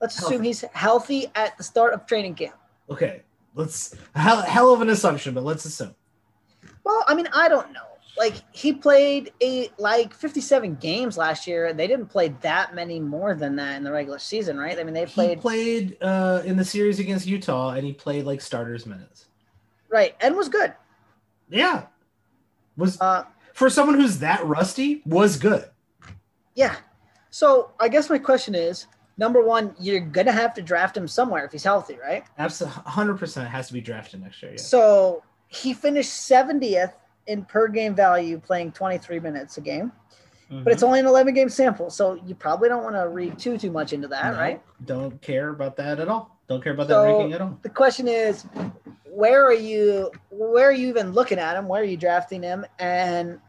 Let's 0.00 0.18
assume 0.18 0.42
he's 0.42 0.62
healthy 0.72 1.28
at 1.36 1.56
the 1.56 1.62
start 1.62 1.94
of 1.94 2.04
training 2.04 2.34
camp. 2.34 2.56
Okay. 2.90 3.22
Let's 3.54 3.94
hell, 4.14 4.42
hell 4.42 4.74
of 4.74 4.82
an 4.82 4.90
assumption, 4.90 5.34
but 5.34 5.44
let's 5.44 5.64
assume. 5.64 5.94
Well, 6.82 7.04
I 7.06 7.14
mean, 7.14 7.28
I 7.32 7.48
don't 7.48 7.72
know. 7.72 7.80
Like 8.18 8.34
he 8.52 8.72
played 8.72 9.32
a 9.40 9.70
like 9.78 10.14
57 10.14 10.74
games 10.76 11.16
last 11.16 11.46
year. 11.46 11.72
They 11.72 11.86
didn't 11.86 12.06
play 12.06 12.34
that 12.40 12.74
many 12.74 12.98
more 12.98 13.34
than 13.34 13.54
that 13.56 13.76
in 13.76 13.84
the 13.84 13.92
regular 13.92 14.18
season, 14.18 14.58
right? 14.58 14.78
I 14.78 14.82
mean, 14.82 14.94
they 14.94 15.04
He 15.04 15.12
played 15.12 15.40
played 15.40 15.96
uh, 16.00 16.42
in 16.44 16.56
the 16.56 16.64
series 16.64 16.98
against 16.98 17.26
Utah, 17.26 17.70
and 17.70 17.86
he 17.86 17.92
played 17.92 18.24
like 18.24 18.40
starters 18.40 18.84
minutes. 18.84 19.26
right 19.90 20.16
and 20.20 20.34
was 20.34 20.48
good. 20.48 20.74
Yeah, 21.48 21.84
was 22.76 23.00
Uh, 23.00 23.24
for 23.54 23.70
someone 23.70 23.98
who's 23.98 24.18
that 24.18 24.44
rusty 24.44 25.02
was 25.06 25.36
good. 25.38 25.68
yeah. 26.54 26.76
So 27.30 27.70
I 27.80 27.88
guess 27.88 28.08
my 28.10 28.18
question 28.18 28.54
is: 28.54 28.86
number 29.18 29.42
one, 29.42 29.74
you're 29.78 30.00
gonna 30.00 30.32
have 30.32 30.54
to 30.54 30.62
draft 30.62 30.96
him 30.96 31.06
somewhere 31.06 31.44
if 31.44 31.52
he's 31.52 31.64
healthy, 31.64 31.98
right? 32.02 32.24
Absolutely, 32.38 32.82
hundred 32.86 33.18
percent 33.18 33.48
has 33.48 33.66
to 33.68 33.72
be 33.74 33.80
drafted 33.80 34.22
next 34.22 34.42
year. 34.42 34.52
Yeah. 34.52 34.58
So 34.58 35.22
he 35.48 35.72
finished 35.74 36.10
70th 36.10 36.92
in 37.28 37.44
per 37.44 37.68
game 37.68 37.94
value, 37.94 38.38
playing 38.38 38.72
23 38.72 39.20
minutes 39.20 39.56
a 39.58 39.60
game. 39.60 39.92
But 40.48 40.72
it's 40.72 40.82
only 40.84 41.00
an 41.00 41.06
11 41.06 41.34
game 41.34 41.48
sample, 41.48 41.90
so 41.90 42.14
you 42.24 42.34
probably 42.36 42.68
don't 42.68 42.84
want 42.84 42.94
to 42.94 43.08
read 43.08 43.36
too 43.36 43.58
too 43.58 43.70
much 43.72 43.92
into 43.92 44.06
that, 44.08 44.32
No, 44.32 44.38
right? 44.38 44.62
Don't 44.84 45.20
care 45.20 45.48
about 45.48 45.74
that 45.76 45.98
at 45.98 46.06
all. 46.08 46.38
Don't 46.48 46.62
care 46.62 46.72
about 46.72 46.86
So- 46.86 47.02
that 47.02 47.08
ranking 47.08 47.32
at 47.32 47.40
all. 47.40 47.58
The 47.62 47.68
question 47.68 48.06
is, 48.06 48.46
where 49.16 49.46
are 49.46 49.54
you? 49.54 50.10
Where 50.30 50.68
are 50.68 50.72
you 50.72 50.88
even 50.88 51.12
looking 51.12 51.38
at 51.38 51.56
him? 51.56 51.68
Where 51.68 51.80
are 51.80 51.86
you 51.86 51.96
drafting 51.96 52.42
him? 52.42 52.66
And 52.78 53.40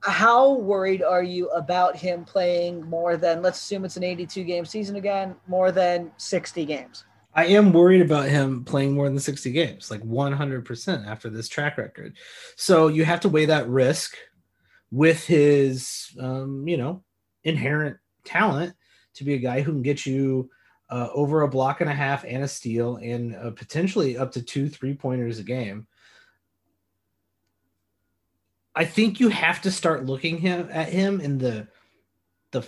how 0.00 0.54
worried 0.54 1.00
are 1.02 1.22
you 1.22 1.48
about 1.50 1.94
him 1.94 2.24
playing 2.24 2.84
more 2.86 3.16
than? 3.16 3.40
Let's 3.40 3.60
assume 3.60 3.84
it's 3.84 3.96
an 3.96 4.02
82 4.02 4.42
game 4.42 4.64
season 4.64 4.96
again, 4.96 5.36
more 5.46 5.70
than 5.70 6.10
60 6.16 6.64
games. 6.64 7.04
I 7.34 7.46
am 7.46 7.72
worried 7.72 8.00
about 8.00 8.28
him 8.28 8.64
playing 8.64 8.94
more 8.94 9.08
than 9.08 9.20
60 9.20 9.52
games, 9.52 9.92
like 9.92 10.02
100% 10.02 11.06
after 11.06 11.30
this 11.30 11.46
track 11.46 11.78
record. 11.78 12.16
So 12.56 12.88
you 12.88 13.04
have 13.04 13.20
to 13.20 13.28
weigh 13.28 13.46
that 13.46 13.68
risk 13.68 14.16
with 14.90 15.24
his, 15.24 16.10
um, 16.18 16.66
you 16.66 16.78
know, 16.78 17.04
inherent 17.44 17.98
talent 18.24 18.74
to 19.14 19.24
be 19.24 19.34
a 19.34 19.38
guy 19.38 19.60
who 19.60 19.70
can 19.70 19.82
get 19.82 20.04
you 20.04 20.50
uh, 20.88 21.08
over 21.14 21.42
a 21.42 21.48
block 21.48 21.80
and 21.80 21.90
a 21.90 21.94
half 21.94 22.24
and 22.24 22.44
a 22.44 22.48
steal 22.48 22.96
and 22.96 23.34
uh, 23.34 23.50
potentially 23.50 24.16
up 24.16 24.32
to 24.32 24.42
two 24.42 24.68
three 24.68 24.94
pointers 24.94 25.38
a 25.38 25.42
game. 25.42 25.86
I 28.74 28.84
think 28.84 29.20
you 29.20 29.30
have 29.30 29.62
to 29.62 29.70
start 29.70 30.06
looking 30.06 30.38
him 30.38 30.68
at 30.70 30.88
him 30.88 31.20
in 31.20 31.38
the 31.38 31.68
the 32.52 32.62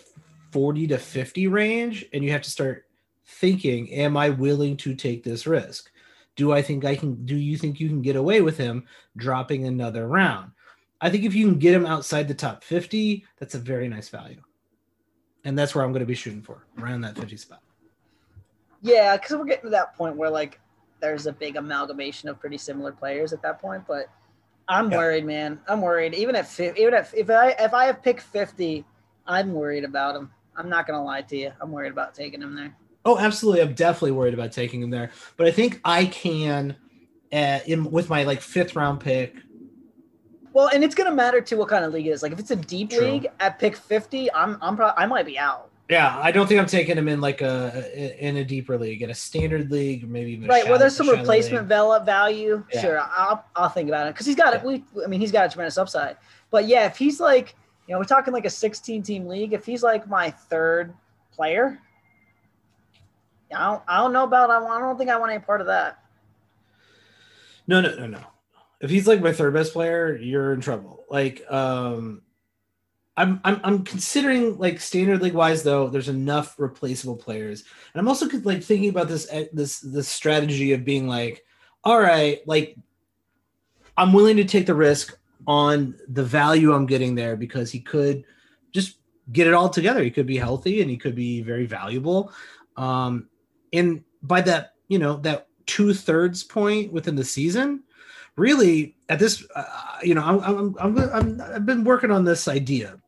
40 0.50 0.88
to 0.88 0.98
50 0.98 1.46
range 1.46 2.06
and 2.12 2.24
you 2.24 2.32
have 2.32 2.42
to 2.42 2.50
start 2.50 2.86
thinking 3.26 3.92
am 3.92 4.16
i 4.16 4.30
willing 4.30 4.76
to 4.78 4.94
take 4.94 5.22
this 5.22 5.46
risk? 5.46 5.90
Do 6.34 6.52
i 6.52 6.60
think 6.60 6.84
i 6.84 6.96
can 6.96 7.24
do 7.24 7.36
you 7.36 7.56
think 7.56 7.78
you 7.78 7.88
can 7.88 8.02
get 8.02 8.16
away 8.16 8.40
with 8.40 8.56
him 8.56 8.86
dropping 9.16 9.66
another 9.66 10.08
round? 10.08 10.52
I 11.00 11.10
think 11.10 11.24
if 11.24 11.34
you 11.34 11.46
can 11.46 11.58
get 11.58 11.74
him 11.74 11.86
outside 11.86 12.26
the 12.26 12.34
top 12.34 12.64
50 12.64 13.24
that's 13.38 13.54
a 13.54 13.58
very 13.58 13.88
nice 13.88 14.08
value. 14.08 14.42
And 15.44 15.56
that's 15.56 15.74
where 15.74 15.84
i'm 15.84 15.92
going 15.92 16.00
to 16.00 16.06
be 16.06 16.14
shooting 16.14 16.42
for 16.42 16.66
around 16.78 17.02
that 17.02 17.16
50 17.16 17.36
spot 17.36 17.60
Yeah, 18.82 19.16
because 19.16 19.36
we're 19.36 19.44
getting 19.44 19.64
to 19.64 19.70
that 19.70 19.96
point 19.96 20.16
where 20.16 20.30
like 20.30 20.60
there's 21.00 21.26
a 21.26 21.32
big 21.32 21.56
amalgamation 21.56 22.28
of 22.28 22.38
pretty 22.40 22.58
similar 22.58 22.92
players 22.92 23.32
at 23.32 23.42
that 23.42 23.60
point. 23.60 23.84
But 23.86 24.06
I'm 24.68 24.90
Yeah. 24.90 24.98
worried, 24.98 25.24
man. 25.24 25.60
I'm 25.68 25.80
worried. 25.80 26.14
Even 26.14 26.36
at 26.36 26.46
fi- 26.46 26.74
even 26.76 26.94
if 26.94 27.12
if 27.14 27.30
I 27.30 27.50
if 27.58 27.74
I 27.74 27.86
have 27.86 28.02
picked 28.02 28.22
50, 28.22 28.84
I'm 29.26 29.52
worried 29.52 29.84
about 29.84 30.16
him. 30.16 30.30
I'm 30.56 30.68
not 30.68 30.86
gonna 30.86 31.02
lie 31.04 31.22
to 31.22 31.36
you. 31.36 31.52
I'm 31.60 31.70
worried 31.72 31.92
about 31.92 32.14
taking 32.14 32.42
him 32.42 32.54
there. 32.56 32.74
oh 33.04 33.16
absolutely 33.16 33.62
i'm 33.62 33.74
definitely 33.74 34.10
worried 34.10 34.34
about 34.34 34.50
taking 34.50 34.82
him 34.82 34.90
there 34.90 35.10
but 35.36 35.46
i 35.46 35.50
think 35.52 35.80
i 35.84 36.04
can 36.06 36.76
uh, 37.32 37.60
in 37.64 37.88
with 37.92 38.10
my 38.10 38.24
like 38.24 38.40
fifth 38.40 38.74
round 38.74 38.98
pick 39.00 39.36
Well, 40.52 40.68
and 40.74 40.82
it's 40.82 40.94
gonna 40.96 41.12
matter 41.14 41.40
too 41.40 41.56
what 41.58 41.68
kind 41.68 41.84
of 41.84 41.92
league 41.92 42.06
it 42.06 42.10
is. 42.10 42.22
Like 42.22 42.32
if 42.32 42.38
it's 42.40 42.50
a 42.50 42.56
deep 42.56 42.90
True. 42.90 43.12
league 43.12 43.28
at 43.38 43.58
pick 43.60 43.76
50, 43.76 44.32
I'm 44.32 44.58
I'm 44.60 44.76
pro- 44.76 44.92
I 44.96 45.06
might 45.06 45.26
be 45.26 45.38
out. 45.38 45.67
Yeah 45.88 46.18
i 46.22 46.30
don't 46.30 46.46
think 46.46 46.60
i'm 46.60 46.66
taking 46.66 46.96
him 46.98 47.08
in 47.08 47.20
like 47.20 47.40
a 47.40 48.26
in 48.26 48.36
a 48.36 48.44
deeper 48.44 48.76
league 48.78 49.00
in 49.02 49.10
a 49.10 49.14
standard 49.14 49.70
league 49.70 50.08
maybe 50.08 50.32
even 50.32 50.48
Right, 50.48 50.64
shallow- 50.64 50.78
there's 50.78 50.96
some 50.96 51.08
replacement 51.08 51.68
league. 51.68 52.04
value. 52.04 52.64
Yeah. 52.72 52.80
Sure, 52.80 53.00
I'll 53.00 53.44
I'll 53.56 53.68
think 53.70 53.88
about 53.88 54.06
it 54.06 54.14
because 54.14 54.26
he's 54.26 54.36
got 54.36 54.54
it. 54.54 54.62
We 54.62 54.84
I 55.04 55.06
mean 55.06 55.20
he's 55.20 55.32
got 55.32 55.46
a 55.46 55.48
tremendous 55.48 55.78
upside. 55.78 56.16
But 56.50 56.66
yeah, 56.66 56.86
if 56.86 56.96
he's 56.98 57.20
like 57.20 57.54
You 57.86 57.94
know, 57.94 57.98
we're 58.00 58.04
talking 58.04 58.34
like 58.34 58.44
a 58.44 58.50
16 58.50 59.02
team 59.02 59.26
league. 59.26 59.52
If 59.54 59.64
he's 59.64 59.82
like 59.82 60.06
my 60.08 60.30
third 60.30 60.92
player, 61.32 61.80
I 63.54 63.64
don't, 63.70 63.82
I 63.88 63.96
don't 63.98 64.12
know 64.12 64.24
about. 64.24 64.50
I 64.50 64.58
don't 64.78 64.98
think 64.98 65.08
I 65.10 65.16
want 65.18 65.32
any 65.32 65.40
part 65.42 65.60
of 65.62 65.68
that. 65.68 66.02
No, 67.66 67.80
no, 67.80 67.94
no, 67.96 68.06
no. 68.06 68.20
If 68.80 68.90
he's 68.90 69.06
like 69.08 69.20
my 69.22 69.32
third 69.32 69.54
best 69.54 69.72
player, 69.72 70.16
you're 70.16 70.52
in 70.52 70.60
trouble. 70.60 71.04
Like, 71.10 71.42
um, 71.50 72.22
I'm, 73.18 73.40
I'm 73.42 73.60
I'm 73.64 73.84
considering 73.84 74.58
like 74.58 74.80
standard 74.80 75.20
league 75.20 75.34
wise 75.34 75.64
though. 75.64 75.88
There's 75.88 76.08
enough 76.08 76.54
replaceable 76.56 77.16
players, 77.16 77.64
and 77.92 78.00
I'm 78.00 78.06
also 78.06 78.28
like 78.44 78.62
thinking 78.62 78.90
about 78.90 79.08
this 79.08 79.26
eh, 79.32 79.46
this 79.52 79.80
this 79.80 80.08
strategy 80.08 80.72
of 80.72 80.84
being 80.84 81.08
like, 81.08 81.44
all 81.82 82.00
right, 82.00 82.46
like 82.46 82.76
I'm 83.96 84.12
willing 84.12 84.36
to 84.36 84.44
take 84.44 84.66
the 84.66 84.74
risk 84.74 85.18
on 85.48 85.98
the 86.06 86.22
value 86.22 86.72
I'm 86.72 86.86
getting 86.86 87.16
there 87.16 87.36
because 87.36 87.72
he 87.72 87.80
could 87.80 88.22
just 88.70 88.98
get 89.32 89.48
it 89.48 89.54
all 89.54 89.68
together. 89.68 90.04
He 90.04 90.12
could 90.12 90.26
be 90.26 90.36
healthy 90.36 90.80
and 90.80 90.88
he 90.88 90.96
could 90.96 91.16
be 91.16 91.42
very 91.42 91.66
valuable. 91.66 92.32
Um, 92.76 93.28
and 93.72 94.04
by 94.22 94.42
that, 94.42 94.74
you 94.86 95.00
know, 95.00 95.16
that 95.18 95.48
two 95.66 95.92
thirds 95.92 96.44
point 96.44 96.92
within 96.92 97.16
the 97.16 97.24
season, 97.24 97.82
really 98.36 98.94
at 99.08 99.18
this, 99.18 99.44
uh, 99.56 99.64
you 100.04 100.14
know, 100.14 100.22
I'm, 100.22 100.40
I'm, 100.40 100.76
I'm, 100.78 100.98
I'm, 100.98 101.40
I've 101.40 101.66
been 101.66 101.82
working 101.82 102.12
on 102.12 102.24
this 102.24 102.46
idea 102.46 103.00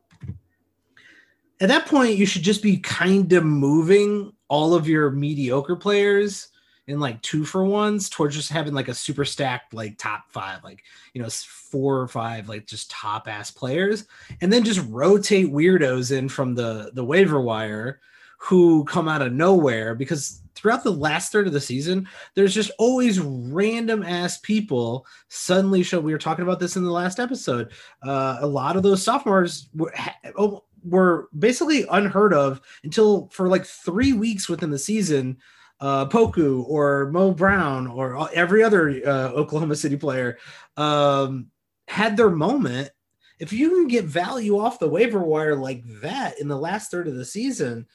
at 1.60 1.68
that 1.68 1.86
point 1.86 2.16
you 2.16 2.26
should 2.26 2.42
just 2.42 2.62
be 2.62 2.78
kind 2.78 3.32
of 3.32 3.44
moving 3.44 4.32
all 4.48 4.74
of 4.74 4.88
your 4.88 5.10
mediocre 5.10 5.76
players 5.76 6.48
in 6.86 6.98
like 6.98 7.20
two 7.22 7.44
for 7.44 7.64
ones 7.64 8.08
towards 8.08 8.34
just 8.34 8.50
having 8.50 8.74
like 8.74 8.88
a 8.88 8.94
super 8.94 9.24
stacked 9.24 9.72
like 9.72 9.96
top 9.96 10.24
five 10.28 10.64
like 10.64 10.82
you 11.14 11.22
know 11.22 11.28
four 11.30 12.00
or 12.00 12.08
five 12.08 12.48
like 12.48 12.66
just 12.66 12.90
top 12.90 13.28
ass 13.28 13.50
players 13.50 14.06
and 14.40 14.52
then 14.52 14.64
just 14.64 14.84
rotate 14.88 15.52
weirdos 15.52 16.16
in 16.16 16.28
from 16.28 16.54
the 16.54 16.90
the 16.94 17.04
waiver 17.04 17.40
wire 17.40 18.00
who 18.40 18.84
come 18.86 19.06
out 19.06 19.20
of 19.22 19.32
nowhere 19.32 19.94
because 19.94 20.42
throughout 20.54 20.82
the 20.82 20.90
last 20.90 21.30
third 21.30 21.46
of 21.46 21.52
the 21.52 21.60
season 21.60 22.08
there's 22.34 22.54
just 22.54 22.70
always 22.78 23.20
random 23.20 24.02
ass 24.02 24.38
people. 24.38 25.06
Suddenly 25.28 25.82
show 25.82 26.00
we 26.00 26.12
were 26.12 26.18
talking 26.18 26.42
about 26.42 26.58
this 26.58 26.76
in 26.76 26.82
the 26.82 26.90
last 26.90 27.20
episode 27.20 27.70
uh, 28.02 28.38
a 28.40 28.46
lot 28.46 28.76
of 28.76 28.82
those 28.82 29.02
sophomores 29.02 29.68
were, 29.74 29.92
oh, 30.36 30.64
were 30.84 31.28
basically 31.38 31.86
unheard 31.90 32.32
of 32.34 32.60
until 32.84 33.28
for 33.28 33.48
like 33.48 33.64
three 33.64 34.12
weeks 34.12 34.48
within 34.48 34.70
the 34.70 34.78
season. 34.78 35.38
Uh, 35.80 36.06
Poku 36.06 36.62
or 36.68 37.10
Mo 37.10 37.32
Brown 37.32 37.86
or 37.86 38.28
every 38.34 38.62
other 38.62 38.90
uh, 38.90 39.30
Oklahoma 39.32 39.74
City 39.74 39.96
player 39.96 40.36
um, 40.76 41.46
had 41.88 42.18
their 42.18 42.28
moment. 42.28 42.90
If 43.38 43.50
you 43.50 43.70
can 43.70 43.88
get 43.88 44.04
value 44.04 44.58
off 44.58 44.78
the 44.78 44.88
waiver 44.88 45.20
wire 45.20 45.56
like 45.56 45.82
that 46.02 46.38
in 46.38 46.48
the 46.48 46.58
last 46.58 46.90
third 46.90 47.08
of 47.08 47.14
the 47.14 47.24
season, 47.24 47.86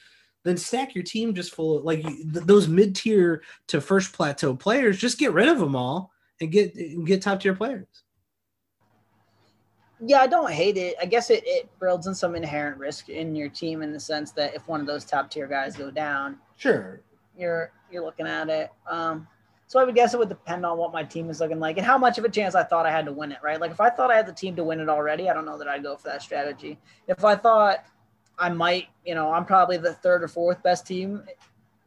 then 0.44 0.58
stack 0.58 0.96
your 0.96 1.04
team 1.04 1.36
just 1.36 1.54
full 1.54 1.78
of 1.78 1.84
like 1.84 2.02
th- 2.02 2.46
those 2.46 2.68
mid 2.68 2.96
tier 2.96 3.44
to 3.68 3.80
first 3.80 4.14
plateau 4.14 4.56
players. 4.56 4.98
Just 4.98 5.20
get 5.20 5.34
rid 5.34 5.48
of 5.48 5.60
them 5.60 5.76
all 5.76 6.12
and 6.42 6.52
get 6.52 6.74
and 6.76 7.06
get 7.06 7.22
top 7.22 7.40
tier 7.40 7.54
players 7.54 7.86
yeah, 10.00 10.20
I 10.20 10.28
don't 10.28 10.52
hate 10.52 10.78
it. 10.78 10.96
I 11.02 11.06
guess 11.06 11.30
it, 11.30 11.44
it 11.46 11.70
builds 11.80 12.08
in 12.08 12.16
some 12.16 12.36
inherent 12.36 12.78
risk 12.78 13.10
in 13.10 13.36
your 13.36 13.50
team 13.50 13.82
in 13.82 13.94
the 13.94 14.00
sense 14.00 14.32
that 14.32 14.54
if 14.54 14.68
one 14.68 14.82
of 14.82 14.88
those 14.88 15.06
top 15.06 15.30
tier 15.30 15.48
guys 15.48 15.76
go 15.76 15.90
down, 15.90 16.38
sure, 16.58 17.02
you're 17.38 17.72
you're 17.92 18.04
looking 18.04 18.28
at 18.28 18.50
it. 18.50 18.72
Um, 18.90 19.28
so 19.68 19.80
I 19.80 19.84
would 19.84 19.96
guess 19.96 20.14
it 20.14 20.18
would 20.18 20.30
depend 20.30 20.66
on 20.66 20.78
what 20.78 20.94
my 20.94 21.04
team 21.04 21.30
is 21.30 21.40
looking 21.40 21.60
like 21.60 21.78
and 21.78 21.86
how 21.86 21.98
much 21.98 22.18
of 22.18 22.26
a 22.26 22.30
chance 22.30 22.54
I 22.56 22.64
thought 22.64 22.86
I 22.86 22.92
had 22.92 23.06
to 23.06 23.12
win 23.12 23.32
it. 23.32 23.40
Right? 23.42 23.60
Like 23.60 23.72
if 23.72 23.82
I 23.82 23.90
thought 23.90 24.12
I 24.12 24.16
had 24.16 24.28
the 24.28 24.34
team 24.34 24.56
to 24.58 24.64
win 24.64 24.80
it 24.80 24.90
already, 24.90 25.30
I 25.30 25.34
don't 25.34 25.46
know 25.46 25.58
that 25.58 25.68
I'd 25.68 25.84
go 25.84 25.96
for 25.96 26.10
that 26.10 26.22
strategy. 26.22 26.78
If 27.08 27.24
I 27.24 27.36
thought 27.36 27.86
I 28.38 28.50
might, 28.50 28.88
you 29.06 29.16
know, 29.16 29.32
I'm 29.32 29.46
probably 29.46 29.78
the 29.78 29.94
third 29.94 30.24
or 30.24 30.28
fourth 30.28 30.62
best 30.62 30.86
team 30.86 31.24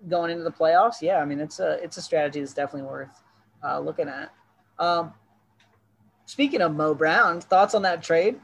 going 0.09 0.31
into 0.31 0.45
the 0.45 0.51
playoffs. 0.51 1.03
Yeah, 1.03 1.19
I 1.19 1.25
mean 1.25 1.41
it's 1.41 1.61
a 1.61 1.83
it's 1.83 1.99
a 1.99 2.03
strategy 2.03 2.41
that's 2.41 2.55
definitely 2.55 2.89
worth 2.89 3.23
uh, 3.63 3.79
looking 3.81 4.09
at. 4.09 4.33
Um, 4.79 5.13
Speaking 6.29 6.61
of 6.61 6.77
Mo 6.77 6.93
Brown, 6.93 7.41
thoughts 7.41 7.75
on 7.75 7.81
that 7.83 8.03
trade? 8.03 8.39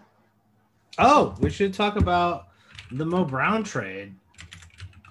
Oh, 0.99 1.37
we 1.41 1.51
should 1.51 1.74
talk 1.74 1.97
about 1.97 2.47
the 2.91 3.05
Mo 3.05 3.26
Brown 3.26 3.62
trade. 3.62 4.14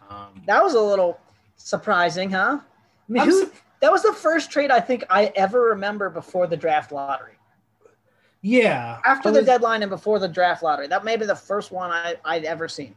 Um, 0.09 0.41
that 0.47 0.63
was 0.63 0.73
a 0.73 0.81
little 0.81 1.19
surprising, 1.55 2.31
huh? 2.31 2.61
I 2.61 2.65
mean, 3.07 3.25
who, 3.25 3.51
that 3.79 3.91
was 3.91 4.01
the 4.01 4.11
first 4.11 4.49
trade 4.49 4.71
I 4.71 4.79
think 4.79 5.03
I 5.11 5.31
ever 5.35 5.61
remember 5.65 6.09
before 6.09 6.47
the 6.47 6.57
draft 6.57 6.91
lottery. 6.91 7.35
Yeah. 8.41 8.99
After 9.05 9.29
the 9.29 9.43
deadline 9.43 9.83
and 9.83 9.91
before 9.91 10.17
the 10.17 10.27
draft 10.27 10.63
lottery. 10.63 10.87
That 10.87 11.05
may 11.05 11.15
be 11.15 11.27
the 11.27 11.35
first 11.35 11.71
one 11.71 11.91
I, 11.91 12.15
I'd 12.25 12.43
ever 12.43 12.67
seen. 12.67 12.95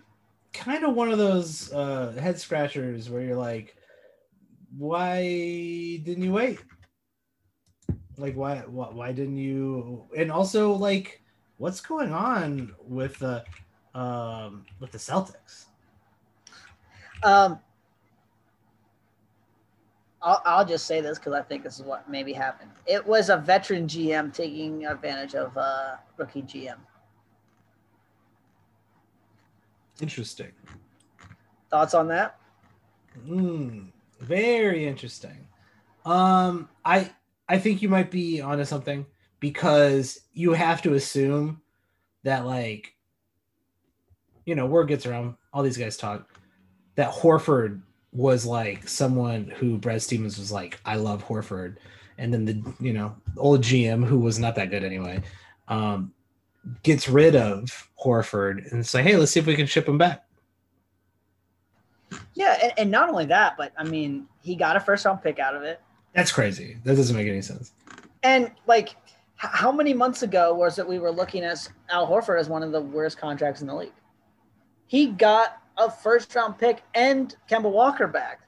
Kind 0.55 0.85
of 0.85 0.95
one 0.95 1.13
of 1.13 1.19
those 1.19 1.71
uh, 1.71 2.17
head 2.19 2.41
scratchers 2.41 3.11
where 3.11 3.21
you're 3.21 3.37
like, 3.37 3.77
why 4.79 5.21
didn't 6.03 6.23
you 6.23 6.33
wait? 6.33 6.61
Like 8.19 8.35
why 8.35 8.59
why, 8.67 8.89
why 8.91 9.13
didn't 9.13 9.37
you 9.37 10.05
and 10.17 10.33
also 10.33 10.73
like 10.73 11.23
what's 11.59 11.81
going 11.81 12.13
on 12.13 12.75
with 12.87 13.19
the 13.19 13.45
um 13.95 14.65
with 14.81 14.93
the 14.93 14.99
Celtics? 14.99 15.67
Um 17.23 17.61
I'll, 20.23 20.43
I'll 20.45 20.65
just 20.65 20.87
say 20.87 21.01
this 21.01 21.19
because 21.19 21.35
I 21.35 21.43
think 21.43 21.63
this 21.63 21.79
is 21.79 21.85
what 21.85 22.11
maybe 22.11 22.33
happened. 22.33 22.71
It 22.87 23.07
was 23.07 23.29
a 23.29 23.37
veteran 23.37 23.87
GM 23.87 24.35
taking 24.35 24.87
advantage 24.87 25.35
of 25.35 25.57
a 25.57 26.01
rookie 26.17 26.43
GM. 26.43 26.79
Interesting. 30.01 30.53
Thoughts 31.71 31.95
on 31.95 32.09
that? 32.09 32.39
Hmm. 33.25 33.85
very 34.21 34.87
interesting. 34.87 35.47
Um, 36.05 36.69
I 36.85 37.11
I 37.49 37.59
think 37.59 37.83
you 37.83 37.89
might 37.89 38.11
be 38.11 38.41
onto 38.41 38.65
something 38.65 39.07
because 39.41 40.21
you 40.33 40.53
have 40.53 40.83
to 40.83 40.95
assume 40.95 41.61
that 42.25 42.47
like 42.47 42.95
you 44.45 44.55
know 44.55 44.67
word 44.67 44.89
gets 44.89 45.07
around 45.07 45.37
all 45.53 45.63
these 45.63 45.77
guys 45.77 45.97
talk 45.97 46.29
that 46.97 47.13
Horford 47.13 47.83
was 48.13 48.47
like 48.47 48.89
someone 48.89 49.45
who 49.57 49.79
Brad 49.79 50.03
Stevens 50.03 50.39
was 50.39 50.51
like 50.51 50.81
I 50.85 50.97
love 50.97 51.25
Horford. 51.25 51.77
And 52.19 52.33
then 52.33 52.45
the 52.47 52.75
you 52.81 52.93
know 52.93 53.15
old 53.37 53.63
GM 53.63 54.05
who 54.05 54.19
was 54.19 54.39
not 54.39 54.55
that 54.57 54.71
good 54.71 54.83
anyway 54.83 55.23
um 55.69 56.13
gets 56.83 57.09
rid 57.09 57.37
of 57.37 57.91
Horford 58.03 58.73
and 58.73 58.85
say 58.85 59.03
hey 59.03 59.17
let's 59.17 59.33
see 59.33 59.41
if 59.41 59.47
we 59.47 59.57
can 59.57 59.67
ship 59.67 59.87
him 59.87 59.99
back. 59.99 60.25
Yeah 62.35 62.59
and, 62.63 62.73
and 62.79 62.91
not 62.91 63.11
only 63.11 63.27
that 63.27 63.57
but 63.57 63.73
I 63.77 63.85
mean 63.85 64.27
he 64.41 64.57
got 64.57 64.77
a 64.77 64.81
first 64.81 65.05
round 65.05 65.23
pick 65.23 65.39
out 65.39 65.55
of 65.55 65.63
it 65.63 65.81
that's 66.17 66.33
crazy. 66.33 66.79
That 66.85 66.97
doesn't 66.97 67.15
make 67.15 67.29
any 67.29 67.43
sense. 67.43 67.73
And 68.23 68.51
like, 68.67 68.97
how 69.37 69.71
many 69.71 69.93
months 69.93 70.23
ago 70.23 70.55
was 70.55 70.79
it 70.79 70.89
we 70.89 70.99
were 70.99 71.11
looking 71.11 71.45
at 71.45 71.69
Al 71.91 72.09
Horford 72.09 72.41
as 72.41 72.49
one 72.49 72.63
of 72.63 72.73
the 72.73 72.81
worst 72.81 73.19
contracts 73.19 73.61
in 73.61 73.67
the 73.67 73.75
league? 73.75 73.93
He 74.87 75.09
got 75.09 75.59
a 75.77 75.91
first 75.91 76.35
round 76.35 76.59
pick 76.59 76.83
and 76.95 77.37
Kemba 77.51 77.71
Walker 77.71 78.07
back. 78.07 78.41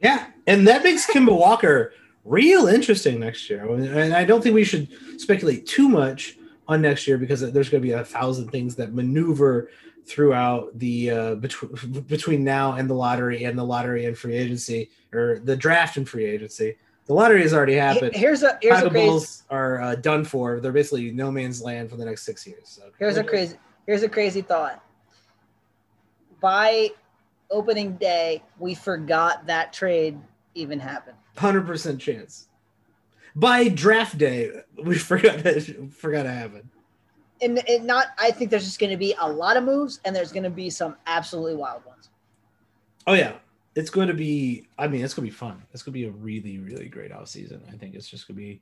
Yeah, 0.00 0.26
and 0.46 0.68
that 0.68 0.84
makes 0.84 1.06
Kemba 1.10 1.36
Walker 1.36 1.94
real 2.26 2.66
interesting 2.66 3.18
next 3.18 3.48
year. 3.48 3.66
And 3.72 4.12
I 4.12 4.24
don't 4.24 4.42
think 4.42 4.54
we 4.54 4.64
should 4.64 4.88
speculate 5.18 5.66
too 5.66 5.88
much 5.88 6.36
on 6.68 6.82
next 6.82 7.08
year 7.08 7.16
because 7.16 7.40
there's 7.40 7.70
going 7.70 7.82
to 7.82 7.88
be 7.88 7.92
a 7.92 8.04
thousand 8.04 8.50
things 8.50 8.76
that 8.76 8.92
maneuver 8.92 9.70
throughout 10.08 10.76
the 10.78 11.10
uh, 11.10 11.34
between 11.36 12.00
between 12.08 12.42
now 12.42 12.72
and 12.72 12.88
the 12.88 12.94
lottery 12.94 13.44
and 13.44 13.58
the 13.58 13.64
lottery 13.64 14.06
and 14.06 14.16
free 14.16 14.36
agency 14.36 14.90
or 15.12 15.40
the 15.44 15.56
draft 15.56 15.96
and 15.96 16.08
free 16.08 16.24
agency. 16.24 16.76
The 17.06 17.14
lottery 17.14 17.40
has 17.42 17.54
already 17.54 17.74
happened. 17.74 18.14
Here's 18.14 18.42
a 18.42 18.58
here's 18.60 18.82
a 18.82 18.90
crazy, 18.90 19.06
Bulls 19.06 19.42
are 19.50 19.80
uh, 19.80 19.94
done 19.94 20.24
for. 20.24 20.60
They're 20.60 20.72
basically 20.72 21.10
no 21.10 21.30
man's 21.30 21.62
land 21.62 21.90
for 21.90 21.96
the 21.96 22.04
next 22.04 22.22
six 22.22 22.46
years. 22.46 22.62
So 22.64 22.90
here's 22.98 23.16
a 23.16 23.24
crazy 23.24 23.56
here's 23.86 24.02
a 24.02 24.08
crazy 24.08 24.42
thought. 24.42 24.82
By 26.40 26.90
opening 27.50 27.96
day, 27.96 28.42
we 28.58 28.74
forgot 28.74 29.46
that 29.46 29.72
trade 29.72 30.18
even 30.54 30.78
happened. 30.78 31.16
Hundred 31.36 31.66
percent 31.66 32.00
chance. 32.00 32.48
By 33.34 33.68
draft 33.68 34.18
day, 34.18 34.50
we 34.82 34.98
forgot 34.98 35.38
that 35.44 35.92
forgot 35.92 36.24
to 36.24 36.30
happen 36.30 36.70
and, 37.42 37.68
and 37.68 37.84
not 37.84 38.08
I 38.18 38.30
think 38.30 38.50
there's 38.50 38.64
just 38.64 38.78
going 38.78 38.90
to 38.90 38.96
be 38.96 39.14
a 39.20 39.30
lot 39.30 39.56
of 39.56 39.64
moves 39.64 40.00
and 40.04 40.14
there's 40.14 40.32
going 40.32 40.44
to 40.44 40.50
be 40.50 40.70
some 40.70 40.96
absolutely 41.06 41.56
wild 41.56 41.84
ones. 41.84 42.10
Oh 43.06 43.14
yeah, 43.14 43.34
it's 43.74 43.90
going 43.90 44.08
to 44.08 44.14
be. 44.14 44.66
I 44.78 44.88
mean, 44.88 45.04
it's 45.04 45.14
going 45.14 45.26
to 45.26 45.32
be 45.32 45.36
fun. 45.36 45.62
It's 45.72 45.82
going 45.82 45.92
to 45.92 45.98
be 45.98 46.06
a 46.06 46.10
really 46.10 46.58
really 46.58 46.88
great 46.88 47.12
off 47.12 47.28
season. 47.28 47.62
I 47.72 47.76
think 47.76 47.94
it's 47.94 48.08
just 48.08 48.28
going 48.28 48.36
to 48.36 48.42
be 48.42 48.60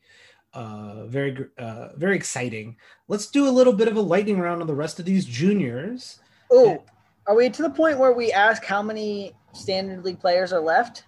uh, 0.53 1.07
very 1.07 1.47
uh, 1.59 1.89
very 1.97 2.17
exciting. 2.17 2.77
Let's 3.09 3.27
do 3.27 3.49
a 3.49 3.51
little 3.51 3.73
bit 3.73 3.89
of 3.89 3.97
a 3.97 4.01
lightning 4.01 4.39
round 4.39 4.61
on 4.61 4.67
the 4.67 4.75
rest 4.75 4.99
of 4.99 5.05
these 5.05 5.25
juniors. 5.25 6.21
Oh, 6.51 6.83
are 7.27 7.35
we 7.35 7.51
to 7.51 7.63
the 7.63 7.71
point 7.71 7.99
where 7.99 8.13
we 8.13 8.31
ask 8.33 8.65
how 8.65 8.83
many 8.83 9.35
standard 9.53 10.05
league 10.05 10.21
players 10.21 10.53
are 10.53 10.61
left? 10.61 11.05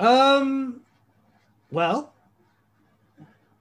Um, 0.00 0.80
well, 1.70 2.14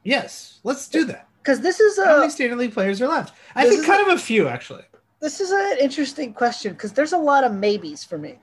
yes, 0.04 0.60
let's 0.64 0.88
do 0.88 1.06
that. 1.06 1.28
Because 1.44 1.60
this 1.60 1.80
is 1.82 1.98
How 1.98 2.16
a 2.16 2.20
many 2.22 2.32
standard 2.32 2.58
league 2.58 2.74
players 2.74 3.02
are 3.02 3.08
left? 3.08 3.36
I 3.54 3.68
think 3.68 3.86
kind 3.86 4.02
of 4.08 4.16
a 4.16 4.18
few 4.20 4.48
actually. 4.48 4.84
this 5.20 5.42
is 5.42 5.52
an 5.52 5.78
interesting 5.82 6.34
question 6.34 6.72
because 6.74 6.94
there's 6.94 7.12
a 7.14 7.18
lot 7.18 7.44
of 7.44 7.52
maybes 7.54 8.04
for 8.04 8.18
me. 8.18 8.40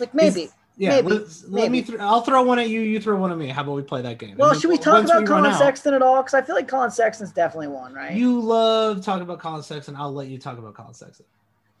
Like 0.00 0.12
maybe. 0.12 0.42
Is- 0.42 0.52
Yeah, 0.78 1.00
Maybe, 1.00 1.24
let 1.48 1.70
me. 1.70 1.80
Th- 1.80 1.98
I'll 2.00 2.20
throw 2.20 2.42
one 2.42 2.58
at 2.58 2.68
you. 2.68 2.80
You 2.82 3.00
throw 3.00 3.16
one 3.16 3.32
at 3.32 3.38
me. 3.38 3.48
How 3.48 3.62
about 3.62 3.76
we 3.76 3.82
play 3.82 4.02
that 4.02 4.18
game? 4.18 4.36
well, 4.36 4.52
should 4.52 4.68
we 4.68 4.76
talk 4.76 5.04
about 5.04 5.22
we 5.22 5.26
Collin 5.26 5.46
out- 5.52 5.58
Sexton 5.58 5.94
at 5.94 6.02
all? 6.02 6.18
Because 6.22 6.34
I 6.34 6.42
feel 6.42 6.54
like 6.54 6.68
Collin 6.68 6.90
Sexton's 6.90 7.32
definitely 7.32 7.68
one, 7.68 7.94
right? 7.94 8.12
You 8.14 8.38
love 8.40 9.02
talking 9.02 9.22
about 9.22 9.38
Collin 9.38 9.62
Sexton. 9.62 9.96
I'll 9.96 10.12
let 10.12 10.26
you 10.28 10.36
talk 10.38 10.58
about 10.58 10.74
Collin 10.74 10.92
Sexton. 10.92 11.24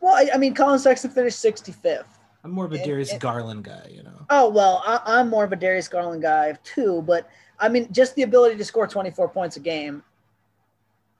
well, 0.00 0.14
I, 0.14 0.30
I 0.32 0.38
mean, 0.38 0.54
Collin 0.54 0.78
Sexton 0.78 1.10
finished 1.10 1.44
65th. 1.44 2.04
I'm 2.42 2.52
more 2.52 2.64
of 2.64 2.72
a 2.72 2.76
And- 2.76 2.84
Darius 2.86 3.10
and- 3.12 3.20
Garland 3.20 3.64
guy, 3.64 3.90
you 3.92 4.02
know. 4.02 4.24
Oh 4.30 4.48
well, 4.48 4.82
I, 4.86 5.00
I'm 5.04 5.28
more 5.28 5.44
of 5.44 5.52
a 5.52 5.56
Darius 5.56 5.88
Garland 5.88 6.22
guy 6.22 6.54
too, 6.64 7.02
but 7.06 7.28
I 7.58 7.68
mean, 7.68 7.92
just 7.92 8.14
the 8.14 8.22
ability 8.22 8.56
to 8.56 8.64
score 8.64 8.86
24 8.86 9.28
points 9.28 9.56
a 9.58 9.60
game. 9.60 10.02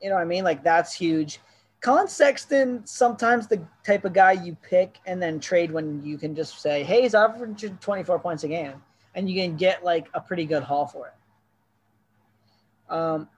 You 0.01 0.09
know 0.11 0.17
what 0.17 0.23
I 0.23 0.27
mean? 0.27 0.45
Like 0.45 0.63
that's 0.63 0.93
huge. 0.95 1.41
Collin 1.81 2.09
Sexton, 2.09 2.85
sometimes 2.87 3.47
the 3.47 3.63
type 3.85 4.05
of 4.05 4.13
guy 4.13 4.33
you 4.33 4.57
pick 4.63 4.99
and 5.07 5.23
then 5.23 5.39
trade 5.39 5.71
when 5.71 6.03
you 6.05 6.19
can 6.19 6.35
just 6.35 6.61
say, 6.61 6.83
"Hey, 6.83 7.03
he's 7.03 7.15
averaging 7.15 7.77
24 7.79 8.19
points 8.19 8.45
a 8.45 8.49
game," 8.49 8.83
and 9.15 9.29
you 9.31 9.41
can 9.41 9.57
get 9.57 9.85
like 9.85 10.09
a 10.15 10.21
pretty 10.21 10.45
good 10.47 10.63
haul 10.63 10.87
for 10.87 11.09
it. 11.09 12.93
Um, 12.93 13.29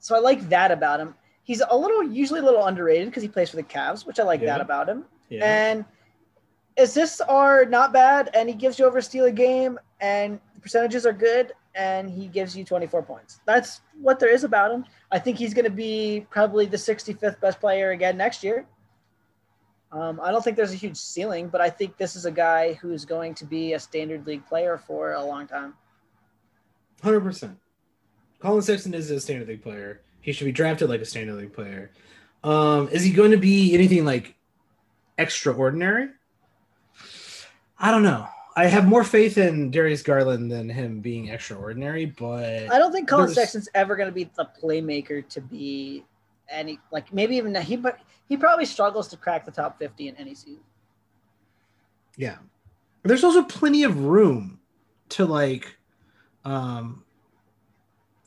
so 0.00 0.14
I 0.14 0.18
like 0.18 0.48
that 0.48 0.70
about 0.70 1.00
him. 1.00 1.14
He's 1.44 1.62
a 1.68 1.76
little, 1.76 2.02
usually 2.02 2.40
a 2.40 2.42
little 2.42 2.66
underrated 2.66 3.08
because 3.08 3.22
he 3.22 3.28
plays 3.28 3.50
for 3.50 3.56
the 3.56 3.62
Cavs, 3.62 4.06
which 4.06 4.18
I 4.18 4.22
like 4.22 4.40
Yeah. 4.40 4.46
that 4.46 4.60
about 4.60 4.88
him. 4.88 5.04
Yeah. 5.28 5.44
And 5.44 5.84
assists 6.76 7.20
are 7.20 7.64
not 7.64 7.92
bad, 7.92 8.30
and 8.34 8.48
he 8.48 8.54
gives 8.54 8.78
you 8.78 8.86
over 8.86 8.98
a 8.98 9.02
steal 9.02 9.26
a 9.26 9.32
game, 9.32 9.78
and 10.00 10.40
the 10.54 10.60
percentages 10.60 11.06
are 11.06 11.12
good, 11.12 11.52
and 11.74 12.10
he 12.10 12.28
gives 12.28 12.56
you 12.56 12.64
24 12.64 13.02
points. 13.02 13.40
That's 13.46 13.80
what 14.00 14.20
there 14.20 14.28
is 14.28 14.44
about 14.44 14.70
him. 14.70 14.84
I 15.10 15.18
think 15.18 15.38
he's 15.38 15.54
going 15.54 15.64
to 15.64 15.70
be 15.70 16.26
probably 16.30 16.66
the 16.66 16.76
65th 16.76 17.40
best 17.40 17.60
player 17.60 17.90
again 17.90 18.16
next 18.16 18.44
year. 18.44 18.66
Um, 19.92 20.20
I 20.22 20.30
don't 20.30 20.42
think 20.42 20.56
there's 20.56 20.72
a 20.72 20.76
huge 20.76 20.96
ceiling, 20.96 21.48
but 21.48 21.60
I 21.60 21.70
think 21.70 21.96
this 21.96 22.16
is 22.16 22.24
a 22.24 22.30
guy 22.30 22.74
who's 22.74 23.04
going 23.04 23.34
to 23.34 23.44
be 23.44 23.74
a 23.74 23.78
standard 23.78 24.26
league 24.26 24.44
player 24.46 24.76
for 24.76 25.12
a 25.12 25.24
long 25.24 25.46
time. 25.46 25.74
Hundred 27.02 27.20
percent. 27.20 27.58
Collin 28.40 28.62
Sexton 28.62 28.94
is 28.94 29.10
a 29.10 29.20
standard 29.20 29.46
league 29.46 29.62
player. 29.62 30.00
He 30.20 30.32
should 30.32 30.46
be 30.46 30.52
drafted 30.52 30.88
like 30.88 31.00
a 31.00 31.04
standard 31.04 31.36
league 31.36 31.52
player. 31.52 31.92
Um, 32.42 32.88
is 32.88 33.02
he 33.04 33.12
going 33.12 33.30
to 33.30 33.36
be 33.36 33.72
anything 33.72 34.04
like 34.04 34.34
extraordinary? 35.16 36.08
I 37.78 37.90
don't 37.90 38.02
know. 38.02 38.26
I 38.56 38.66
have 38.66 38.86
more 38.86 39.02
faith 39.02 39.36
in 39.36 39.70
Darius 39.70 40.02
Garland 40.02 40.50
than 40.50 40.68
him 40.68 41.00
being 41.00 41.28
extraordinary, 41.28 42.06
but 42.06 42.70
I 42.70 42.78
don't 42.78 42.92
think 42.92 43.08
Collin 43.08 43.26
There's- 43.26 43.36
Sexton's 43.36 43.68
ever 43.74 43.96
going 43.96 44.08
to 44.08 44.14
be 44.14 44.30
the 44.36 44.48
playmaker 44.62 45.26
to 45.28 45.40
be 45.40 46.04
any 46.48 46.78
like 46.92 47.12
maybe 47.12 47.36
even 47.36 47.54
he 47.54 47.74
but 47.76 47.98
he 48.28 48.36
probably 48.36 48.66
struggles 48.66 49.08
to 49.08 49.16
crack 49.16 49.44
the 49.44 49.50
top 49.50 49.78
50 49.78 50.08
in 50.08 50.16
any 50.16 50.34
season. 50.34 50.60
Yeah. 52.16 52.36
There's 53.02 53.24
also 53.24 53.42
plenty 53.42 53.82
of 53.84 54.04
room 54.04 54.60
to 55.10 55.24
like 55.24 55.76
um 56.44 57.04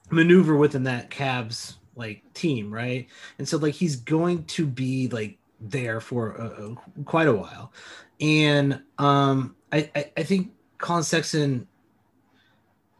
maneuver 0.09 0.55
within 0.55 0.83
that 0.83 1.09
Cavs 1.09 1.75
like 1.95 2.21
team, 2.33 2.73
right? 2.73 3.07
And 3.39 3.47
so 3.47 3.57
like 3.57 3.73
he's 3.73 3.95
going 3.95 4.43
to 4.45 4.65
be 4.65 5.07
like 5.09 5.37
there 5.59 5.99
for 5.99 6.39
uh, 6.39 6.75
quite 7.05 7.27
a 7.27 7.33
while. 7.33 7.71
And 8.19 8.81
um 8.97 9.55
I, 9.71 9.89
I 9.95 10.11
I 10.17 10.23
think 10.23 10.51
Collin 10.77 11.03
Sexton 11.03 11.67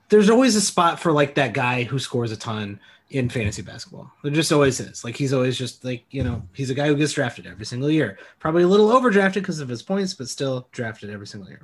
there's 0.09 0.29
always 0.29 0.55
a 0.55 0.61
spot 0.61 0.99
for 0.99 1.11
like 1.11 1.35
that 1.35 1.53
guy 1.53 1.83
who 1.83 1.99
scores 1.99 2.31
a 2.31 2.37
ton 2.37 2.79
in 3.09 3.29
fantasy 3.29 3.61
basketball. 3.61 4.11
There 4.23 4.31
just 4.31 4.51
always 4.51 4.79
is. 4.79 5.03
Like 5.03 5.15
he's 5.15 5.33
always 5.33 5.57
just 5.57 5.83
like, 5.85 6.03
you 6.11 6.23
know, 6.23 6.43
he's 6.53 6.69
a 6.69 6.73
guy 6.73 6.87
who 6.87 6.95
gets 6.95 7.13
drafted 7.13 7.47
every 7.47 7.65
single 7.65 7.89
year. 7.89 8.17
Probably 8.39 8.63
a 8.63 8.67
little 8.67 8.89
overdrafted 8.89 9.35
because 9.35 9.59
of 9.59 9.69
his 9.69 9.81
points, 9.81 10.13
but 10.13 10.29
still 10.29 10.67
drafted 10.71 11.09
every 11.09 11.27
single 11.27 11.49
year. 11.49 11.61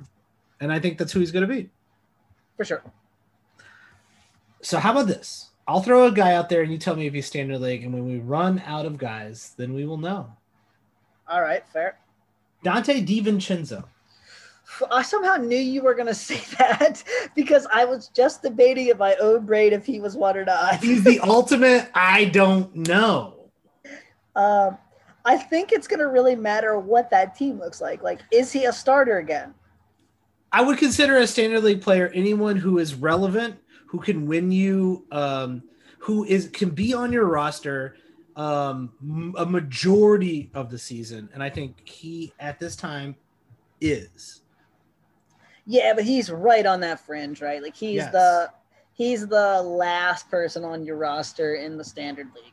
And 0.60 0.72
I 0.72 0.78
think 0.78 0.98
that's 0.98 1.12
who 1.12 1.20
he's 1.20 1.32
going 1.32 1.46
to 1.46 1.54
be. 1.54 1.70
For 2.56 2.64
sure. 2.64 2.82
So 4.62 4.78
how 4.78 4.92
about 4.92 5.06
this? 5.06 5.50
I'll 5.66 5.82
throw 5.82 6.06
a 6.06 6.12
guy 6.12 6.34
out 6.34 6.48
there 6.48 6.62
and 6.62 6.72
you 6.72 6.78
tell 6.78 6.96
me 6.96 7.06
if 7.06 7.14
he's 7.14 7.26
standard 7.26 7.60
league. 7.60 7.84
And 7.84 7.92
when 7.92 8.06
we 8.06 8.18
run 8.18 8.62
out 8.66 8.86
of 8.86 8.98
guys, 8.98 9.54
then 9.56 9.74
we 9.74 9.84
will 9.84 9.98
know. 9.98 10.30
All 11.28 11.42
right, 11.42 11.66
fair. 11.72 11.98
Dante 12.62 13.04
DiVincenzo. 13.04 13.84
I 14.90 15.02
somehow 15.02 15.36
knew 15.36 15.58
you 15.58 15.82
were 15.82 15.94
going 15.94 16.06
to 16.14 16.14
say 16.14 16.40
that 16.58 17.02
because 17.34 17.66
I 17.72 17.84
was 17.84 18.08
just 18.08 18.42
debating 18.42 18.88
in 18.88 18.98
my 18.98 19.14
own 19.16 19.46
brain 19.46 19.72
if 19.72 19.86
he 19.86 20.00
was 20.00 20.16
one 20.16 20.36
or 20.36 20.44
not. 20.44 20.82
He's 20.82 21.04
the 21.04 21.20
ultimate. 21.20 21.90
I 21.94 22.26
don't 22.26 22.74
know. 22.74 23.50
Um, 24.36 24.78
I 25.24 25.36
think 25.36 25.72
it's 25.72 25.86
going 25.86 26.00
to 26.00 26.08
really 26.08 26.36
matter 26.36 26.78
what 26.78 27.10
that 27.10 27.34
team 27.34 27.58
looks 27.58 27.80
like. 27.80 28.02
Like, 28.02 28.20
is 28.30 28.52
he 28.52 28.64
a 28.64 28.72
starter 28.72 29.18
again? 29.18 29.54
I 30.52 30.62
would 30.62 30.78
consider 30.78 31.18
a 31.18 31.26
standard 31.26 31.64
league 31.64 31.82
player 31.82 32.10
anyone 32.14 32.56
who 32.56 32.78
is 32.78 32.94
relevant, 32.94 33.56
who 33.86 33.98
can 34.00 34.26
win 34.26 34.52
you, 34.52 35.06
um, 35.10 35.62
who 35.98 36.24
is 36.24 36.48
can 36.48 36.70
be 36.70 36.94
on 36.94 37.12
your 37.12 37.26
roster 37.26 37.96
um, 38.36 39.34
a 39.36 39.46
majority 39.46 40.50
of 40.54 40.70
the 40.70 40.78
season, 40.78 41.28
and 41.32 41.42
I 41.42 41.50
think 41.50 41.88
he 41.88 42.32
at 42.38 42.60
this 42.60 42.76
time 42.76 43.16
is. 43.80 44.42
Yeah, 45.66 45.94
but 45.94 46.04
he's 46.04 46.30
right 46.30 46.66
on 46.66 46.80
that 46.80 47.00
fringe, 47.00 47.40
right? 47.40 47.62
Like 47.62 47.74
he's 47.76 47.96
Yes. 47.96 48.12
the 48.12 48.50
he's 48.92 49.26
the 49.26 49.62
last 49.62 50.30
person 50.30 50.64
on 50.64 50.84
your 50.84 50.96
roster 50.96 51.54
in 51.56 51.76
the 51.76 51.84
standard 51.84 52.28
league. 52.34 52.52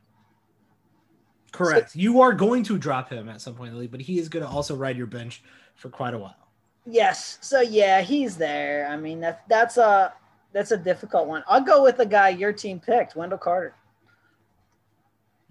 Correct. 1.52 1.96
you 1.96 2.22
are 2.22 2.32
going 2.32 2.64
to 2.64 2.78
drop 2.78 3.10
him 3.10 3.28
at 3.28 3.42
some 3.42 3.56
point 3.56 3.70
in 3.70 3.74
the 3.76 3.82
league, 3.82 3.92
but 3.92 4.00
he 4.00 4.20
is 4.20 4.30
going 4.30 4.46
to 4.46 4.50
also 4.50 4.74
ride 4.74 4.98
your 4.98 5.08
bench 5.08 5.44
for 5.76 5.90
quite 5.90 6.14
a 6.14 6.18
while. 6.18 6.48
Yes. 6.86 7.38
So 7.42 7.60
yeah, 7.60 8.02
he's 8.02 8.38
there. 8.38 8.88
I 8.90 8.98
mean 8.98 9.20
that 9.22 9.44
that's 9.50 9.78
a 9.78 10.14
that's 10.54 10.72
a 10.72 10.78
difficult 10.78 11.28
one. 11.28 11.44
I'll 11.48 11.62
go 11.62 11.84
with 11.84 11.98
the 11.98 12.06
guy 12.06 12.30
your 12.30 12.54
team 12.54 12.80
picked, 12.80 13.16
Wendell 13.16 13.38
Carter. 13.38 13.76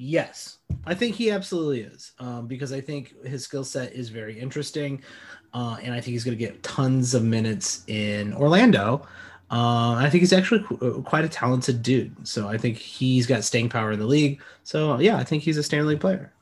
Yes, 0.02 0.58
I 0.86 0.94
think 0.94 1.14
he 1.14 1.30
absolutely 1.30 1.82
is 1.82 2.12
um, 2.18 2.46
because 2.46 2.72
I 2.72 2.80
think 2.80 3.14
his 3.22 3.44
skill 3.44 3.64
set 3.64 3.92
is 3.92 4.08
very 4.08 4.38
interesting, 4.38 5.02
uh, 5.52 5.76
and 5.82 5.92
I 5.94 6.00
think 6.00 6.12
he's 6.12 6.24
going 6.24 6.36
to 6.36 6.44
get 6.44 6.62
tons 6.62 7.14
of 7.14 7.24
minutes 7.24 7.84
in 7.86 8.32
Orlando. 8.34 9.06
Uh, 9.50 9.94
I 9.94 10.08
think 10.10 10.20
he's 10.20 10.32
actually 10.32 10.62
qu- 10.62 11.02
quite 11.02 11.24
a 11.24 11.28
talented 11.28 11.82
dude, 11.82 12.26
so 12.26 12.46
I 12.48 12.56
think 12.56 12.76
he's 12.76 13.26
got 13.26 13.42
staying 13.42 13.68
power 13.68 13.90
in 13.90 13.98
the 13.98 14.06
league. 14.06 14.40
So 14.62 15.00
yeah, 15.00 15.16
I 15.16 15.24
think 15.24 15.42
he's 15.42 15.56
a 15.56 15.62
Stanley 15.62 15.96
player. 15.96 16.32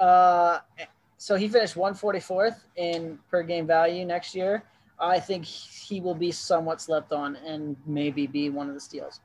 Uh, 0.00 0.58
so 1.16 1.36
he 1.36 1.48
finished 1.48 1.76
144th 1.76 2.56
in 2.76 3.18
per 3.30 3.42
game 3.42 3.66
value 3.66 4.04
next 4.04 4.34
year. 4.34 4.64
I 4.98 5.20
think 5.20 5.44
he 5.44 6.00
will 6.00 6.14
be 6.14 6.32
somewhat 6.32 6.80
slept 6.80 7.12
on 7.12 7.36
and 7.36 7.76
maybe 7.86 8.26
be 8.26 8.50
one 8.50 8.68
of 8.68 8.74
the 8.74 8.80
steals 8.80 9.20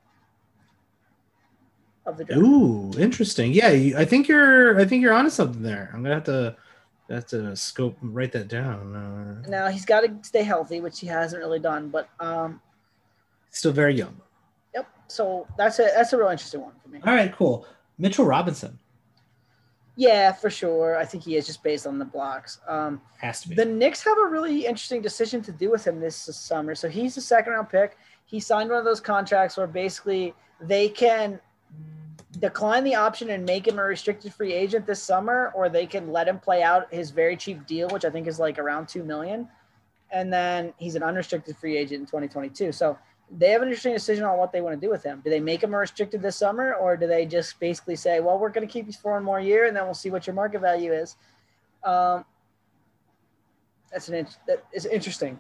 of 2.06 2.18
the 2.18 2.26
draft. 2.26 2.42
Ooh, 2.42 2.92
interesting. 2.98 3.52
Yeah, 3.54 3.70
I 3.98 4.06
think 4.06 4.28
you're. 4.28 4.80
I 4.80 4.86
think 4.86 5.02
you're 5.02 5.14
onto 5.14 5.30
something 5.30 5.64
there. 5.64 5.90
I'm 5.94 6.04
gonna 6.04 6.16
have 6.16 6.24
to 6.26 6.56
have 7.10 7.32
a 7.34 7.56
scope 7.56 7.98
write 8.02 8.32
that 8.32 8.48
down. 8.48 8.96
Uh, 8.96 9.48
Now 9.50 9.68
he's 9.68 9.86
got 9.86 10.02
to 10.02 10.18
stay 10.28 10.44
healthy, 10.44 10.82
which 10.82 11.00
he 11.00 11.08
hasn't 11.08 11.42
really 11.42 11.60
done. 11.60 11.90
But 11.90 12.10
um, 12.20 12.62
still 13.52 13.72
very 13.72 13.96
young. 13.96 14.16
yep. 14.74 14.88
So 15.08 15.48
that's 15.58 15.80
a 15.80 15.84
that's 15.96 16.14
a 16.14 16.18
real 16.18 16.30
interesting 16.30 16.62
one 16.62 16.74
for 16.82 16.90
me. 16.90 17.00
All 17.06 17.14
right, 17.14 17.34
cool. 17.34 17.68
Mitchell 17.98 18.26
Robinson 18.26 18.78
Yeah, 19.96 20.34
for 20.34 20.50
sure. 20.50 20.98
I 20.98 21.06
think 21.06 21.24
he 21.24 21.38
is 21.38 21.46
just 21.46 21.64
based 21.64 21.88
on 21.88 21.98
the 21.98 22.06
blocks. 22.06 22.60
Um, 22.68 23.02
has 23.20 23.42
to 23.42 23.50
be. 23.50 23.56
the 23.56 23.66
Knicks 23.66 24.04
have 24.04 24.18
a 24.18 24.28
really 24.28 24.66
interesting 24.66 25.02
decision 25.02 25.42
to 25.44 25.52
do 25.52 25.72
with 25.72 25.86
him 25.86 26.00
this 26.00 26.16
summer. 26.18 26.76
So 26.76 26.90
he's 26.90 27.16
a 27.18 27.22
second 27.22 27.54
round 27.54 27.70
pick. 27.70 27.98
He 28.26 28.40
signed 28.40 28.70
one 28.70 28.80
of 28.80 28.86
those 28.86 29.00
contracts 29.00 29.56
where 29.56 29.68
basically 29.68 30.34
they 30.60 30.90
can 30.90 31.40
decline 32.40 32.84
the 32.84 32.96
option 32.96 33.30
and 33.30 33.46
make 33.46 33.68
him 33.68 33.80
a 33.80 33.84
restricted 33.84 34.34
free 34.34 34.54
agent 34.54 34.86
this 34.86 35.02
summer, 35.02 35.52
or 35.56 35.70
they 35.70 35.86
can 35.86 36.12
let 36.12 36.28
him 36.28 36.40
play 36.40 36.64
out 36.64 36.94
his 36.94 37.12
very 37.12 37.36
cheap 37.36 37.66
deal, 37.66 37.88
which 37.90 38.06
I 38.06 38.10
think 38.10 38.28
is 38.28 38.40
like 38.40 38.60
around 38.60 38.88
two 38.88 39.04
million, 39.04 39.48
and 40.12 40.32
then 40.32 40.74
he's 40.78 40.96
an 40.96 41.04
unrestricted 41.04 41.58
free 41.58 41.78
agent 41.78 42.02
in 42.02 42.06
2022. 42.06 42.72
So 42.72 42.98
they 43.32 43.50
have 43.52 43.62
an 43.62 43.70
interesting 43.70 43.94
decision 43.94 44.24
on 44.24 44.38
what 44.38 44.52
they 44.52 44.62
want 44.62 44.80
to 44.80 44.86
do 44.86 44.92
with 44.92 45.04
him. 45.04 45.22
Do 45.24 45.30
they 45.30 45.40
make 45.40 45.64
him 45.64 45.74
a 45.74 45.78
restricted 45.78 46.22
this 46.22 46.36
summer, 46.36 46.76
or 46.76 46.96
do 46.96 47.08
they 47.08 47.26
just 47.26 47.60
basically 47.60 47.96
say, 47.96 48.20
"Well, 48.20 48.38
we're 48.38 48.50
going 48.50 48.68
to 48.68 48.72
keep 48.72 48.88
you 48.88 48.94
for 48.94 49.14
one 49.14 49.24
more 49.24 49.40
year, 49.40 49.66
and 49.66 49.76
then 49.76 49.86
we'll 49.86 49.94
see 49.94 50.12
what 50.12 50.28
your 50.28 50.36
market 50.36 50.62
value 50.62 50.94
is"? 50.94 51.16
Um, 51.84 52.26
that's 53.92 54.10
an 54.10 54.28
that 54.48 54.64
is 54.74 54.86
interesting 54.86 55.40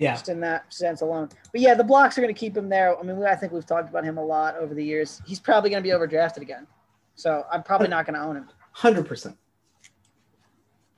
yeah, 0.00 0.12
just 0.14 0.28
in 0.28 0.40
that 0.40 0.72
sense 0.72 1.02
alone. 1.02 1.28
But 1.52 1.60
yeah, 1.60 1.74
the 1.74 1.84
blocks 1.84 2.18
are 2.18 2.22
going 2.22 2.34
to 2.34 2.38
keep 2.38 2.56
him 2.56 2.68
there. 2.68 2.98
I 2.98 3.02
mean, 3.02 3.16
we- 3.18 3.26
I 3.26 3.36
think 3.36 3.52
we've 3.52 3.64
talked 3.66 3.88
about 3.88 4.02
him 4.04 4.18
a 4.18 4.24
lot 4.24 4.56
over 4.56 4.74
the 4.74 4.84
years. 4.84 5.20
He's 5.26 5.38
probably 5.38 5.70
going 5.70 5.82
to 5.82 5.88
be 5.88 5.94
overdrafted 5.94 6.38
again, 6.38 6.66
so 7.14 7.44
I'm 7.52 7.62
probably 7.62 7.88
not 7.88 8.06
going 8.06 8.14
to 8.14 8.20
own 8.22 8.36
him. 8.36 8.48
hundred 8.72 9.06
percent. 9.06 9.36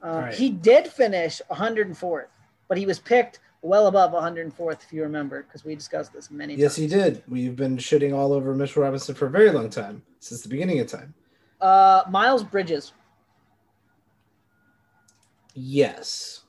Um, 0.02 0.16
Right. 0.24 0.34
He 0.34 0.50
did 0.50 0.86
finish 0.88 1.40
104th, 1.50 2.26
but 2.68 2.76
he 2.78 2.86
was 2.86 2.98
picked 2.98 3.38
well 3.62 3.86
above 3.86 4.10
104th, 4.12 4.82
if 4.84 4.92
you 4.92 5.02
remember, 5.04 5.42
because 5.44 5.64
we 5.64 5.74
discussed 5.76 6.12
this 6.12 6.28
many 6.30 6.54
Yes, 6.56 6.74
times. 6.76 6.90
he 6.90 6.96
did. 6.98 7.22
We've 7.28 7.54
been 7.54 7.76
shitting 7.76 8.12
all 8.12 8.32
over 8.32 8.52
Mitchell 8.54 8.82
Robinson 8.82 9.14
for 9.14 9.26
a 9.26 9.30
very 9.30 9.50
long 9.50 9.70
time, 9.70 10.02
since 10.18 10.42
the 10.42 10.48
beginning 10.48 10.80
of 10.80 10.88
time. 10.88 11.14
Uh, 11.60 12.02
Miles 12.10 12.42
Bridges. 12.42 12.92
Yes. 15.54 16.41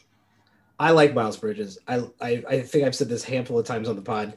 I 0.84 0.91
like 0.91 1.13
Miles 1.13 1.38
Bridges. 1.38 1.77
I, 1.88 2.03
I, 2.21 2.43
I 2.49 2.61
think 2.61 2.84
I've 2.86 2.95
said 2.95 3.07
this 3.09 3.23
handful 3.23 3.57
of 3.57 3.65
times 3.65 3.88
on 3.88 3.95
the 3.95 4.01
pod 4.01 4.34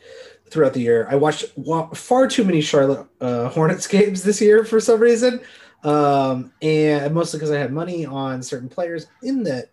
throughout 0.50 0.74
the 0.74 0.80
year. 0.80 1.08
I 1.10 1.16
watched 1.16 1.46
far 1.94 2.28
too 2.28 2.44
many 2.44 2.60
Charlotte 2.60 3.06
uh, 3.20 3.48
Hornets 3.48 3.86
games 3.96 4.22
this 4.22 4.40
year 4.40 4.64
for 4.64 4.78
some 4.80 5.00
reason. 5.00 5.40
Um, 5.82 6.52
and 6.62 7.12
mostly 7.14 7.38
because 7.38 7.50
I 7.50 7.58
had 7.58 7.72
money 7.72 8.06
on 8.06 8.42
certain 8.42 8.68
players 8.68 9.06
in 9.22 9.42
that 9.44 9.66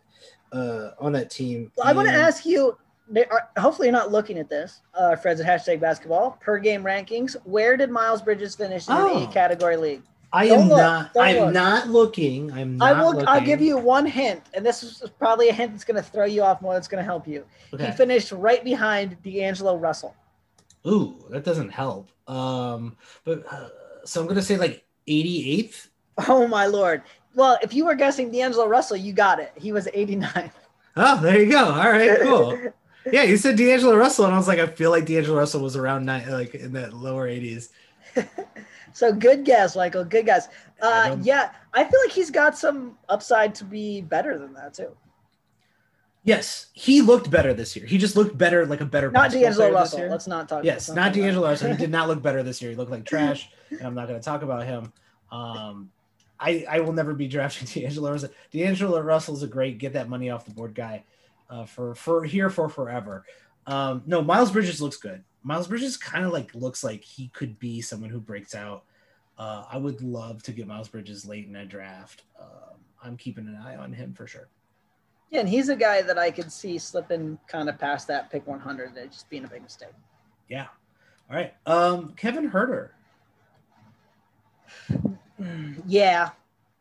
uh, 0.52 0.92
on 1.00 1.12
that 1.14 1.30
team. 1.30 1.72
Well, 1.78 1.88
I 1.88 1.94
want 1.94 2.08
to 2.08 2.14
ask 2.14 2.46
you. 2.46 2.78
they 3.10 3.26
are- 3.26 3.50
Hopefully, 3.58 3.88
you're 3.88 3.94
not 3.98 4.12
looking 4.12 4.38
at 4.40 4.50
this. 4.50 4.82
Uh, 4.94 5.16
Fred's 5.16 5.42
at 5.42 5.48
hashtag 5.48 5.80
basketball 5.80 6.38
per 6.42 6.58
game 6.60 6.84
rankings. 6.84 7.36
Where 7.46 7.78
did 7.78 7.90
Miles 7.92 8.22
Bridges 8.22 8.56
finish 8.56 8.88
in 8.88 8.94
Oh. 8.96 9.24
eight 9.24 9.32
category 9.32 9.78
league? 9.78 10.04
I 10.36 10.48
Don't 10.48 10.62
am 10.64 10.70
look. 10.70 10.78
not. 10.80 11.12
I'm 11.16 11.36
look. 11.38 11.54
not 11.54 11.88
looking. 11.90 12.52
I'm 12.52 12.78
not 12.78 12.96
I 12.96 13.00
will. 13.00 13.12
looking. 13.14 13.28
I'll 13.28 13.46
give 13.46 13.62
you 13.62 13.78
one 13.78 14.06
hint, 14.08 14.42
and 14.56 14.66
this 14.66 14.82
is 14.82 15.04
probably 15.20 15.50
a 15.50 15.54
hint 15.54 15.72
that's 15.72 15.84
going 15.84 15.96
to 15.96 16.10
throw 16.10 16.26
you 16.26 16.42
off 16.42 16.60
more. 16.60 16.74
That's 16.74 16.88
going 16.88 17.02
to 17.02 17.06
help 17.06 17.28
you. 17.28 17.46
He 17.80 17.92
finished 17.92 18.32
right 18.32 18.64
behind 18.64 19.22
D'Angelo 19.22 19.78
Russell. 19.78 20.16
Ooh, 20.88 21.24
that 21.30 21.44
doesn't 21.44 21.70
help. 21.70 22.10
Um, 22.28 22.98
but 23.24 23.46
uh, 23.52 23.70
so 24.06 24.22
I'm 24.22 24.28
gonna 24.28 24.42
say 24.42 24.58
like 24.58 24.84
88th. 25.08 25.88
Oh 26.28 26.48
my 26.48 26.66
lord! 26.66 27.04
Well, 27.36 27.58
if 27.62 27.74
you 27.74 27.86
were 27.86 27.96
guessing 27.96 28.32
D'Angelo 28.32 28.68
Russell, 28.68 28.98
you 28.98 29.14
got 29.14 29.40
it. 29.40 29.52
He 29.56 29.72
was 29.72 29.88
89. 29.94 30.52
Oh, 30.96 31.22
there 31.22 31.42
you 31.42 31.52
go. 31.52 31.66
All 31.66 31.90
right, 31.92 32.20
cool. 32.22 32.60
Yeah, 33.12 33.24
you 33.24 33.38
said 33.38 33.56
D'Angelo 33.58 33.96
Russell, 33.96 34.26
and 34.26 34.34
I 34.34 34.38
was 34.38 34.48
like, 34.48 34.60
I 34.60 34.68
feel 34.68 34.92
like 34.92 35.06
D'Angelo 35.06 35.38
Russell 35.38 35.62
was 35.62 35.76
around 35.76 36.06
nine, 36.06 36.30
like 36.32 36.54
in 36.54 36.74
that 36.74 36.94
lower 36.94 37.28
80s. 37.28 37.70
so 38.94 39.12
good 39.14 39.44
guess, 39.44 39.76
Michael. 39.76 40.06
Good 40.06 40.26
guess. 40.26 40.48
Uh, 40.82 41.10
don't- 41.10 41.24
yeah, 41.26 41.52
I 41.74 41.84
feel 41.84 42.00
like 42.06 42.12
he's 42.12 42.32
got 42.32 42.58
some 42.58 42.98
upside 43.10 43.54
to 43.56 43.66
be 43.66 44.02
better 44.02 44.38
than 44.40 44.54
that 44.54 44.74
too. 44.74 44.96
Yes, 46.26 46.68
he 46.72 47.02
looked 47.02 47.30
better 47.30 47.54
this 47.54 47.76
year. 47.76 47.86
He 47.86 47.98
just 47.98 48.16
looked 48.16 48.38
better, 48.38 48.66
like 48.66 48.80
a 48.80 48.86
better. 48.86 49.12
Not 49.12 49.32
D'Angelo 49.32 49.72
Russell. 49.74 50.08
Let's 50.08 50.26
not 50.26 50.48
talk. 50.48 50.64
Yes, 50.64 50.90
not 50.90 51.12
D'Angelo. 51.12 51.50
Russell. 51.50 51.72
He 51.72 51.78
did 51.78 51.92
not 51.92 52.08
look 52.08 52.22
better 52.22 52.44
this 52.44 52.62
year. 52.62 52.72
He 52.72 52.78
looked 52.78 52.92
like 52.92 53.04
trash, 53.04 53.50
and 53.70 53.82
I'm 53.82 53.94
not 53.94 54.08
going 54.08 54.20
to 54.20 54.24
talk 54.24 54.42
about 54.42 54.66
him. 54.66 54.94
Um, 55.32 55.92
I 56.40 56.66
I 56.70 56.80
will 56.80 56.94
never 56.94 57.14
be 57.14 57.28
drafting 57.28 57.68
D'Angelo 57.82 58.12
Russell. 58.12 58.30
D'Angelo 58.52 59.02
Russell 59.02 59.36
is 59.36 59.44
a 59.44 59.48
great 59.48 59.80
get 59.80 59.94
that 59.94 60.08
money 60.08 60.30
off 60.30 60.46
the 60.46 60.52
board 60.52 60.74
guy 60.74 61.04
uh, 61.50 61.66
for 61.66 61.94
for 61.94 62.24
here 62.24 62.50
for 62.50 62.70
forever. 62.70 63.26
Um, 63.68 64.04
no, 64.06 64.22
Miles 64.22 64.52
Bridges 64.52 64.82
looks 64.82 64.98
good. 64.98 65.24
Miles 65.44 65.68
Bridges 65.68 65.98
kind 65.98 66.26
of 66.26 66.32
like 66.32 66.54
looks 66.56 66.84
like 66.84 67.04
he 67.04 67.28
could 67.30 67.60
be 67.60 67.82
someone 67.82 68.10
who 68.10 68.20
breaks 68.20 68.56
out. 68.56 68.84
Uh, 69.38 69.66
I 69.70 69.78
would 69.78 70.02
love 70.02 70.42
to 70.44 70.52
get 70.52 70.68
Miles 70.68 70.88
Bridges 70.88 71.26
late 71.26 71.48
in 71.48 71.56
a 71.56 71.66
draft. 71.66 72.24
Um, 72.40 72.80
I'm 73.04 73.18
keeping 73.18 73.48
an 73.48 73.56
eye 73.56 73.76
on 73.76 73.92
him 73.92 74.14
for 74.14 74.28
sure. 74.28 74.48
Yeah, 75.30 75.42
and 75.42 75.50
he's 75.50 75.70
a 75.70 75.76
guy 75.76 76.02
that 76.04 76.18
I 76.18 76.30
could 76.30 76.52
see 76.52 76.78
slipping 76.78 77.40
kind 77.48 77.68
of 77.68 77.80
past 77.80 78.08
that 78.08 78.30
pick 78.32 78.46
100. 78.48 78.96
It 78.96 79.12
just 79.12 79.30
being 79.30 79.44
a 79.44 79.48
big 79.48 79.64
mistake. 79.64 79.90
Yeah. 80.48 80.68
All 81.30 81.36
right. 81.36 81.54
Um, 81.66 82.14
Kevin 82.16 82.50
Huerter. 82.50 82.90
Yeah, 85.86 86.30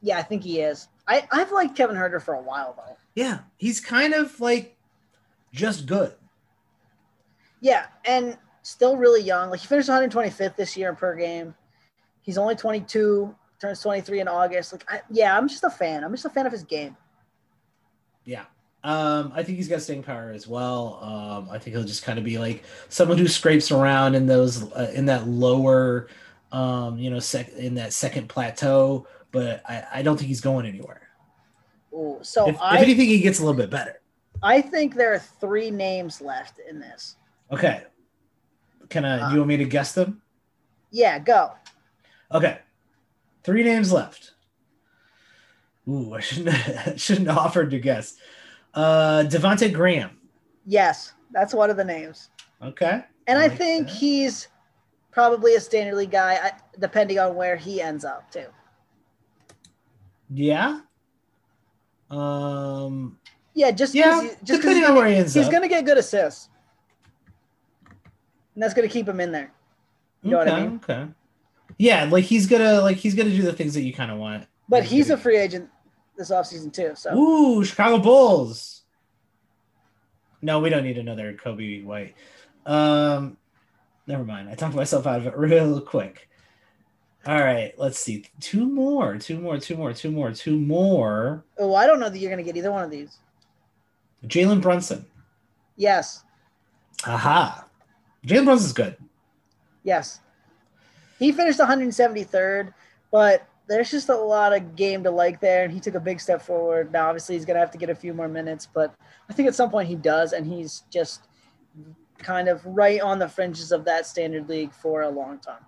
yeah, 0.02 0.18
I 0.18 0.22
think 0.22 0.44
he 0.44 0.60
is. 0.60 0.86
I 1.08 1.26
I've 1.32 1.50
liked 1.50 1.76
Kevin 1.76 1.96
Huerter 1.96 2.22
for 2.22 2.34
a 2.34 2.40
while 2.40 2.74
though. 2.76 2.96
Yeah, 3.16 3.40
he's 3.56 3.80
kind 3.80 4.14
of 4.14 4.38
like 4.40 4.76
just 5.52 5.86
good. 5.86 6.14
Yeah, 7.60 7.86
and 8.04 8.36
still 8.62 8.96
really 8.96 9.22
young. 9.22 9.50
Like 9.50 9.60
he 9.60 9.66
finished 9.66 9.88
125th 9.88 10.56
this 10.56 10.76
year 10.76 10.90
in 10.90 10.96
per 10.96 11.14
game. 11.16 11.54
He's 12.22 12.38
only 12.38 12.54
22, 12.54 13.34
turns 13.60 13.80
23 13.80 14.20
in 14.20 14.28
August. 14.28 14.72
Like, 14.72 14.84
I, 14.88 15.00
yeah, 15.10 15.36
I'm 15.36 15.48
just 15.48 15.64
a 15.64 15.70
fan. 15.70 16.04
I'm 16.04 16.12
just 16.12 16.24
a 16.24 16.30
fan 16.30 16.46
of 16.46 16.52
his 16.52 16.62
game. 16.62 16.96
Yeah. 18.24 18.44
Um, 18.84 19.32
I 19.34 19.42
think 19.42 19.58
he's 19.58 19.68
got 19.68 19.82
staying 19.82 20.02
power 20.02 20.30
as 20.30 20.48
well. 20.48 20.98
Um, 21.02 21.48
I 21.50 21.58
think 21.58 21.76
he'll 21.76 21.84
just 21.84 22.02
kind 22.02 22.18
of 22.18 22.24
be 22.24 22.38
like 22.38 22.64
someone 22.88 23.18
who 23.18 23.28
scrapes 23.28 23.70
around 23.70 24.14
in 24.14 24.26
those 24.26 24.72
uh, 24.72 24.90
in 24.92 25.06
that 25.06 25.28
lower, 25.28 26.08
um, 26.50 26.98
you 26.98 27.08
know, 27.10 27.20
sec- 27.20 27.52
in 27.52 27.74
that 27.76 27.92
second 27.92 28.28
plateau. 28.28 29.06
But 29.30 29.62
I, 29.68 29.84
I 29.94 30.02
don't 30.02 30.16
think 30.16 30.28
he's 30.28 30.40
going 30.40 30.66
anywhere. 30.66 31.08
Ooh, 31.92 32.18
so 32.22 32.48
if, 32.48 32.60
I 32.60 32.76
if 32.76 32.82
anything, 32.82 33.06
he 33.06 33.20
gets 33.20 33.38
a 33.38 33.42
little 33.42 33.56
bit 33.56 33.70
better. 33.70 34.00
I 34.42 34.60
think 34.60 34.96
there 34.96 35.14
are 35.14 35.20
three 35.20 35.70
names 35.70 36.20
left 36.20 36.58
in 36.68 36.80
this. 36.80 37.16
Okay. 37.52 37.82
Can 38.93 39.07
I? 39.07 39.20
Uh, 39.20 39.28
do 39.28 39.32
you 39.34 39.40
want 39.40 39.49
me 39.49 39.57
to 39.57 39.64
guess 39.64 39.93
them? 39.95 40.20
Yeah, 40.90 41.18
go. 41.18 41.53
Okay. 42.30 42.59
Three 43.43 43.64
names 43.64 43.90
left. 43.90 44.32
Ooh, 45.88 46.12
I 46.12 46.20
shouldn't 46.20 46.55
shouldn't 47.01 47.26
have 47.28 47.38
offered 47.38 47.70
to 47.70 47.80
guess. 47.80 48.16
Uh, 48.74 49.24
Devonte 49.26 49.72
Graham. 49.72 50.18
Yes, 50.66 51.14
that's 51.32 51.55
one 51.55 51.70
of 51.70 51.78
the 51.78 51.84
names. 51.84 52.28
Okay. 52.62 53.03
And 53.26 53.38
I 53.38 53.45
I, 53.45 53.47
like 53.49 53.57
think 53.57 53.86
that. 53.88 53.97
he's 53.97 54.49
probably 55.11 55.55
a 55.55 55.61
standard 55.61 55.97
league 55.97 56.11
guy, 56.11 56.53
depending 56.78 57.18
on 57.18 57.34
where 57.34 57.57
he 57.57 57.80
ends 57.80 58.05
up 58.05 58.30
too. 58.30 58.47
Yeah. 60.30 60.80
Um. 62.11 63.18
Yeah, 63.55 63.70
just 63.70 63.95
Yeah. 63.95 64.20
he- 64.22 64.28
just 64.45 64.45
depending 64.62 64.76
he's 64.76 64.84
on 64.84 64.88
gonna- 64.90 65.01
where 65.01 65.09
he 65.09 65.16
ends 65.16 65.32
he's 65.34 65.47
up. 65.47 65.53
gonna 65.53 65.68
get 65.68 65.84
good 65.86 65.97
assists, 65.99 66.49
and 68.55 68.62
that's 68.62 68.74
gonna 68.74 68.88
keep 68.88 69.09
him 69.09 69.20
in 69.20 69.32
there. 69.32 69.53
You 70.22 70.32
know 70.32 70.38
what 70.38 70.48
I 70.48 70.61
mean? 70.61 70.80
Okay. 70.84 71.07
Yeah, 71.78 72.05
like 72.05 72.24
he's 72.24 72.46
gonna 72.46 72.80
like 72.80 72.96
he's 72.96 73.14
gonna 73.14 73.30
do 73.30 73.42
the 73.42 73.53
things 73.53 73.74
that 73.74 73.82
you 73.82 73.92
kind 73.92 74.11
of 74.11 74.18
want. 74.18 74.46
But 74.68 74.84
He's 74.84 74.90
he's 74.90 75.11
a 75.11 75.16
free 75.16 75.36
agent 75.36 75.68
this 76.16 76.30
offseason 76.30 76.72
too. 76.72 76.92
So 76.94 77.16
Ooh, 77.16 77.64
Chicago 77.64 77.98
Bulls. 77.98 78.82
No, 80.40 80.61
we 80.61 80.70
don't 80.70 80.84
need 80.84 80.98
another 80.98 81.34
Coby 81.34 81.84
White. 81.84 82.14
Um, 82.66 83.36
never 84.07 84.24
mind. 84.24 84.48
I 84.48 84.55
talked 84.55 84.74
myself 84.74 85.07
out 85.07 85.18
of 85.20 85.26
it 85.26 85.36
real 85.36 85.80
quick. 85.80 86.28
All 87.24 87.40
right, 87.40 87.72
let's 87.78 88.00
see. 88.00 88.24
Two 88.40 88.66
more, 88.66 89.16
two 89.16 89.38
more, 89.38 89.57
two 89.59 89.76
more, 89.76 89.92
two 89.92 90.11
more, 90.11 90.32
two 90.32 90.59
more. 90.59 91.44
oh, 91.59 91.74
I 91.74 91.86
don't 91.86 92.00
know 92.00 92.09
that 92.09 92.18
you're 92.18 92.30
gonna 92.30 92.42
get 92.42 92.57
either 92.57 92.72
one 92.72 92.82
of 92.82 92.90
these. 92.90 93.18
Jalen 94.26 94.61
Brunson. 94.61 95.05
Yes, 95.76 96.24
Aha. 97.07 97.64
Jalen 98.27 98.55
is 98.55 98.73
good. 98.73 98.97
yes. 99.83 100.20
He 101.18 101.31
finished 101.31 101.61
173rd, 101.61 102.75
but 103.12 103.47
there's 103.68 103.91
just 103.93 104.09
a 104.09 104.16
lot 104.16 104.53
of 104.53 104.75
game 104.75 105.05
to 105.05 105.11
like 105.11 105.41
there, 105.41 105.62
and 105.62 105.73
he 105.73 105.79
took 105.79 105.95
a 105.95 106.01
big 106.01 106.20
step 106.20 106.43
forward. 106.43 106.93
Now, 106.93 107.07
obviously, 107.09 107.37
he's 107.37 107.45
gonna 107.45 107.61
have 107.61 107.70
to 107.70 107.79
get 107.79 107.91
a 107.91 107.95
few 107.95 108.12
more 108.12 108.27
minutes, 108.29 108.66
but 108.66 108.93
I 109.31 109.33
think 109.33 109.47
at 109.49 109.55
some 109.55 109.70
point 109.70 109.89
he 109.89 109.95
does, 109.95 110.33
and 110.33 110.45
he's 110.45 110.83
just 110.91 111.29
kind 112.18 112.49
of 112.49 112.64
right 112.66 113.01
on 113.01 113.18
the 113.20 113.29
fringes 113.29 113.70
of 113.70 113.85
that 113.85 114.05
standard 114.07 114.49
league 114.49 114.73
for 114.73 115.03
a 115.03 115.09
long 115.09 115.39
time. 115.39 115.64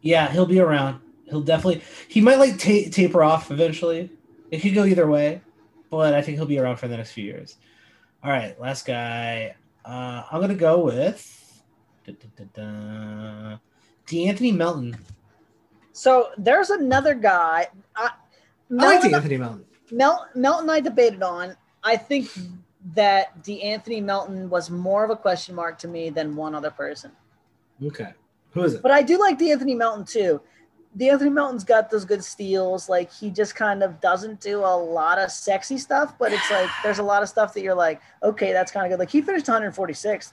Yeah, 0.00 0.30
he'll 0.30 0.46
be 0.46 0.60
around. 0.60 1.00
He'll 1.24 1.42
definitely. 1.42 1.82
He 2.08 2.20
might 2.20 2.38
like 2.38 2.58
ta- 2.58 2.88
taper 2.90 3.22
off 3.22 3.50
eventually. 3.50 4.10
It 4.50 4.60
could 4.60 4.74
go 4.74 4.84
either 4.84 5.06
way, 5.08 5.42
but 5.90 6.14
I 6.14 6.22
think 6.22 6.36
he'll 6.36 6.46
be 6.46 6.58
around 6.58 6.76
for 6.76 6.88
the 6.88 6.96
next 6.96 7.12
few 7.12 7.24
years. 7.24 7.56
All 8.22 8.30
right, 8.30 8.58
last 8.60 8.86
guy. 8.86 9.56
Uh, 9.84 10.22
I'm 10.30 10.40
gonna 10.40 10.54
go 10.54 10.84
with 10.84 11.62
da, 12.04 12.12
da, 12.12 12.28
da, 12.36 12.44
da, 12.54 13.56
De'Anthony 14.06 14.54
Melton. 14.54 14.96
So 15.92 16.30
there's 16.38 16.70
another 16.70 17.14
guy. 17.14 17.68
I, 17.96 18.06
I 18.06 18.10
like 18.70 19.02
Melton, 19.02 19.12
De'Anthony 19.12 19.38
Melton. 19.38 19.64
Mel, 19.92 20.26
Melton, 20.34 20.70
I 20.70 20.80
debated 20.80 21.22
on. 21.22 21.56
I 21.82 21.96
think 21.96 22.30
that 22.94 23.42
De'Anthony 23.42 24.02
Melton 24.02 24.48
was 24.50 24.70
more 24.70 25.04
of 25.04 25.10
a 25.10 25.16
question 25.16 25.54
mark 25.54 25.78
to 25.78 25.88
me 25.88 26.10
than 26.10 26.36
one 26.36 26.54
other 26.54 26.70
person. 26.70 27.12
Okay, 27.82 28.12
who 28.50 28.62
is 28.62 28.74
it? 28.74 28.82
But 28.82 28.90
I 28.92 29.02
do 29.02 29.18
like 29.18 29.38
De'Anthony 29.38 29.76
Melton 29.76 30.04
too. 30.04 30.40
De'Anthony 30.98 31.32
Melton's 31.32 31.62
got 31.64 31.90
those 31.90 32.04
good 32.04 32.24
steals. 32.24 32.88
Like 32.88 33.12
he 33.12 33.30
just 33.30 33.54
kind 33.54 33.82
of 33.82 34.00
doesn't 34.00 34.40
do 34.40 34.60
a 34.60 34.76
lot 34.76 35.18
of 35.18 35.30
sexy 35.30 35.78
stuff, 35.78 36.18
but 36.18 36.32
it's 36.32 36.50
like 36.50 36.68
there's 36.82 36.98
a 36.98 37.02
lot 37.02 37.22
of 37.22 37.28
stuff 37.28 37.54
that 37.54 37.62
you're 37.62 37.74
like, 37.74 38.00
okay, 38.22 38.52
that's 38.52 38.72
kind 38.72 38.84
of 38.86 38.90
good. 38.90 38.98
Like 38.98 39.10
he 39.10 39.22
finished 39.22 39.46
146th. 39.46 40.32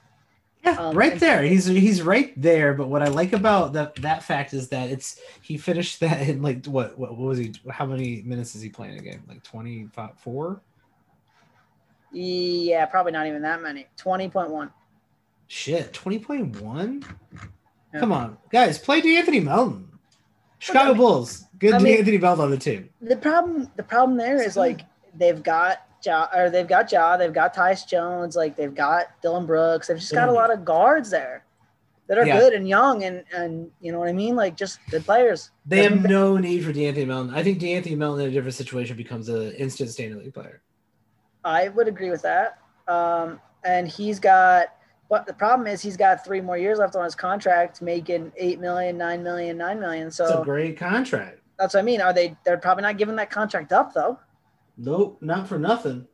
Yeah, 0.64 0.72
Um, 0.80 0.98
right 0.98 1.20
there. 1.20 1.44
He's 1.44 1.68
he's 1.68 2.02
right 2.02 2.34
there. 2.42 2.74
But 2.74 2.88
what 2.90 3.04
I 3.04 3.08
like 3.08 3.34
about 3.34 3.74
that 3.74 3.96
that 3.98 4.24
fact 4.24 4.54
is 4.56 4.70
that 4.70 4.90
it's 4.90 5.22
he 5.42 5.58
finished 5.58 6.00
that 6.00 6.28
in 6.28 6.42
like 6.42 6.66
what 6.66 6.98
what, 6.98 7.12
what 7.12 7.20
was 7.28 7.38
he? 7.38 7.54
How 7.70 7.86
many 7.86 8.24
minutes 8.24 8.56
is 8.56 8.64
he 8.64 8.70
playing 8.70 8.98
a 8.98 9.02
game? 9.02 9.24
Like 9.28 9.44
twenty 9.44 9.88
four. 10.18 10.62
Yeah, 12.12 12.86
probably 12.88 13.12
not 13.12 13.28
even 13.28 13.42
that 13.42 13.62
many. 13.62 13.86
20.1. 13.98 14.72
Shit, 15.48 15.94
twenty 15.94 16.18
point 16.20 16.60
one. 16.62 17.04
Come 17.96 18.12
on, 18.12 18.38
guys, 18.52 18.80
play 18.80 19.02
De'Anthony 19.02 19.44
Melton. 19.44 19.87
Chicago 20.60 20.92
I 20.92 20.94
Bulls, 20.98 21.46
good 21.60 21.74
I 21.74 21.80
mean- 21.80 22.04
De'Anthony 22.04 22.22
Melton 22.22 22.46
on 22.46 22.52
the 22.52 22.58
team. 22.58 22.90
The 23.02 23.16
problem 23.18 23.72
the 23.76 23.84
problem 23.84 24.18
there 24.18 24.42
is 24.42 24.58
like 24.58 24.82
they've 25.16 25.42
got 25.44 25.84
Ja, 26.04 26.28
or 26.36 26.50
they've 26.50 26.68
got 26.68 26.92
Ja, 26.92 27.18
they've 27.18 27.34
got 27.34 27.54
Tyus 27.56 27.88
Jones, 27.88 28.36
like 28.36 28.56
they've 28.56 28.74
got 28.74 29.08
Dillon 29.22 29.46
Brooks. 29.46 29.88
They've 29.88 29.98
just 30.00 30.14
got 30.14 30.30
a 30.30 30.32
lot 30.32 30.52
of 30.54 30.64
guards 30.66 31.10
there 31.10 31.44
that 32.08 32.18
are 32.18 32.26
Yeah. 32.26 32.40
good 32.40 32.54
and 32.54 32.68
young 32.68 33.04
and 33.04 33.24
and 33.36 33.70
you 33.82 33.92
know 33.92 34.00
what 34.00 34.08
I 34.08 34.14
mean, 34.14 34.36
like 34.36 34.56
just 34.56 34.80
good 34.90 35.04
players. 35.06 35.52
They 35.66 35.84
have 35.84 35.94
Doesn't- 35.96 36.10
no 36.10 36.38
need 36.38 36.64
for 36.64 36.72
De'Anthony 36.72 37.08
Melton. 37.08 37.34
I 37.36 37.44
think 37.44 37.60
De'Anthony 37.60 37.98
Melton 37.98 38.24
in 38.26 38.30
a 38.30 38.34
different 38.34 38.56
situation 38.56 38.96
becomes 38.96 39.28
an 39.30 39.52
instant 39.54 39.90
standard 39.90 40.20
league 40.24 40.34
player. 40.34 40.62
I 41.44 41.70
would 41.70 41.88
agree 41.88 42.10
with 42.10 42.22
that. 42.24 42.60
Um, 42.88 43.40
and 43.64 43.88
he's 43.88 44.20
got, 44.20 44.74
but 45.10 45.26
the 45.26 45.34
problem 45.34 45.68
is 45.68 45.82
he's 45.82 45.98
got 45.98 46.24
three 46.26 46.42
more 46.42 46.58
years 46.58 46.80
left 46.80 46.96
on 46.96 47.04
his 47.06 47.16
contract, 47.16 47.82
making 47.82 48.32
eight 48.38 48.60
million, 48.60 48.98
nine 48.98 49.24
million, 49.24 49.58
nine 49.58 49.80
million. 49.80 50.12
So 50.12 50.26
It's 50.26 50.34
a 50.36 50.44
great 50.44 50.78
contract. 50.78 51.40
that's 51.58 51.74
what 51.74 51.80
I 51.80 51.84
mean. 51.84 52.02
Are 52.02 52.14
they? 52.14 52.36
They're 52.44 52.58
probably 52.58 52.84
not 52.84 52.98
giving 52.98 53.16
that 53.18 53.30
contract 53.30 53.72
up 53.72 53.94
though, 53.94 54.20
Nope, 54.78 55.18
not 55.22 55.48
for 55.48 55.58
nothing. 55.58 56.08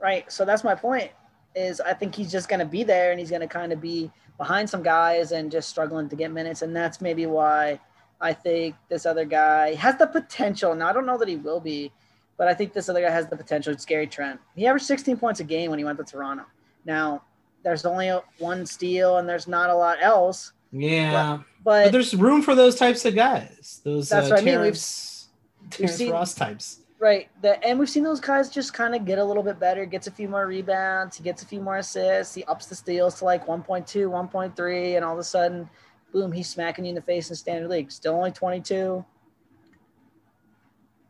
right? 0.00 0.30
So 0.32 0.44
that's 0.44 0.64
my 0.64 0.74
point. 0.74 1.10
Is 1.54 1.80
I 1.80 1.92
think 1.94 2.14
he's 2.14 2.32
just 2.32 2.48
going 2.48 2.58
to 2.60 2.66
be 2.66 2.82
there 2.82 3.10
and 3.12 3.20
he's 3.20 3.30
going 3.30 3.40
to 3.42 3.46
kind 3.46 3.72
of 3.72 3.80
be 3.80 4.10
behind 4.38 4.68
some 4.68 4.82
guys 4.82 5.30
and 5.30 5.52
just 5.52 5.68
struggling 5.68 6.08
to 6.08 6.16
get 6.16 6.32
minutes, 6.32 6.62
and 6.62 6.74
that's 6.74 7.00
maybe 7.00 7.26
why 7.26 7.78
I 8.20 8.32
think 8.32 8.74
this 8.88 9.06
other 9.06 9.24
guy 9.24 9.74
has 9.74 9.96
the 9.96 10.06
potential. 10.08 10.74
Now 10.74 10.88
I 10.88 10.92
don't 10.92 11.06
know 11.06 11.18
that 11.18 11.28
he 11.28 11.36
will 11.36 11.60
be, 11.60 11.92
but 12.36 12.48
I 12.48 12.54
think 12.54 12.72
this 12.72 12.88
other 12.88 13.00
guy 13.02 13.10
has 13.10 13.28
the 13.28 13.36
potential. 13.36 13.72
It's 13.72 13.84
Gary 13.84 14.08
Trent. 14.08 14.40
He 14.56 14.66
averaged 14.66 14.86
16 14.86 15.16
points 15.18 15.38
a 15.40 15.44
game 15.44 15.70
when 15.70 15.78
he 15.78 15.84
went 15.84 15.98
to 15.98 16.04
Toronto. 16.04 16.44
Now 16.84 17.22
there's 17.64 17.84
only 17.84 18.10
one 18.38 18.64
steal 18.66 19.16
and 19.18 19.28
there's 19.28 19.48
not 19.48 19.70
a 19.70 19.74
lot 19.74 19.98
else, 20.00 20.52
Yeah, 20.70 21.38
but 21.64 21.84
but 21.84 21.92
there's 21.92 22.14
room 22.14 22.42
for 22.42 22.54
those 22.54 22.76
types 22.76 23.04
of 23.04 23.14
guys. 23.14 23.80
Those 23.84 24.08
That's 24.08 24.28
uh, 24.28 24.30
what 24.30 24.40
I 24.40 24.44
mean. 24.44 24.60
We've- 24.60 24.70
Terrence, 24.70 25.28
Terrence 25.70 25.94
seen- 25.96 26.12
Ross 26.12 26.34
types. 26.34 26.80
right, 27.00 27.28
the, 27.42 27.62
and 27.66 27.78
we've 27.78 27.88
seen 27.88 28.04
those 28.04 28.20
guys 28.20 28.50
just 28.50 28.72
kind 28.74 28.94
of 28.94 29.04
get 29.06 29.18
a 29.18 29.24
little 29.24 29.42
bit 29.42 29.58
better, 29.58 29.84
gets 29.86 30.06
a 30.06 30.10
few 30.10 30.28
more 30.28 30.46
rebounds, 30.46 31.16
he 31.16 31.24
gets 31.24 31.42
a 31.42 31.46
few 31.46 31.60
more 31.60 31.78
assists, 31.78 32.34
he 32.34 32.44
ups 32.44 32.66
the 32.66 32.74
steals 32.74 33.14
to 33.18 33.24
like 33.24 33.46
1.2, 33.46 33.84
1.3, 34.08 34.96
and 34.96 35.04
all 35.04 35.14
of 35.14 35.18
a 35.18 35.24
sudden, 35.24 35.68
boom, 36.12 36.30
he's 36.32 36.48
smacking 36.48 36.84
you 36.84 36.90
in 36.90 36.94
the 36.94 37.02
face 37.02 37.30
in 37.30 37.34
standard 37.36 37.68
league. 37.70 37.90
Still 37.90 38.14
only 38.14 38.30
22. 38.30 39.04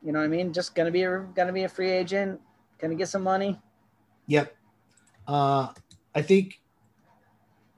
You 0.03 0.13
know 0.13 0.19
what 0.19 0.25
I 0.25 0.29
mean? 0.29 0.53
Just 0.53 0.75
gonna 0.75 0.91
be 0.91 1.03
a 1.03 1.21
gonna 1.35 1.53
be 1.53 1.65
a 1.65 1.69
free 1.69 1.91
agent, 1.91 2.41
gonna 2.79 2.95
get 2.95 3.09
some 3.09 3.23
money. 3.23 3.59
Yep. 4.27 4.55
Uh, 5.27 5.69
I 6.15 6.23
think 6.23 6.61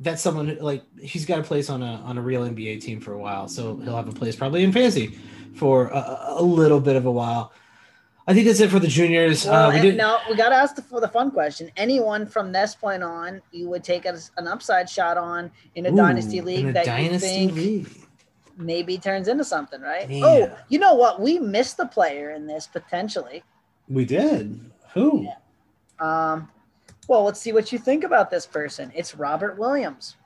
that's 0.00 0.22
someone 0.22 0.48
who, 0.48 0.54
like 0.56 0.84
he's 1.00 1.24
got 1.24 1.38
a 1.38 1.42
place 1.42 1.70
on 1.70 1.82
a 1.82 2.02
on 2.04 2.18
a 2.18 2.20
real 2.20 2.42
NBA 2.42 2.80
team 2.80 3.00
for 3.00 3.12
a 3.14 3.18
while, 3.18 3.48
so 3.48 3.76
he'll 3.76 3.96
have 3.96 4.08
a 4.08 4.12
place 4.12 4.36
probably 4.36 4.62
in 4.62 4.72
fantasy 4.72 5.18
for 5.54 5.88
a, 5.88 6.34
a 6.36 6.42
little 6.42 6.80
bit 6.80 6.96
of 6.96 7.06
a 7.06 7.10
while. 7.10 7.52
I 8.28 8.34
think 8.34 8.46
that's 8.46 8.58
it 8.58 8.70
for 8.70 8.80
the 8.80 8.88
juniors. 8.88 9.46
Well, 9.46 9.70
uh, 9.70 9.74
we 9.74 9.80
did, 9.80 9.96
now 9.96 10.18
we 10.28 10.34
got 10.34 10.48
to 10.48 10.56
ask 10.56 10.74
the, 10.74 10.82
for 10.82 11.00
the 11.00 11.08
fun 11.08 11.30
question. 11.30 11.70
Anyone 11.76 12.26
from 12.26 12.50
this 12.50 12.74
point 12.74 13.04
on, 13.04 13.40
you 13.52 13.68
would 13.68 13.84
take 13.84 14.04
as 14.04 14.32
an 14.36 14.48
upside 14.48 14.90
shot 14.90 15.16
on 15.16 15.50
in 15.76 15.86
a 15.86 15.92
Ooh, 15.92 15.96
dynasty 15.96 16.40
league 16.40 16.66
a 16.66 16.72
that 16.72 16.86
dynasty 16.86 17.28
you 17.28 17.48
think 17.48 17.54
league. 17.54 17.88
maybe 18.58 18.98
turns 18.98 19.28
into 19.28 19.44
something, 19.44 19.80
right? 19.80 20.10
Yeah. 20.10 20.24
Oh, 20.24 20.58
you 20.68 20.80
know 20.80 20.94
what? 20.94 21.20
We 21.20 21.38
missed 21.38 21.76
the 21.76 21.86
player 21.86 22.32
in 22.32 22.48
this 22.48 22.66
potentially. 22.66 23.44
We 23.88 24.04
did. 24.04 24.72
Who? 24.94 25.28
Um, 26.00 26.48
well, 27.08 27.24
let's 27.24 27.40
see 27.40 27.52
what 27.52 27.72
you 27.72 27.78
think 27.78 28.04
about 28.04 28.30
this 28.30 28.46
person. 28.46 28.90
It's 28.94 29.14
Robert 29.14 29.58
Williams. 29.58 30.16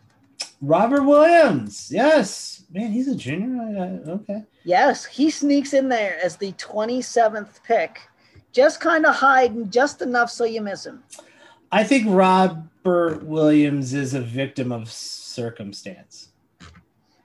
Robert 0.62 1.02
Williams. 1.04 1.90
Yes, 1.92 2.64
man, 2.72 2.90
he's 2.92 3.08
a 3.08 3.14
junior. 3.14 3.60
I, 3.62 4.10
I, 4.10 4.12
okay. 4.14 4.44
Yes, 4.64 5.04
he 5.04 5.30
sneaks 5.30 5.74
in 5.74 5.88
there 5.88 6.18
as 6.22 6.36
the 6.36 6.52
27th 6.52 7.62
pick, 7.64 8.00
just 8.52 8.80
kind 8.80 9.04
of 9.06 9.14
hiding 9.14 9.70
just 9.70 10.02
enough 10.02 10.30
so 10.30 10.44
you 10.44 10.60
miss 10.60 10.84
him. 10.86 11.02
I 11.72 11.84
think 11.84 12.04
Robert 12.08 13.22
Williams 13.24 13.94
is 13.94 14.14
a 14.14 14.20
victim 14.20 14.72
of 14.72 14.90
circumstance, 14.90 16.30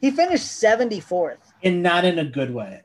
He 0.01 0.12
finished 0.12 0.45
74th. 0.45 1.38
and 1.64 1.82
not 1.82 2.06
in 2.06 2.20
a 2.20 2.26
good 2.26 2.53
way. 2.53 2.82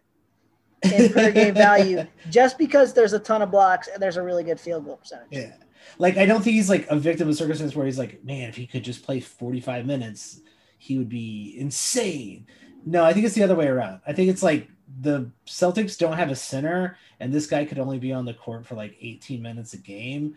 in 0.85 1.13
per 1.13 1.31
game 1.31 1.55
value 1.69 2.07
just 2.31 2.57
because 2.57 2.95
there's 2.95 3.13
a 3.13 3.19
ton 3.19 3.43
of 3.43 3.51
blocks 3.51 3.89
and 3.93 4.03
there's 4.03 4.17
a 4.17 4.23
really 4.23 4.43
good 4.45 4.59
field 4.59 4.85
goal 4.87 4.97
percentage. 4.97 5.27
Yeah. 5.31 5.53
Like 5.99 6.17
I 6.17 6.27
don't 6.27 6.43
think 6.43 6.55
he's 6.55 6.71
like 6.71 6.87
a 6.89 6.97
victim 6.97 7.29
of 7.29 7.37
circumstance 7.37 7.75
where 7.75 7.87
he's 7.87 7.99
like, 7.99 8.25
man, 8.25 8.49
if 8.49 8.57
he 8.57 8.67
could 8.67 8.85
just 8.85 9.03
play 9.03 9.21
45 9.21 9.87
minutes, 9.87 10.41
he 10.79 10.99
would 10.99 11.09
be 11.09 11.55
insane. 11.59 12.47
No, 12.87 13.05
I 13.05 13.13
think 13.13 13.27
it's 13.27 13.35
the 13.35 13.43
other 13.43 13.55
way 13.55 13.67
around. 13.67 14.01
I 14.07 14.13
think 14.13 14.31
it's 14.31 14.43
like 14.43 14.69
the 15.01 15.31
Celtics 15.47 15.99
don't 15.99 16.17
have 16.17 16.31
a 16.31 16.37
center, 16.37 16.97
and 17.21 17.33
this 17.33 17.47
guy 17.47 17.65
could 17.65 17.79
only 17.79 17.99
be 17.99 18.13
on 18.13 18.25
the 18.25 18.35
court 18.35 18.67
for 18.67 18.75
like 18.75 18.97
18 19.01 19.43
minutes 19.43 19.75
a 19.75 19.77
game. 19.77 20.37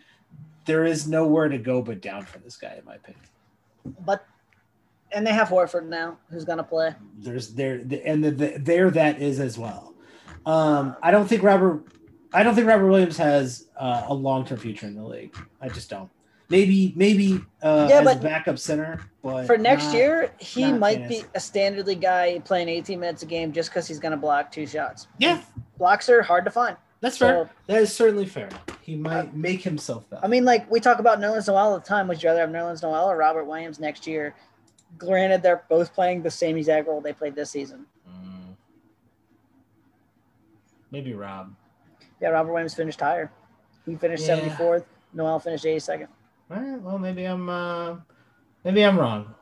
There 0.66 0.84
is 0.84 1.08
nowhere 1.08 1.48
to 1.48 1.58
go 1.58 1.82
but 1.82 2.00
down 2.00 2.24
for 2.24 2.38
this 2.38 2.56
guy, 2.56 2.76
in 2.78 2.84
my 2.84 2.96
opinion. 2.96 3.24
But 4.04 4.26
and 5.12 5.26
they 5.26 5.32
have 5.32 5.48
Horford 5.48 5.86
now, 5.86 6.18
who's 6.30 6.44
gonna 6.44 6.64
play. 6.64 6.94
There's 7.18 7.54
there 7.54 7.82
and 8.04 8.24
the, 8.24 8.30
the, 8.30 8.54
there 8.58 8.90
that 8.90 9.20
is 9.20 9.40
as 9.40 9.58
well. 9.58 9.94
Um, 10.44 10.96
I 11.02 11.10
don't 11.10 11.26
think 11.26 11.42
Robert. 11.42 11.84
I 12.34 12.42
don't 12.42 12.54
think 12.54 12.66
Robert 12.66 12.88
Williams 12.88 13.16
has 13.18 13.68
uh, 13.78 14.04
a 14.08 14.14
long 14.14 14.44
term 14.44 14.58
future 14.58 14.86
in 14.86 14.94
the 14.96 15.04
league. 15.04 15.34
I 15.60 15.68
just 15.68 15.88
don't. 15.88 16.10
Maybe 16.50 16.92
maybe 16.96 17.40
uh, 17.62 17.86
Yeah, 17.88 18.00
as 18.00 18.04
but 18.04 18.16
a 18.18 18.20
backup 18.20 18.58
center, 18.58 19.00
but 19.22 19.46
For 19.46 19.56
next 19.56 19.86
not- 19.86 19.94
year, 19.94 20.30
he 20.38 20.70
might 20.72 20.98
fantasy. 20.98 21.22
be 21.22 21.28
a 21.34 21.40
standard 21.40 21.86
league 21.86 22.02
guy 22.02 22.38
playing 22.44 22.68
18 22.68 23.00
minutes 23.00 23.22
a 23.22 23.26
game 23.26 23.52
just 23.52 23.70
because 23.70 23.86
he's 23.88 23.98
gonna 23.98 24.16
block 24.16 24.50
two 24.52 24.66
shots. 24.66 25.06
Yeah, 25.18 25.40
Blocks 25.78 26.08
are 26.10 26.22
hard 26.22 26.44
to 26.44 26.50
find. 26.50 26.76
that's 27.00 27.16
So- 27.18 27.26
fair. 27.26 27.50
That 27.68 27.82
is 27.82 27.92
certainly 27.94 28.26
fair. 28.26 28.50
He 28.82 28.94
might 28.96 29.34
make 29.34 29.62
himself 29.62 30.04
that. 30.10 30.22
I 30.22 30.26
mean, 30.28 30.44
like 30.44 30.70
we 30.70 30.80
talk 30.80 30.98
about 30.98 31.18
Nerlens 31.20 31.46
Noel 31.48 31.56
all 31.56 31.78
the 31.78 31.84
time. 31.84 32.08
Would 32.08 32.22
you 32.22 32.28
rather 32.28 32.40
have 32.40 32.50
Nerlens 32.50 32.82
Noel 32.82 33.06
or 33.10 33.16
Robert 33.16 33.44
Williams 33.44 33.80
next 33.80 34.06
year? 34.06 34.34
Granted, 34.98 35.42
they're 35.42 35.64
both 35.70 35.94
playing 35.94 36.22
the 36.22 36.30
same 36.30 36.56
exact 36.58 36.86
role 36.88 37.00
they 37.00 37.12
played 37.14 37.34
this 37.34 37.50
season. 37.50 37.86
Mm. 38.08 38.54
maybe 40.90 41.14
Rob. 41.14 41.54
Yeah, 42.24 42.30
Robert 42.30 42.52
Williams 42.52 42.72
finished 42.72 43.00
higher. 43.00 43.30
He 43.84 43.96
finished 43.96 44.26
Yeah. 44.26 44.40
74th. 44.40 44.84
Noel 45.12 45.38
finished 45.38 45.66
82nd. 45.66 46.08
All 46.50 46.56
right, 46.56 46.80
well, 46.80 46.98
maybe 46.98 47.24
I'm 47.26 47.50
uh, 47.50 47.96
maybe 48.64 48.82
I'm 48.82 48.98
wrong. 48.98 49.34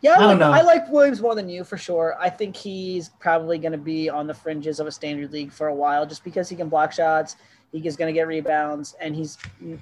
Yeah, 0.00 0.16
I 0.18 0.24
like, 0.24 0.38
know. 0.38 0.50
I 0.50 0.62
like 0.62 0.90
Williams 0.90 1.20
more 1.20 1.34
than 1.34 1.50
you 1.50 1.64
for 1.64 1.76
sure. 1.76 2.16
I 2.18 2.30
think 2.30 2.56
he's 2.56 3.10
probably 3.20 3.58
going 3.58 3.72
to 3.72 3.78
be 3.78 4.08
on 4.08 4.26
the 4.26 4.32
fringes 4.32 4.80
of 4.80 4.86
a 4.86 4.90
standard 4.90 5.32
league 5.32 5.52
for 5.52 5.66
a 5.66 5.74
while 5.74 6.06
just 6.06 6.24
because 6.24 6.48
he 6.48 6.56
can 6.56 6.70
block 6.70 6.92
shots, 6.92 7.36
he 7.72 7.86
is 7.86 7.94
going 7.94 8.08
to 8.08 8.18
get 8.18 8.26
rebounds, 8.26 8.96
and 9.00 9.14
he's 9.14 9.36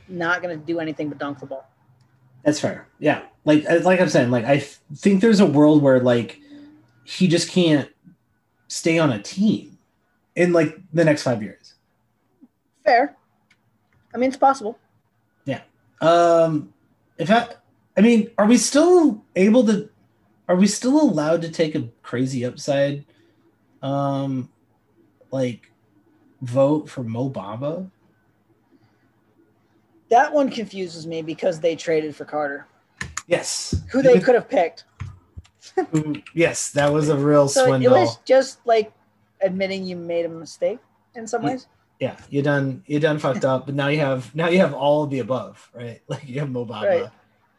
not 0.08 0.42
going 0.42 0.58
to 0.58 0.66
do 0.66 0.80
anything 0.80 1.08
but 1.08 1.18
dunk 1.18 1.38
the 1.38 1.46
ball. 1.46 1.70
That's 2.42 2.58
fair. 2.58 2.88
Yeah, 2.98 3.22
like 3.44 3.64
uh, 3.70 3.78
like 3.84 4.00
I'm 4.00 4.08
saying, 4.08 4.32
like 4.32 4.46
I 4.46 4.58
think 4.58 5.20
there's 5.20 5.38
a 5.38 5.46
world 5.46 5.80
where 5.80 6.00
like 6.00 6.40
he 7.04 7.28
just 7.28 7.48
can't 7.50 7.88
stay 8.66 8.98
on 8.98 9.12
a 9.12 9.22
team 9.22 9.78
in 10.34 10.52
like 10.52 10.76
the 10.92 11.04
next 11.04 11.22
five 11.22 11.40
years. 11.40 11.61
Fair. 12.84 13.16
I 14.14 14.18
mean, 14.18 14.28
it's 14.28 14.36
possible. 14.36 14.78
Yeah. 15.44 15.60
Um, 16.00 16.72
if 17.18 17.30
I, 17.30 17.48
I 17.96 18.00
mean, 18.00 18.30
are 18.38 18.46
we 18.46 18.56
still 18.58 19.24
able 19.36 19.64
to? 19.66 19.88
Are 20.48 20.56
we 20.56 20.66
still 20.66 21.00
allowed 21.00 21.42
to 21.42 21.50
take 21.50 21.74
a 21.74 21.88
crazy 22.02 22.44
upside, 22.44 23.04
um, 23.80 24.50
like 25.30 25.70
vote 26.42 26.88
for 26.90 27.02
Mo 27.02 27.30
Bamba? 27.30 27.90
That 30.10 30.32
one 30.32 30.50
confuses 30.50 31.06
me 31.06 31.22
because 31.22 31.60
they 31.60 31.74
traded 31.74 32.14
for 32.14 32.24
Carter, 32.26 32.66
Yes. 33.26 33.82
who 33.90 34.02
they 34.02 34.18
could 34.20 34.34
have 34.34 34.48
picked. 34.48 34.84
Yes, 36.34 36.72
that 36.72 36.92
was 36.92 37.08
a 37.08 37.16
real 37.16 37.46
So 37.48 37.66
swindle. 37.66 37.94
it 37.94 37.98
was 38.00 38.18
just 38.26 38.58
like 38.66 38.92
admitting 39.40 39.84
you 39.86 39.94
made 39.96 40.26
a 40.26 40.28
mistake 40.28 40.80
in 41.14 41.26
some 41.26 41.42
ways. 41.44 41.66
Yeah, 42.00 42.16
you 42.30 42.42
done 42.42 42.82
you 42.86 42.98
done 43.00 43.18
fucked 43.18 43.44
up, 43.44 43.66
but 43.66 43.74
now 43.74 43.88
you 43.88 44.00
have 44.00 44.34
now 44.34 44.48
you 44.48 44.58
have 44.58 44.74
all 44.74 45.04
of 45.04 45.10
the 45.10 45.20
above, 45.20 45.70
right? 45.74 46.00
Like 46.08 46.28
you 46.28 46.40
have 46.40 46.50
Mo 46.50 46.64
Bamba 46.66 46.82
Right. 46.82 47.10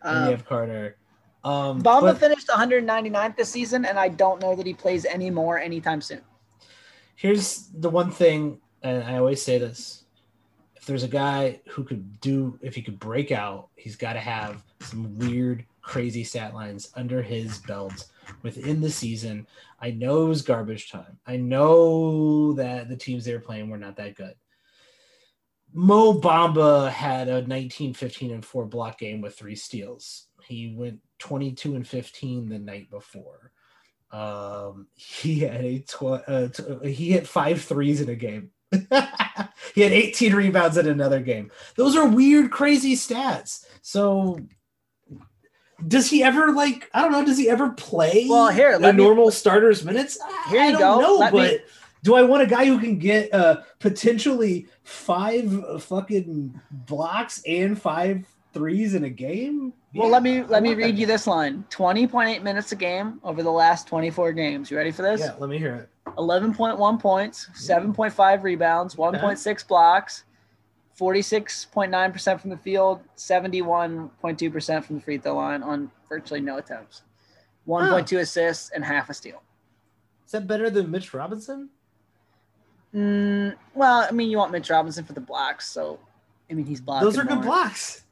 and 0.03 0.17
Um, 0.17 0.25
you 0.25 0.31
have 0.31 0.45
Carter. 0.45 0.97
Um, 1.43 1.81
Bamba 1.81 2.01
but 2.01 2.19
finished 2.19 2.47
199th 2.47 3.35
this 3.35 3.49
season, 3.49 3.85
and 3.85 3.97
I 3.99 4.07
don't 4.09 4.41
know 4.41 4.55
that 4.55 4.65
he 4.65 4.73
plays 4.73 5.05
any 5.05 5.29
more 5.29 5.59
anytime 5.59 6.01
soon. 6.01 6.21
here's 7.15 7.67
the 7.73 7.89
one 7.89 8.11
thing, 8.11 8.59
and 8.81 9.03
I 9.03 9.17
always 9.17 9.41
say 9.41 9.57
this: 9.57 10.05
if 10.75 10.85
there's 10.85 11.03
a 11.03 11.07
guy 11.07 11.61
who 11.69 11.83
could 11.83 12.19
do, 12.21 12.59
if 12.61 12.75
he 12.75 12.81
could 12.81 12.99
break 12.99 13.31
out, 13.31 13.69
he's 13.75 13.95
got 13.95 14.13
to 14.13 14.19
have 14.19 14.63
some 14.81 15.17
weird, 15.19 15.65
crazy 15.83 16.23
stat 16.23 16.55
lines 16.55 16.89
under 16.95 17.21
his 17.21 17.59
belt 17.59 18.07
within 18.41 18.81
the 18.81 18.89
season. 18.89 19.45
I 19.79 19.91
know 19.91 20.25
it 20.25 20.29
was 20.29 20.41
garbage 20.41 20.89
time. 20.89 21.19
I 21.27 21.37
know 21.37 22.53
that 22.53 22.89
the 22.89 22.95
teams 22.95 23.25
they 23.25 23.33
were 23.33 23.39
playing 23.39 23.69
were 23.69 23.77
not 23.77 23.97
that 23.97 24.15
good. 24.15 24.33
Mo 25.73 26.19
Bamba 26.19 26.89
had 26.89 27.27
a 27.27 27.45
19, 27.45 27.93
15, 27.93 28.31
and 28.31 28.45
4 28.45 28.65
block 28.65 28.99
game 28.99 29.21
with 29.21 29.35
three 29.35 29.55
steals. 29.55 30.27
He 30.45 30.73
went 30.75 30.99
22 31.19 31.75
and 31.75 31.87
15 31.87 32.49
the 32.49 32.59
night 32.59 32.89
before. 32.89 33.51
Um, 34.11 34.87
he 34.93 35.39
had 35.39 35.65
a 35.65 35.79
tw- 35.79 36.23
uh, 36.27 36.47
t- 36.49 36.93
he 36.93 37.11
hit 37.13 37.27
five 37.27 37.61
threes 37.61 37.99
in 38.01 38.09
a 38.09 38.15
game. 38.15 38.51
he 38.71 39.81
had 39.81 39.91
18 39.91 40.35
rebounds 40.35 40.77
in 40.77 40.87
another 40.87 41.19
game. 41.19 41.51
Those 41.75 41.95
are 41.95 42.07
weird, 42.07 42.51
crazy 42.51 42.95
stats. 42.95 43.65
So 43.81 44.37
does 45.87 46.09
he 46.09 46.23
ever 46.23 46.51
like 46.51 46.89
I 46.93 47.01
don't 47.01 47.11
know, 47.11 47.25
does 47.25 47.37
he 47.37 47.49
ever 47.49 47.69
play 47.71 48.25
Well, 48.29 48.49
here, 48.49 48.77
let 48.79 48.95
me- 48.95 49.03
normal 49.03 49.31
starters 49.31 49.83
minutes? 49.83 50.17
Here 50.49 50.61
I 50.61 50.67
you 50.67 50.71
don't 50.77 50.79
go. 50.79 51.01
know, 51.01 51.15
Let 51.17 51.33
but 51.33 51.51
me- 51.53 51.59
do 52.03 52.15
I 52.15 52.21
want 52.23 52.43
a 52.43 52.45
guy 52.47 52.65
who 52.65 52.79
can 52.79 52.97
get 52.97 53.33
uh 53.33 53.61
potentially 53.79 54.67
five 54.83 55.81
fucking 55.83 56.59
blocks 56.71 57.41
and 57.47 57.79
five 57.81 58.25
threes 58.53 58.93
in 58.95 59.03
a 59.05 59.09
game? 59.09 59.73
Well, 59.95 60.07
Yeah, 60.07 60.13
let 60.13 60.23
me 60.23 60.43
let 60.43 60.63
me 60.63 60.73
read 60.73 60.97
you 60.97 61.05
this 61.05 61.27
line: 61.27 61.63
twenty 61.69 62.07
point 62.07 62.29
eight 62.29 62.43
minutes 62.43 62.71
a 62.71 62.75
game 62.75 63.19
over 63.23 63.43
the 63.43 63.51
last 63.51 63.87
twenty 63.87 64.09
four 64.09 64.31
games. 64.33 64.69
You 64.71 64.77
ready 64.77 64.91
for 64.91 65.01
this? 65.01 65.21
Yeah, 65.21 65.33
let 65.39 65.49
me 65.49 65.57
hear 65.57 65.75
it. 65.75 65.89
Eleven 66.17 66.53
point 66.53 66.77
one 66.77 66.97
points, 66.97 67.47
seven 67.53 67.93
point 67.93 68.11
five 68.13 68.43
rebounds, 68.43 68.97
one 68.97 69.17
point 69.19 69.39
six 69.39 69.63
blocks, 69.63 70.23
forty 70.93 71.21
six 71.21 71.65
point 71.65 71.91
nine 71.91 72.11
percent 72.11 72.41
from 72.41 72.49
the 72.49 72.57
field, 72.57 73.01
seventy 73.15 73.61
one 73.61 74.09
point 74.21 74.39
two 74.39 74.51
percent 74.51 74.85
from 74.85 74.97
the 74.97 75.01
free 75.01 75.17
throw 75.17 75.35
line 75.35 75.63
on 75.63 75.91
virtually 76.09 76.41
no 76.41 76.57
attempts, 76.57 77.01
one 77.65 77.89
point 77.89 78.07
two 78.07 78.19
assists 78.19 78.71
and 78.71 78.83
half 78.83 79.09
a 79.09 79.13
steal. 79.13 79.41
Is 80.25 80.31
that 80.31 80.47
better 80.47 80.69
than 80.69 80.89
Mitch 80.89 81.13
Robinson? 81.13 81.69
Mm, 82.93 83.55
well, 83.73 84.07
I 84.07 84.11
mean, 84.11 84.29
you 84.29 84.37
want 84.37 84.51
Mitch 84.51 84.69
Robinson 84.69 85.03
for 85.03 85.13
the 85.13 85.21
blocks, 85.21 85.67
so 85.67 85.99
I 86.49 86.53
mean 86.53 86.65
he's 86.65 86.81
blocking. 86.81 87.05
Those 87.05 87.17
are 87.17 87.23
good 87.23 87.35
more. 87.35 87.45
blocks. 87.45 88.03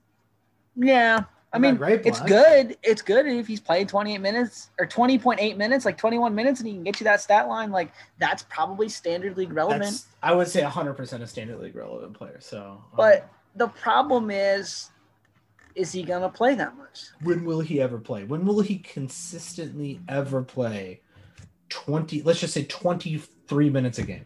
Yeah. 0.76 1.26
I 1.54 1.60
mean, 1.60 1.78
it's 1.82 2.22
good. 2.22 2.78
It's 2.82 3.02
good 3.02 3.28
if 3.28 3.46
he's 3.46 3.60
played 3.60 3.90
28 3.90 4.20
minutes 4.20 4.70
or 4.80 4.88
20.8 4.88 5.58
minutes, 5.58 5.84
like 5.84 5.98
21 5.98 6.34
minutes, 6.34 6.62
and 6.62 6.68
he 6.68 6.74
can 6.74 6.84
get 6.84 7.00
you 7.02 7.04
that 7.04 7.20
stat 7.20 7.50
line. 7.50 7.72
Like, 7.72 7.92
that's 8.20 8.44
probably 8.44 8.88
standard 8.88 9.36
league 9.36 9.52
relevant. 9.52 9.84
That's 9.84 10.08
I 10.24 10.34
would 10.34 10.48
say 10.48 10.62
100% 10.62 11.22
a 11.22 11.28
standard 11.28 11.60
league 11.60 11.76
relevant 11.76 12.14
player. 12.14 12.38
So, 12.40 12.82
um, 12.82 12.84
but 12.96 13.30
the 13.56 13.68
problem 13.68 14.32
is, 14.32 14.92
is 15.76 15.92
he 15.92 16.04
going 16.04 16.22
to 16.22 16.30
play 16.30 16.56
that 16.56 16.78
much? 16.78 17.08
when 17.22 17.44
will 17.44 17.60
he 17.60 17.82
ever 17.82 17.98
play? 17.98 18.24
When 18.24 18.46
will 18.46 18.62
he 18.62 18.78
consistently 18.78 20.00
ever 20.08 20.44
play 20.44 21.02
20, 21.70 22.22
let's 22.24 22.40
just 22.40 22.54
say 22.54 22.64
23 22.64 23.70
minutes 23.70 24.00
a 24.00 24.04
game? 24.04 24.26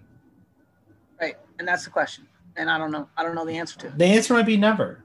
Right. 1.19 1.37
And 1.57 1.67
that's 1.67 1.85
the 1.85 1.91
question. 1.91 2.27
And 2.55 2.69
I 2.69 2.77
don't 2.77 2.91
know. 2.91 3.09
I 3.17 3.23
don't 3.23 3.35
know 3.35 3.45
the 3.45 3.57
answer 3.57 3.77
to 3.79 3.87
it. 3.87 3.97
The 3.97 4.05
answer 4.05 4.33
might 4.33 4.45
be 4.45 4.57
never. 4.57 5.04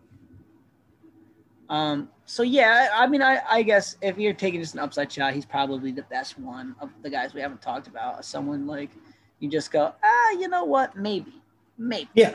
Um, 1.71 2.09
so 2.27 2.43
yeah, 2.43 2.89
I 2.93 3.07
mean, 3.07 3.23
I, 3.23 3.41
I 3.49 3.63
guess 3.63 3.97
if 4.03 4.19
you're 4.19 4.35
taking 4.35 4.61
just 4.61 4.75
an 4.75 4.81
upside 4.81 5.11
shot, 5.11 5.33
he's 5.35 5.47
probably 5.47 5.93
the 5.93 6.03
best 6.03 6.39
one 6.39 6.75
of 6.81 6.91
the 7.03 7.09
guys 7.09 7.33
we 7.33 7.41
haven't 7.41 7.63
talked 7.63 7.87
about. 7.87 8.25
Someone 8.25 8.67
like 8.67 8.91
you 9.39 9.49
just 9.49 9.71
go, 9.71 9.95
ah, 10.03 10.31
you 10.33 10.49
know 10.49 10.65
what? 10.65 10.97
Maybe, 10.97 11.33
maybe. 11.79 12.11
Yeah. 12.15 12.35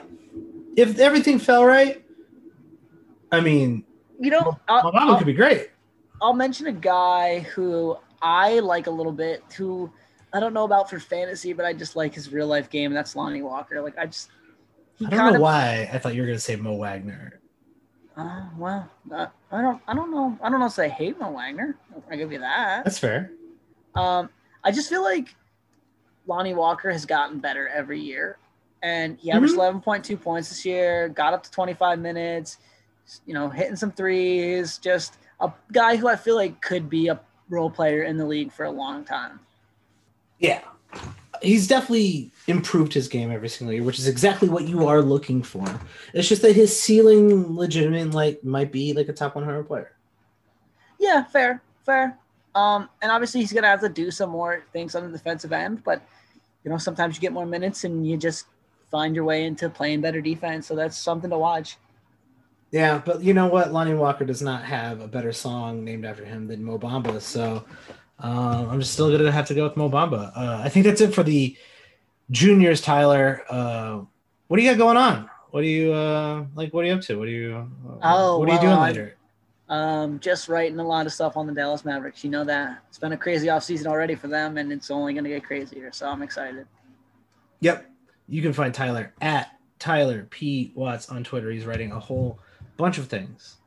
If 0.77 0.99
everything 0.99 1.38
fell 1.38 1.65
right, 1.65 2.03
I 3.31 3.41
mean, 3.41 3.83
You 4.19 4.31
know, 4.31 4.57
I'll- 4.69 5.17
could 5.17 5.27
be 5.27 5.33
great. 5.33 5.71
I'll 6.21 6.33
mention 6.33 6.67
a 6.67 6.71
guy 6.71 7.39
who 7.39 7.97
I 8.21 8.59
like 8.59 8.88
a 8.88 8.91
little 8.91 9.11
bit, 9.11 9.43
who 9.57 9.91
I 10.31 10.39
don't 10.39 10.53
know 10.53 10.63
about 10.63 10.89
for 10.89 10.97
fantasy, 10.99 11.51
but 11.51 11.65
I 11.65 11.73
just 11.73 11.97
like 11.97 12.13
his 12.13 12.31
real 12.31 12.47
life 12.47 12.69
game, 12.69 12.91
and 12.91 12.95
that's 12.97 13.17
Lonnie 13.17 13.41
Walker. 13.41 13.81
Like 13.81 13.97
I 13.97 14.05
just 14.05 14.29
I 15.05 15.09
don't 15.09 15.19
know 15.19 15.36
of 15.36 15.41
why 15.41 15.89
I 15.91 15.97
thought 15.99 16.15
you 16.15 16.21
were 16.21 16.25
going 16.27 16.38
to 16.38 16.43
say 16.43 16.55
Mo 16.55 16.75
Wagner. 16.75 17.41
Uh, 18.18 18.45
well, 18.57 18.89
uh, 19.11 19.28
I 19.51 19.61
don't 19.61 19.82
I 19.88 19.93
don't 19.93 20.11
know 20.11 20.38
I 20.41 20.49
don't 20.49 20.59
know 20.59 20.66
if 20.68 20.80
I 20.80 20.88
hate 20.88 21.20
Mo 21.20 21.32
Wagner. 21.32 21.78
I 22.09 22.16
give 22.16 22.32
you 22.32 22.39
that. 22.39 22.84
That's 22.86 22.99
fair. 22.99 23.32
Um, 23.95 24.30
I 24.63 24.72
just 24.72 24.89
feel 24.89 25.03
like 25.03 25.36
Lonnie 26.28 26.53
Walker 26.53 26.91
has 26.91 27.05
gotten 27.05 27.39
better 27.39 27.68
every 27.68 27.99
year, 27.99 28.38
and 28.82 29.18
he 29.20 29.32
averaged 29.32 29.53
Mhm. 29.53 29.57
eleven 29.57 29.82
point 29.82 30.03
two 30.03 30.18
points 30.18 30.49
this 30.49 30.66
year. 30.66 31.09
Got 31.09 31.34
up 31.34 31.43
to 31.43 31.51
twenty 31.51 31.74
five 31.74 31.99
minutes. 31.99 32.57
You 33.26 33.34
know, 33.36 33.49
hitting 33.49 33.76
some 33.76 33.91
threes. 33.91 34.78
Just 34.80 35.18
a 35.39 35.51
guy 35.72 35.95
who 35.95 36.07
I 36.07 36.16
feel 36.16 36.36
like 36.36 36.61
could 36.61 36.89
be 36.89 37.07
a 37.09 37.20
role 37.49 37.70
player 37.70 38.03
in 38.03 38.18
the 38.18 38.26
league 38.26 38.51
for 38.51 38.66
a 38.66 38.72
long 38.72 39.03
time. 39.05 39.39
Yeah. 40.39 40.61
He's 41.45 41.67
definitely 41.67 42.31
improved 42.47 42.93
his 42.93 43.07
game 43.07 43.31
every 43.31 43.49
single 43.49 43.73
year, 43.73 43.83
which 43.83 43.99
is 43.99 44.07
exactly 44.07 44.49
what 44.49 44.67
you 44.67 44.87
are 44.87 45.01
looking 45.01 45.43
for. 45.43 45.65
It's 46.13 46.27
just 46.27 46.41
that 46.41 46.55
his 46.55 46.77
ceiling 46.77 47.55
legitimate 47.55 48.11
like 48.11 48.43
might 48.43 48.71
be 48.71 48.93
like 48.93 49.09
a 49.09 49.13
top 49.13 49.35
100 49.35 49.63
player. 49.63 49.91
Yeah, 50.99 51.23
fair, 51.23 51.61
fair. 51.85 52.17
Um, 52.53 52.89
and 53.01 53.11
obviously 53.11 53.41
he's 53.41 53.51
gonna 53.51 53.67
have 53.67 53.81
to 53.81 53.89
do 53.89 54.11
some 54.11 54.29
more 54.29 54.63
things 54.71 54.95
on 54.95 55.05
the 55.05 55.17
defensive 55.17 55.51
end, 55.51 55.83
but 55.83 56.01
you 56.63 56.71
know, 56.71 56.77
sometimes 56.77 57.15
you 57.15 57.21
get 57.21 57.33
more 57.33 57.45
minutes 57.45 57.83
and 57.83 58.07
you 58.07 58.17
just 58.17 58.47
find 58.89 59.15
your 59.15 59.25
way 59.25 59.45
into 59.45 59.69
playing 59.69 60.01
better 60.01 60.21
defense. 60.21 60.67
So 60.67 60.75
that's 60.75 60.97
something 60.97 61.29
to 61.29 61.37
watch. 61.37 61.77
Yeah, 62.71 63.01
but 63.05 63.21
you 63.21 63.33
know 63.33 63.47
what? 63.47 63.71
Lonnie 63.71 63.93
Walker 63.93 64.25
does 64.25 64.41
not 64.41 64.63
have 64.63 64.99
a 64.99 65.07
better 65.07 65.31
song 65.31 65.85
named 65.85 66.05
after 66.05 66.25
him 66.25 66.47
than 66.47 66.63
Mo 66.63 66.79
Bamba. 66.79 67.21
So 67.21 67.65
uh, 68.24 68.68
I'm 68.70 68.80
just 68.80 68.93
still 68.93 69.09
going 69.09 69.24
to 69.24 69.32
have 69.32 69.47
to 69.47 69.53
go 69.53 69.63
with 69.63 69.78
Mo 69.78 69.89
Bamba. 69.89 70.32
Uh, 70.36 70.61
I 70.63 70.70
think 70.70 70.86
that's 70.86 71.01
it 71.01 71.13
for 71.13 71.24
the 71.24 71.55
juniors, 72.32 72.82
Tyler. 72.82 73.43
Uh, 73.49 74.01
what 74.47 74.57
do 74.57 74.63
you 74.63 74.70
got 74.72 74.78
going 74.78 74.97
on? 74.97 75.30
What 75.51 75.61
do 75.61 75.68
you 75.68 75.93
uh, 75.93 76.45
like? 76.55 76.74
What 76.74 76.84
are 76.84 76.88
you 76.88 76.93
up 76.93 77.01
to? 77.01 77.18
What 77.18 77.28
are 77.28 77.32
you? 77.32 77.70
Oh, 78.01 78.39
what 78.39 78.49
are 78.49 78.53
you 78.53 78.59
well, 78.59 78.76
doing 78.76 78.82
later? 78.82 79.18
Um, 79.68 80.20
just 80.20 80.47
writing 80.47 80.80
a 80.80 80.86
lot 80.86 81.05
of 81.05 81.13
stuff 81.13 81.38
on 81.38 81.47
the 81.47 81.53
Dallas 81.53 81.86
Mavericks. 81.86 82.24
You 82.24 82.30
know 82.30 82.43
that 82.43 82.84
it's 82.89 82.99
been 82.99 83.13
a 83.13 83.18
crazy 83.18 83.47
offseason 83.47 83.88
already 83.88 84.16
for 84.16 84.28
them, 84.28 84.57
and 84.57 84.72
it's 84.72 84.91
only 84.91 85.13
gonna 85.13 85.30
get 85.30 85.43
crazier. 85.43 85.91
So 85.91 86.07
I'm 86.07 86.22
excited. 86.22 86.68
Yep. 87.61 87.89
You 88.28 88.41
can 88.41 88.53
find 88.53 88.74
Tyler 88.74 89.13
at 89.22 89.57
Tyler 89.80 90.28
P. 90.30 90.72
Watts 90.76 91.09
on 91.09 91.24
Twitter. 91.24 91.49
He's 91.51 91.66
writing 91.66 91.91
a 91.91 91.99
whole 91.99 92.39
bunch 92.78 92.97
of 92.97 93.07
things. 93.07 93.57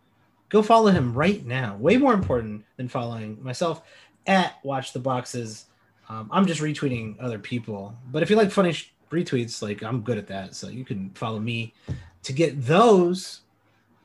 Go 0.48 0.62
follow 0.62 0.90
him 0.90 1.12
right 1.14 1.44
now. 1.44 1.76
Way 1.76 1.96
more 1.96 2.14
important 2.14 2.64
than 2.76 2.88
following 2.88 3.42
myself 3.42 3.82
at 4.28 4.64
Watch 4.64 4.92
the 4.92 5.00
Boxes. 5.00 5.66
Um, 6.08 6.28
I'm 6.32 6.46
just 6.46 6.60
retweeting 6.60 7.16
other 7.20 7.38
people. 7.38 7.94
But 8.12 8.22
if 8.22 8.30
you 8.30 8.36
like 8.36 8.50
funny 8.50 8.72
sh- 8.72 8.92
retweets, 9.10 9.60
like 9.62 9.82
I'm 9.82 10.02
good 10.02 10.18
at 10.18 10.28
that. 10.28 10.54
So 10.54 10.68
you 10.68 10.84
can 10.84 11.10
follow 11.10 11.40
me 11.40 11.74
to 12.22 12.32
get 12.32 12.62
those. 12.64 13.40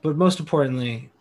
But 0.02 0.18
most 0.18 0.40
importantly, 0.40 1.12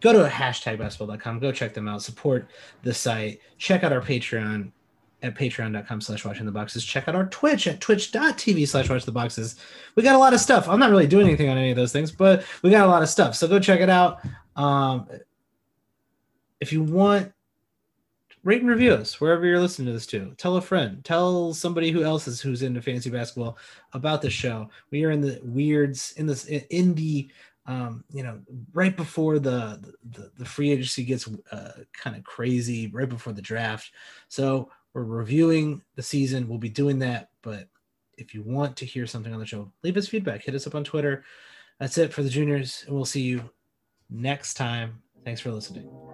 go 0.00 0.12
to 0.12 0.28
hashtag 0.28 0.78
basketball.com. 0.78 1.38
Go 1.38 1.52
check 1.52 1.74
them 1.74 1.88
out. 1.88 2.02
Support 2.02 2.48
the 2.82 2.94
site. 2.94 3.40
Check 3.58 3.84
out 3.84 3.92
our 3.92 4.00
Patreon 4.00 4.72
at 5.22 5.34
patreon.com 5.34 6.00
slash 6.00 6.24
watching 6.24 6.44
the 6.44 6.52
boxes. 6.52 6.84
Check 6.84 7.08
out 7.08 7.14
our 7.14 7.26
Twitch 7.26 7.66
at 7.66 7.80
twitch.tv 7.80 8.68
slash 8.68 8.90
watch 8.90 9.04
the 9.04 9.12
boxes. 9.12 9.56
We 9.94 10.02
got 10.02 10.16
a 10.16 10.18
lot 10.18 10.34
of 10.34 10.40
stuff. 10.40 10.68
I'm 10.68 10.78
not 10.78 10.90
really 10.90 11.06
doing 11.06 11.26
anything 11.26 11.48
on 11.48 11.56
any 11.56 11.70
of 11.70 11.76
those 11.76 11.92
things, 11.92 12.12
but 12.12 12.44
we 12.62 12.70
got 12.70 12.86
a 12.86 12.90
lot 12.90 13.02
of 13.02 13.08
stuff. 13.08 13.34
So 13.34 13.48
go 13.48 13.58
check 13.58 13.80
it 13.80 13.88
out. 13.88 14.20
Um, 14.54 15.08
if 16.60 16.72
you 16.72 16.82
want, 16.82 17.32
rate 18.44 18.60
and 18.60 18.70
review 18.70 18.92
us 18.92 19.20
wherever 19.20 19.44
you're 19.44 19.58
listening 19.58 19.86
to 19.86 19.92
this 19.92 20.06
to. 20.06 20.34
Tell 20.36 20.56
a 20.56 20.60
friend. 20.60 21.04
Tell 21.04 21.52
somebody 21.52 21.90
who 21.90 22.04
else 22.04 22.28
is 22.28 22.40
who's 22.40 22.62
into 22.62 22.80
fantasy 22.80 23.10
basketball 23.10 23.58
about 23.92 24.22
the 24.22 24.30
show. 24.30 24.68
We 24.90 25.04
are 25.04 25.10
in 25.10 25.20
the 25.20 25.40
weirds 25.42 26.12
in 26.16 26.26
this 26.26 26.44
in 26.44 26.94
the 26.94 27.28
um, 27.66 28.04
you 28.12 28.22
know, 28.22 28.40
right 28.74 28.94
before 28.94 29.38
the 29.38 29.80
the, 30.10 30.30
the 30.36 30.44
free 30.44 30.70
agency 30.70 31.04
gets 31.04 31.28
uh, 31.50 31.72
kind 31.92 32.16
of 32.16 32.22
crazy, 32.24 32.88
right 32.88 33.08
before 33.08 33.32
the 33.32 33.42
draft. 33.42 33.90
So 34.28 34.70
we're 34.92 35.04
reviewing 35.04 35.82
the 35.96 36.02
season. 36.02 36.48
We'll 36.48 36.58
be 36.58 36.68
doing 36.68 36.98
that. 37.00 37.30
But 37.42 37.68
if 38.18 38.34
you 38.34 38.42
want 38.42 38.76
to 38.76 38.86
hear 38.86 39.06
something 39.06 39.32
on 39.32 39.40
the 39.40 39.46
show, 39.46 39.72
leave 39.82 39.96
us 39.96 40.08
feedback. 40.08 40.44
Hit 40.44 40.54
us 40.54 40.66
up 40.66 40.74
on 40.74 40.84
Twitter. 40.84 41.24
That's 41.80 41.98
it 41.98 42.12
for 42.12 42.22
the 42.22 42.30
juniors, 42.30 42.84
and 42.86 42.94
we'll 42.94 43.04
see 43.04 43.22
you 43.22 43.50
next 44.10 44.54
time. 44.54 45.02
Thanks 45.24 45.40
for 45.40 45.50
listening. 45.50 46.13